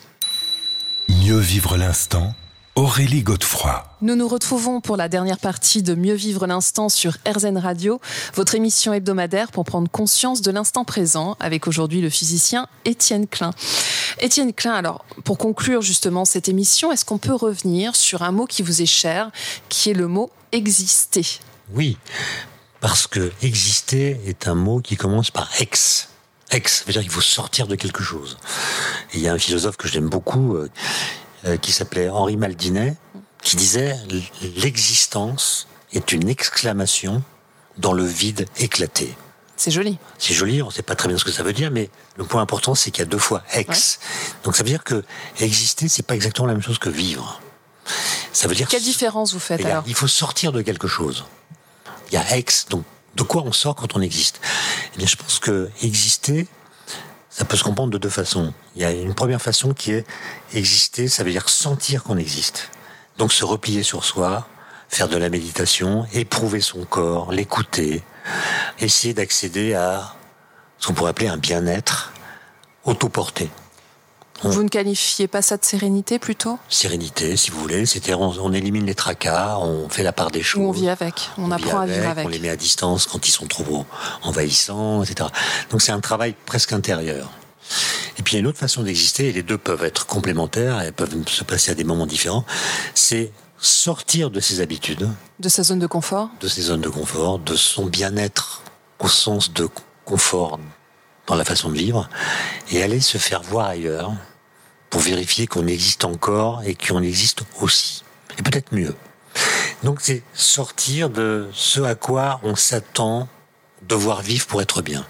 Mieux 1.10 1.40
vivre 1.40 1.78
l'instant, 1.78 2.36
Aurélie 2.76 3.22
Godefroy. 3.22 3.84
Nous 4.02 4.16
nous 4.16 4.30
retrouvons 4.30 4.80
pour 4.80 4.96
la 4.96 5.10
dernière 5.10 5.40
partie 5.40 5.84
de 5.84 5.94
Mieux 5.94 6.14
vivre 6.14 6.48
l'instant 6.48 6.88
sur 6.88 7.18
RZN 7.28 7.58
Radio, 7.58 8.00
votre 8.34 8.56
émission 8.56 8.94
hebdomadaire 8.94 9.52
pour 9.52 9.66
prendre 9.66 9.92
conscience 9.92 10.42
de 10.42 10.52
l'instant 10.52 10.86
présent, 10.86 11.36
avec 11.42 11.68
aujourd'hui 11.68 12.00
le 12.00 12.10
physicien 12.10 12.68
Étienne 12.86 13.28
Klein. 13.28 13.52
Étienne 14.20 14.54
Klein, 14.54 14.72
alors, 14.72 15.04
pour 15.26 15.38
conclure 15.38 15.82
justement 15.82 16.24
cette 16.24 16.48
émission, 16.48 16.94
est-ce 16.94 17.04
qu'on 17.04 17.18
peut 17.18 17.36
revenir 17.36 17.94
sur 17.98 18.22
un 18.22 18.32
mot 18.32 18.46
qui 18.46 18.62
vous 18.62 18.82
est 18.82 18.86
cher, 18.86 19.32
qui 19.68 19.90
est 19.90 19.94
le 19.94 20.08
mot 20.08 20.32
exister? 20.54 21.26
Oui, 21.74 21.98
parce 22.80 23.06
que 23.06 23.34
exister 23.42 24.18
est 24.26 24.48
un 24.48 24.56
mot 24.56 24.80
qui 24.80 24.96
commence 24.96 25.30
par 25.30 25.50
ex. 25.60 26.08
Ex, 26.52 26.80
ça 26.80 26.84
veut 26.86 26.94
dire 26.94 27.02
qu'il 27.02 27.12
faut 27.12 27.20
sortir 27.20 27.68
de 27.68 27.76
quelque 27.76 28.02
chose. 28.02 28.38
Et 29.14 29.18
il 29.18 29.24
y 29.24 29.28
a 29.28 29.34
un 29.34 29.40
philosophe 29.40 29.76
que 29.76 29.90
j'aime 29.90 30.08
beaucoup, 30.08 30.56
euh, 31.46 31.58
qui 31.58 31.72
s'appelait 31.72 32.10
Henri 32.10 32.38
Maldinet, 32.38 32.96
qui 33.42 33.56
disait 33.56 33.96
l'existence 34.58 35.68
est 35.94 36.12
une 36.12 36.30
exclamation 36.30 37.24
dans 37.78 37.94
le 37.94 38.06
vide 38.06 38.46
éclaté. 38.58 39.16
C'est 39.58 39.72
joli. 39.72 39.98
C'est 40.18 40.34
joli, 40.34 40.62
on 40.64 40.68
ne 40.68 40.72
sait 40.72 40.82
pas 40.82 40.96
très 40.96 41.08
bien 41.08 41.18
ce 41.18 41.24
que 41.24 41.32
ça 41.32 41.44
veut 41.44 41.54
dire, 41.54 41.70
mais 41.70 41.90
le 42.16 42.24
point 42.24 42.42
important, 42.42 42.74
c'est 42.74 42.90
qu'il 42.90 43.02
y 43.02 43.08
a 43.08 43.10
deux 43.10 43.20
fois 43.20 43.44
ex. 43.54 44.00
Donc 44.44 44.56
ça 44.56 44.64
veut 44.64 44.70
dire 44.70 44.84
que 44.84 45.04
exister, 45.40 45.88
c'est 45.88 46.04
pas 46.04 46.16
exactement 46.16 46.48
la 46.48 46.54
même 46.54 46.64
chose 46.64 46.80
que 46.80 46.90
vivre. 46.90 47.42
Ça 48.34 48.48
veut 48.48 48.56
dire 48.56 48.68
Quelle 48.68 48.82
différence 48.82 49.34
vous 49.34 49.40
faites 49.40 49.64
alors 49.66 49.84
il 49.88 49.94
faut 49.94 50.08
sortir 50.08 50.52
de 50.52 50.62
quelque 50.62 50.88
chose. 50.88 51.26
Il 52.12 52.16
y 52.16 52.18
a 52.18 52.38
ex, 52.38 52.68
donc 52.70 52.84
de 53.16 53.24
quoi 53.24 53.44
on 53.44 53.52
sort 53.52 53.76
quand 53.76 53.96
on 53.96 54.02
existe? 54.02 54.42
Eh 54.96 54.98
bien, 54.98 55.08
je 55.08 55.16
pense 55.16 55.40
que 55.40 55.70
exister, 55.82 56.48
ça 57.32 57.46
peut 57.46 57.56
se 57.56 57.64
comprendre 57.64 57.92
de 57.92 57.98
deux 57.98 58.10
façons. 58.10 58.54
Il 58.76 58.82
y 58.82 58.86
a 58.86 58.92
une 58.92 59.16
première 59.16 59.42
façon 59.42 59.74
qui 59.74 59.94
est 59.94 60.06
exister, 60.54 61.08
ça 61.08 61.24
veut 61.24 61.32
dire 61.32 61.50
sentir 61.50 62.04
qu'on 62.04 62.18
existe. 62.18 62.70
Donc 63.18 63.32
se 63.32 63.46
replier 63.46 63.84
sur 63.84 64.04
soi, 64.04 64.48
faire 64.90 65.08
de 65.08 65.18
la 65.18 65.30
méditation, 65.30 66.06
éprouver 66.14 66.60
son 66.60 66.84
corps, 66.84 67.32
l'écouter, 67.32 68.04
essayer 68.80 69.14
d'accéder 69.14 69.74
à 69.74 70.14
ce 70.78 70.88
qu'on 70.88 70.94
pourrait 70.94 71.12
appeler 71.12 71.30
un 71.30 71.38
bien-être 71.38 72.12
autoporté. 72.84 73.50
Vous 74.44 74.64
ne 74.64 74.70
qualifiez 74.70 75.28
pas 75.28 75.42
ça 75.42 75.58
de 75.58 75.64
sérénité 75.64 76.20
plutôt? 76.20 76.58
Sérénité, 76.70 77.38
si 77.38 77.52
vous 77.52 77.60
voulez, 77.60 77.86
c'est-à-dire 77.86 78.20
on, 78.20 78.34
on 78.40 78.54
élimine 78.54 78.86
les 78.86 78.96
tracas, 78.96 79.58
on 79.60 79.88
fait 79.90 80.04
la 80.04 80.14
part 80.14 80.32
des 80.32 80.42
choses. 80.42 80.62
Ou 80.62 80.68
on 80.68 80.72
vit 80.72 80.90
avec. 80.90 81.30
On, 81.38 81.52
apprend 81.52 81.80
à 81.80 81.86
vivre 81.86 82.08
avec 82.08 82.26
On 82.26 82.30
les 82.30 82.40
met 82.40 82.50
à 82.50 82.56
distance 82.56 83.06
quand 83.06 83.28
ils 83.28 83.32
sont 83.32 83.46
trop 83.46 83.86
envahissants, 84.24 85.04
etc. 85.04 85.30
Donc 85.70 85.82
c'est 85.82 85.92
un 85.92 86.00
travail 86.00 86.36
presque 86.46 86.74
intérieur. 86.74 87.30
Et 88.18 88.24
puis 88.24 88.34
il 88.34 88.36
y 88.36 88.38
a 88.38 88.40
une 88.42 88.48
autre 88.48 88.58
façon 88.58 88.84
d'exister, 88.84 89.30
et 89.30 89.34
les 89.34 89.44
deux 89.44 89.58
peuvent 89.58 89.84
être 89.84 90.06
complémentaires, 90.06 90.82
et 90.82 90.92
peuvent 90.92 91.16
se 91.28 91.44
passer 91.44 91.72
à 91.72 91.76
des 91.76 91.84
moments 91.84 92.06
différents, 92.06 92.46
c'est 92.94 93.32
sortir 93.58 94.32
de 94.32 94.40
ses 94.40 94.60
habitudes, 94.60 95.08
De 95.40 95.50
sa 95.50 95.64
zone 95.64 95.80
de 95.80 95.88
confort. 95.88 96.30
De 96.40 96.48
ses 96.48 96.64
zones 96.64 96.82
de 96.82 96.90
confort, 96.90 97.40
de 97.40 97.56
son 97.56 97.86
bien-être 97.86 98.64
au 99.00 99.08
sens 99.08 99.54
de 99.54 99.68
confort 100.04 100.60
dans 101.28 101.36
la 101.36 101.46
façon 101.46 101.70
de 101.70 101.78
vivre, 101.78 102.10
et 102.72 102.84
aller 102.84 103.00
se 103.00 103.18
faire 103.18 103.42
voir 103.42 103.68
ailleurs 103.68 104.12
pour 104.92 105.02
vérifier 105.02 105.48
qu'on 105.48 105.66
existe 105.66 106.06
encore 106.06 106.62
et 106.64 106.76
qu'on 106.76 107.02
existe 107.02 107.42
aussi. 107.60 108.04
Et 108.38 108.44
peut-être 108.44 108.74
mieux. 108.74 108.94
Donc 109.84 110.00
c'est 110.02 110.22
sortir 110.34 111.10
de 111.10 111.50
ce 111.54 111.80
à 111.82 111.96
quoi 111.96 112.40
on 112.44 112.56
s'attend 112.56 113.28
devoir 113.82 114.22
vivre 114.22 114.46
pour 114.46 114.62
être 114.62 114.84
bien. 114.84 115.08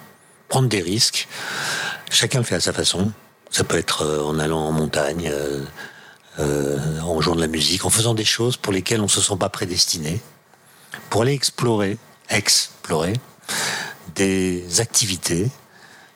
Prendre 0.47 0.69
des 0.69 0.81
risques. 0.81 1.27
Chacun 2.09 2.39
le 2.39 2.45
fait 2.45 2.55
à 2.55 2.61
sa 2.61 2.71
façon. 2.71 3.11
Ça 3.49 3.65
peut 3.65 3.77
être 3.77 4.03
euh, 4.03 4.23
en 4.23 4.39
allant 4.39 4.61
en 4.61 4.71
montagne, 4.71 5.29
euh, 5.29 5.65
euh, 6.39 6.99
en 7.01 7.19
jouant 7.19 7.35
de 7.35 7.41
la 7.41 7.47
musique, 7.47 7.83
en 7.83 7.89
faisant 7.89 8.13
des 8.13 8.23
choses 8.23 8.55
pour 8.55 8.71
lesquelles 8.71 9.01
on 9.01 9.05
ne 9.05 9.09
se 9.09 9.19
sent 9.19 9.35
pas 9.37 9.49
prédestiné. 9.49 10.21
Pour 11.09 11.23
aller 11.23 11.33
explorer, 11.33 11.97
explorer 12.29 13.13
des 14.15 14.79
activités, 14.79 15.49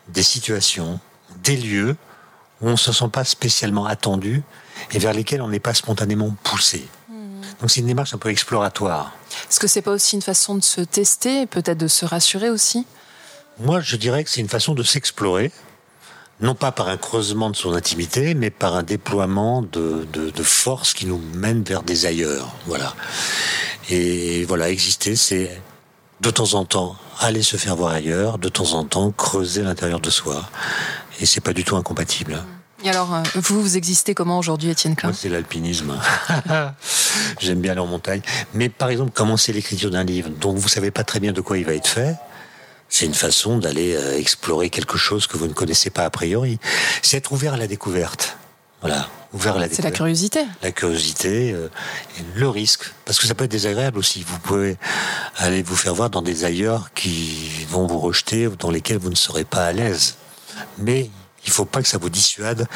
des 0.10 0.23
situations, 0.23 0.99
des 1.43 1.58
lieux 1.58 1.97
où 2.62 2.68
on 2.68 2.72
ne 2.72 2.76
se 2.78 2.91
sent 2.91 3.10
pas 3.12 3.24
spécialement 3.24 3.86
attendu 3.86 4.44
et 4.91 5.00
vers 5.00 5.13
lesquels 5.13 5.41
on 5.41 5.50
n'est 5.50 5.60
pas 5.60 5.74
spontanément 5.74 6.36
poussé. 6.44 6.88
Donc 7.62 7.72
c'est 7.72 7.80
une 7.80 7.88
démarche 7.88 8.13
un 8.13 8.18
peu 8.18 8.30
exploratoire. 8.30 9.13
Est-ce 9.50 9.60
que 9.60 9.68
c'est 9.68 9.82
pas 9.82 9.91
aussi 9.91 10.15
une 10.15 10.22
façon 10.22 10.56
de 10.56 10.63
se 10.63 10.82
tester, 10.82 11.41
et 11.41 11.46
peut-être 11.46 11.78
de 11.78 11.88
se 11.88 12.06
rassurer 12.06 12.50
aussi? 12.50 12.86
Moi, 13.60 13.80
je 13.80 13.96
dirais 13.96 14.24
que 14.24 14.30
c'est 14.30 14.41
une 14.41 14.50
façon 14.50 14.74
de 14.74 14.84
s'explorer, 14.84 15.52
non 16.41 16.56
pas 16.56 16.74
par 16.74 16.89
un 16.89 16.98
creusement 16.98 17.50
de 17.50 17.56
son 17.56 17.74
intimité, 17.74 18.34
mais 18.34 18.50
par 18.50 18.76
un 18.76 18.84
déploiement 18.84 19.62
de, 19.62 20.06
de, 20.12 20.32
de 20.32 20.44
force 20.44 20.94
qui 20.94 21.06
nous 21.06 21.22
mène 21.34 21.63
vers 21.63 21.84
des 21.84 22.06
ailleurs. 22.06 22.54
Voilà. 22.65 22.94
Et 23.89 24.44
voilà, 24.46 24.70
exister, 24.70 25.15
c'est 25.15 25.62
de 26.20 26.30
temps 26.30 26.56
en 26.56 26.65
temps 26.65 26.98
aller 27.20 27.44
se 27.44 27.56
faire 27.56 27.78
voir 27.78 27.94
ailleurs, 27.94 28.38
de 28.38 28.50
temps 28.50 28.74
en 28.74 28.84
temps 28.84 29.12
creuser 29.12 29.62
l'intérieur 29.62 30.02
de 30.02 30.10
soi. 30.10 30.44
Et 31.19 31.25
c'est 31.25 31.41
pas 31.41 31.54
du 31.54 31.63
tout 31.63 31.75
incompatible. 31.75 32.43
Et 32.84 32.89
alors, 32.89 33.13
euh, 33.15 33.23
vous, 33.36 33.62
vous 33.62 33.78
existez 33.78 34.13
comment 34.13 34.38
aujourd'hui, 34.38 34.69
Étienne 34.69 34.95
Klein 34.95 35.10
Moi, 35.10 35.17
c'est 35.19 35.30
l'alpinisme. 35.30 35.97
J'aime 37.39 37.62
bien 37.62 37.71
aller 37.71 37.82
en 37.82 37.88
montagne. 37.88 38.21
Mais 38.54 38.69
par 38.69 38.89
exemple, 38.89 39.12
commencer 39.12 39.54
l'écriture 39.54 39.89
d'un 39.89 40.04
livre 40.04 40.30
dont 40.30 40.54
vous 40.54 40.67
savez 40.69 40.91
pas 40.91 41.04
très 41.04 41.19
bien 41.19 41.32
de 41.32 41.41
quoi 41.41 41.58
il 41.58 41.65
va 41.65 41.73
être 41.73 41.88
fait, 41.88 42.15
c'est 42.89 43.06
une 43.06 43.13
façon 43.13 43.58
d'aller 43.58 43.95
euh, 43.95 44.19
explorer 44.19 44.69
quelque 44.69 44.97
chose 44.97 45.25
que 45.25 45.38
vous 45.38 45.47
ne 45.47 45.54
connaissez 45.54 45.89
pas 45.89 46.04
a 46.06 46.10
priori. 46.10 46.60
C'est 47.01 47.17
être 47.17 47.32
ouvert 47.32 47.54
à 47.56 47.58
la 47.58 47.67
découverte. 47.67 48.38
Voilà, 48.82 49.10
ouvert 49.34 49.56
à 49.56 49.60
la 49.60 49.63
C'est 49.65 49.69
la 49.82 49.89
découverte. 49.89 49.95
curiosité. 49.95 50.45
La 50.62 50.71
curiosité, 50.71 51.54
euh, 51.54 51.69
et 52.19 52.39
le 52.39 52.49
risque, 52.49 52.84
parce 53.06 53.17
que 53.19 53.25
ça 53.25 53.34
peut 53.34 53.45
être 53.45 53.51
désagréable 53.51 53.97
aussi. 53.97 54.23
Vous 54.28 54.38
pouvez 54.38 54.78
aller 55.38 55.63
vous 55.63 55.75
faire 55.75 55.95
voir 55.95 56.12
dans 56.12 56.21
des 56.21 56.45
ailleurs 56.45 56.93
qui 56.93 57.65
vont 57.67 57.88
vous 57.88 57.99
rejeter 57.99 58.45
ou 58.47 58.56
dans 58.56 58.69
lesquels 58.69 58.97
vous 58.99 59.10
ne 59.10 59.15
serez 59.15 59.43
pas 59.45 59.65
à 59.65 59.71
l'aise. 59.71 60.17
Mais 60.78 61.10
il 61.46 61.52
faut 61.52 61.65
pas 61.65 61.82
que 61.82 61.88
ça 61.88 61.98
vous 61.98 62.10
dissuade 62.10 62.68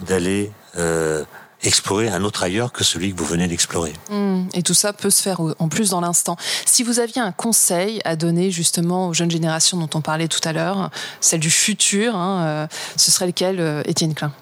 d'aller 0.00 0.52
euh, 0.76 1.24
explorer 1.62 2.08
un 2.08 2.24
autre 2.24 2.42
ailleurs 2.42 2.72
que 2.72 2.84
celui 2.84 3.12
que 3.12 3.18
vous 3.18 3.24
venez 3.24 3.46
d'explorer. 3.48 3.92
Hmm, 4.10 4.46
Et 4.54 4.62
tout 4.62 4.74
ça 4.74 4.92
peut 4.92 5.10
se 5.10 5.22
faire 5.22 5.40
en 5.58 5.68
plus 5.68 5.90
dans 5.90 6.00
l'instant. 6.00 6.36
Si 6.66 6.82
vous 6.82 6.98
aviez 6.98 7.20
un 7.20 7.32
conseil 7.32 8.00
à 8.04 8.16
donner 8.16 8.50
justement 8.50 9.08
aux 9.08 9.14
jeunes 9.14 9.30
générations 9.30 9.78
dont 9.78 9.90
on 9.94 10.00
parlait 10.00 10.28
tout 10.28 10.40
à 10.44 10.52
l'heure, 10.52 10.90
celle 11.20 11.40
du 11.40 11.50
futur, 11.50 12.16
hein, 12.16 12.44
euh, 12.44 12.66
ce 12.96 13.10
serait 13.10 13.26
lequel, 13.26 13.60
euh, 13.60 13.82
Étienne 13.86 14.14
Klein? 14.14 14.32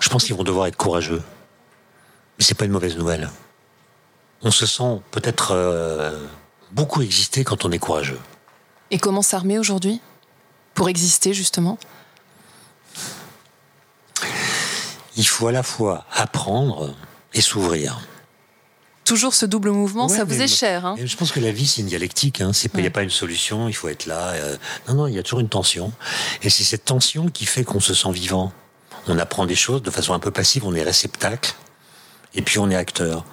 Je 0.00 0.08
pense 0.08 0.24
qu'ils 0.24 0.34
vont 0.34 0.44
devoir 0.44 0.66
être 0.66 0.76
courageux. 0.76 1.22
Mais 2.38 2.44
c'est 2.44 2.54
pas 2.54 2.64
une 2.64 2.72
mauvaise 2.72 2.96
nouvelle. 2.96 3.30
On 4.42 4.50
se 4.50 4.66
sent 4.66 5.00
peut-être 5.10 5.52
euh, 5.52 6.26
beaucoup 6.72 7.00
exister 7.00 7.44
quand 7.44 7.64
on 7.64 7.70
est 7.70 7.78
courageux. 7.78 8.20
Et 8.90 8.98
comment 8.98 9.22
s'armer 9.22 9.58
aujourd'hui? 9.58 10.00
Pour 10.74 10.88
exister 10.88 11.32
justement? 11.34 11.78
Il 15.16 15.26
faut 15.26 15.46
à 15.46 15.52
la 15.52 15.62
fois 15.62 16.04
apprendre 16.12 16.94
et 17.34 17.40
s'ouvrir. 17.40 18.00
Toujours 19.04 19.34
ce 19.34 19.44
double 19.46 19.70
mouvement, 19.70 20.06
Ouais, 20.06 20.16
ça 20.16 20.24
vous 20.24 20.40
est 20.40 20.48
cher. 20.48 20.86
Hein? 20.86 20.96
je 21.02 21.16
pense 21.16 21.30
que 21.30 21.38
la 21.38 21.52
vie, 21.52 21.66
c'est 21.66 21.82
une 21.82 21.88
dialectique. 21.88 22.40
Hein. 22.40 22.52
Il 22.74 22.80
n'y 22.80 22.86
a 22.86 22.90
pas 22.90 23.02
une 23.02 23.10
solution, 23.10 23.68
il 23.68 23.74
faut 23.74 23.88
être 23.88 24.06
là. 24.06 24.28
euh, 24.30 24.56
Non, 24.88 24.94
non, 24.94 25.06
il 25.06 25.14
y 25.14 25.18
a 25.18 25.22
toujours 25.22 25.40
une 25.40 25.48
tension. 25.50 25.92
Et 26.42 26.48
c'est 26.50 26.64
cette 26.64 26.86
tension 26.86 27.28
qui 27.28 27.44
fait 27.44 27.64
qu'on 27.64 27.80
se 27.80 27.92
sent 27.94 28.10
vivant. 28.12 28.52
On 29.06 29.18
apprend 29.18 29.44
des 29.44 29.54
choses 29.56 29.82
de 29.82 29.90
façon 29.90 30.14
un 30.14 30.18
peu 30.18 30.30
passive, 30.30 30.64
on 30.64 30.74
est 30.74 30.82
réceptacle, 30.82 31.54
et 32.34 32.40
puis 32.40 32.58
on 32.58 32.70
est 32.70 32.76
acteur. 32.76 33.26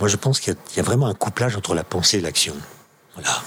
Moi, 0.00 0.08
je 0.08 0.16
pense 0.16 0.40
qu'il 0.40 0.54
y, 0.72 0.76
y 0.78 0.80
a 0.80 0.82
vraiment 0.82 1.06
un 1.06 1.14
couplage 1.14 1.54
entre 1.56 1.74
la 1.74 1.84
pensée 1.84 2.18
et 2.18 2.20
l'action. 2.22 2.56
Voilà. 3.14 3.42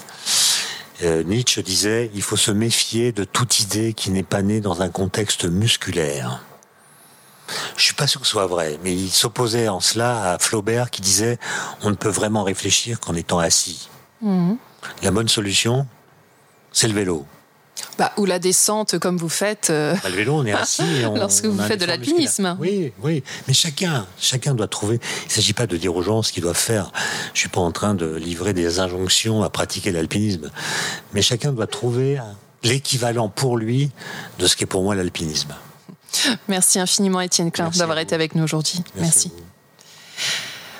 Euh, 1.02 1.22
Nietzsche 1.22 1.62
disait 1.62 2.10
il 2.14 2.22
faut 2.22 2.36
se 2.36 2.50
méfier 2.50 3.12
de 3.12 3.24
toute 3.24 3.60
idée 3.60 3.94
qui 3.94 4.10
n'est 4.10 4.22
pas 4.22 4.42
née 4.42 4.60
dans 4.60 4.82
un 4.82 4.88
contexte 4.88 5.44
musculaire. 5.44 6.44
Je 7.76 7.82
suis 7.82 7.94
pas 7.94 8.06
sûr 8.06 8.20
que 8.20 8.26
ce 8.26 8.32
soit 8.32 8.46
vrai, 8.46 8.78
mais 8.82 8.94
il 8.94 9.10
s'opposait 9.10 9.68
en 9.68 9.80
cela 9.80 10.32
à 10.32 10.38
Flaubert 10.38 10.90
qui 10.90 11.02
disait 11.02 11.38
on 11.82 11.90
ne 11.90 11.94
peut 11.94 12.08
vraiment 12.08 12.44
réfléchir 12.44 13.00
qu'en 13.00 13.14
étant 13.14 13.38
assis. 13.38 13.88
Mhm. 14.20 14.56
La 15.02 15.10
bonne 15.10 15.28
solution, 15.28 15.86
c'est 16.72 16.88
le 16.88 16.94
vélo. 16.94 17.26
Bah, 17.98 18.12
ou 18.16 18.24
la 18.24 18.38
descente, 18.38 18.98
comme 18.98 19.16
vous 19.16 19.28
faites. 19.28 19.68
Euh, 19.70 19.94
bah, 20.02 20.08
le 20.08 20.16
vélo, 20.16 20.34
on 20.34 20.46
est 20.46 20.52
assis. 20.52 20.82
Lorsque 21.14 21.44
vous 21.44 21.60
faites 21.62 21.80
de 21.80 21.84
l'alpinisme. 21.84 22.56
Oui, 22.60 22.92
oui. 23.02 23.22
Mais 23.48 23.54
chacun, 23.54 24.06
chacun 24.18 24.54
doit 24.54 24.68
trouver. 24.68 25.00
Il 25.24 25.28
ne 25.28 25.32
s'agit 25.32 25.52
pas 25.52 25.66
de 25.66 25.76
dire 25.76 25.94
aux 25.94 26.02
gens 26.02 26.22
ce 26.22 26.32
qu'ils 26.32 26.42
doivent 26.42 26.56
faire. 26.56 26.90
Je 27.28 27.32
ne 27.32 27.38
suis 27.38 27.48
pas 27.48 27.60
en 27.60 27.72
train 27.72 27.94
de 27.94 28.14
livrer 28.14 28.52
des 28.52 28.78
injonctions 28.78 29.42
à 29.42 29.50
pratiquer 29.50 29.92
l'alpinisme. 29.92 30.50
Mais 31.12 31.22
chacun 31.22 31.52
doit 31.52 31.66
trouver 31.66 32.18
l'équivalent 32.62 33.28
pour 33.28 33.56
lui 33.56 33.90
de 34.38 34.46
ce 34.46 34.56
qu'est 34.56 34.66
pour 34.66 34.82
moi 34.82 34.94
l'alpinisme. 34.94 35.54
Merci 36.48 36.78
infiniment, 36.78 37.20
Étienne 37.20 37.50
Klein, 37.50 37.70
d'avoir 37.70 37.98
été 37.98 38.14
avec 38.14 38.34
nous 38.34 38.44
aujourd'hui. 38.44 38.82
Merci. 38.96 39.32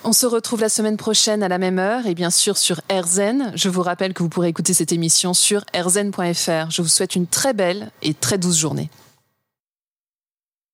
On 0.05 0.12
se 0.12 0.26
retrouve 0.26 0.61
la 0.61 0.68
semaine 0.68 0.96
prochaine 0.96 1.44
à 1.44 1.48
la 1.48 1.59
même 1.59 1.78
heure 1.78 2.07
et 2.07 2.14
bien 2.14 2.30
sûr 2.30 2.59
sur 2.59 2.80
RZN. 2.90 3.53
Je 3.55 3.68
vous 3.68 3.82
rappelle 3.82 4.14
que 4.14 4.24
vous 4.24 4.28
pourrez 4.28 4.48
écouter 4.48 4.74
cette 4.74 4.90
émission 4.90 5.32
sur 5.32 5.64
rzn.fr. 5.76 6.70
Je 6.70 6.82
vous 6.82 6.88
souhaite 6.88 7.14
une 7.14 7.28
très 7.28 7.53
belle 7.53 7.92
et 8.03 8.12
très 8.12 8.36
douce 8.36 8.59
journée. 8.59 8.90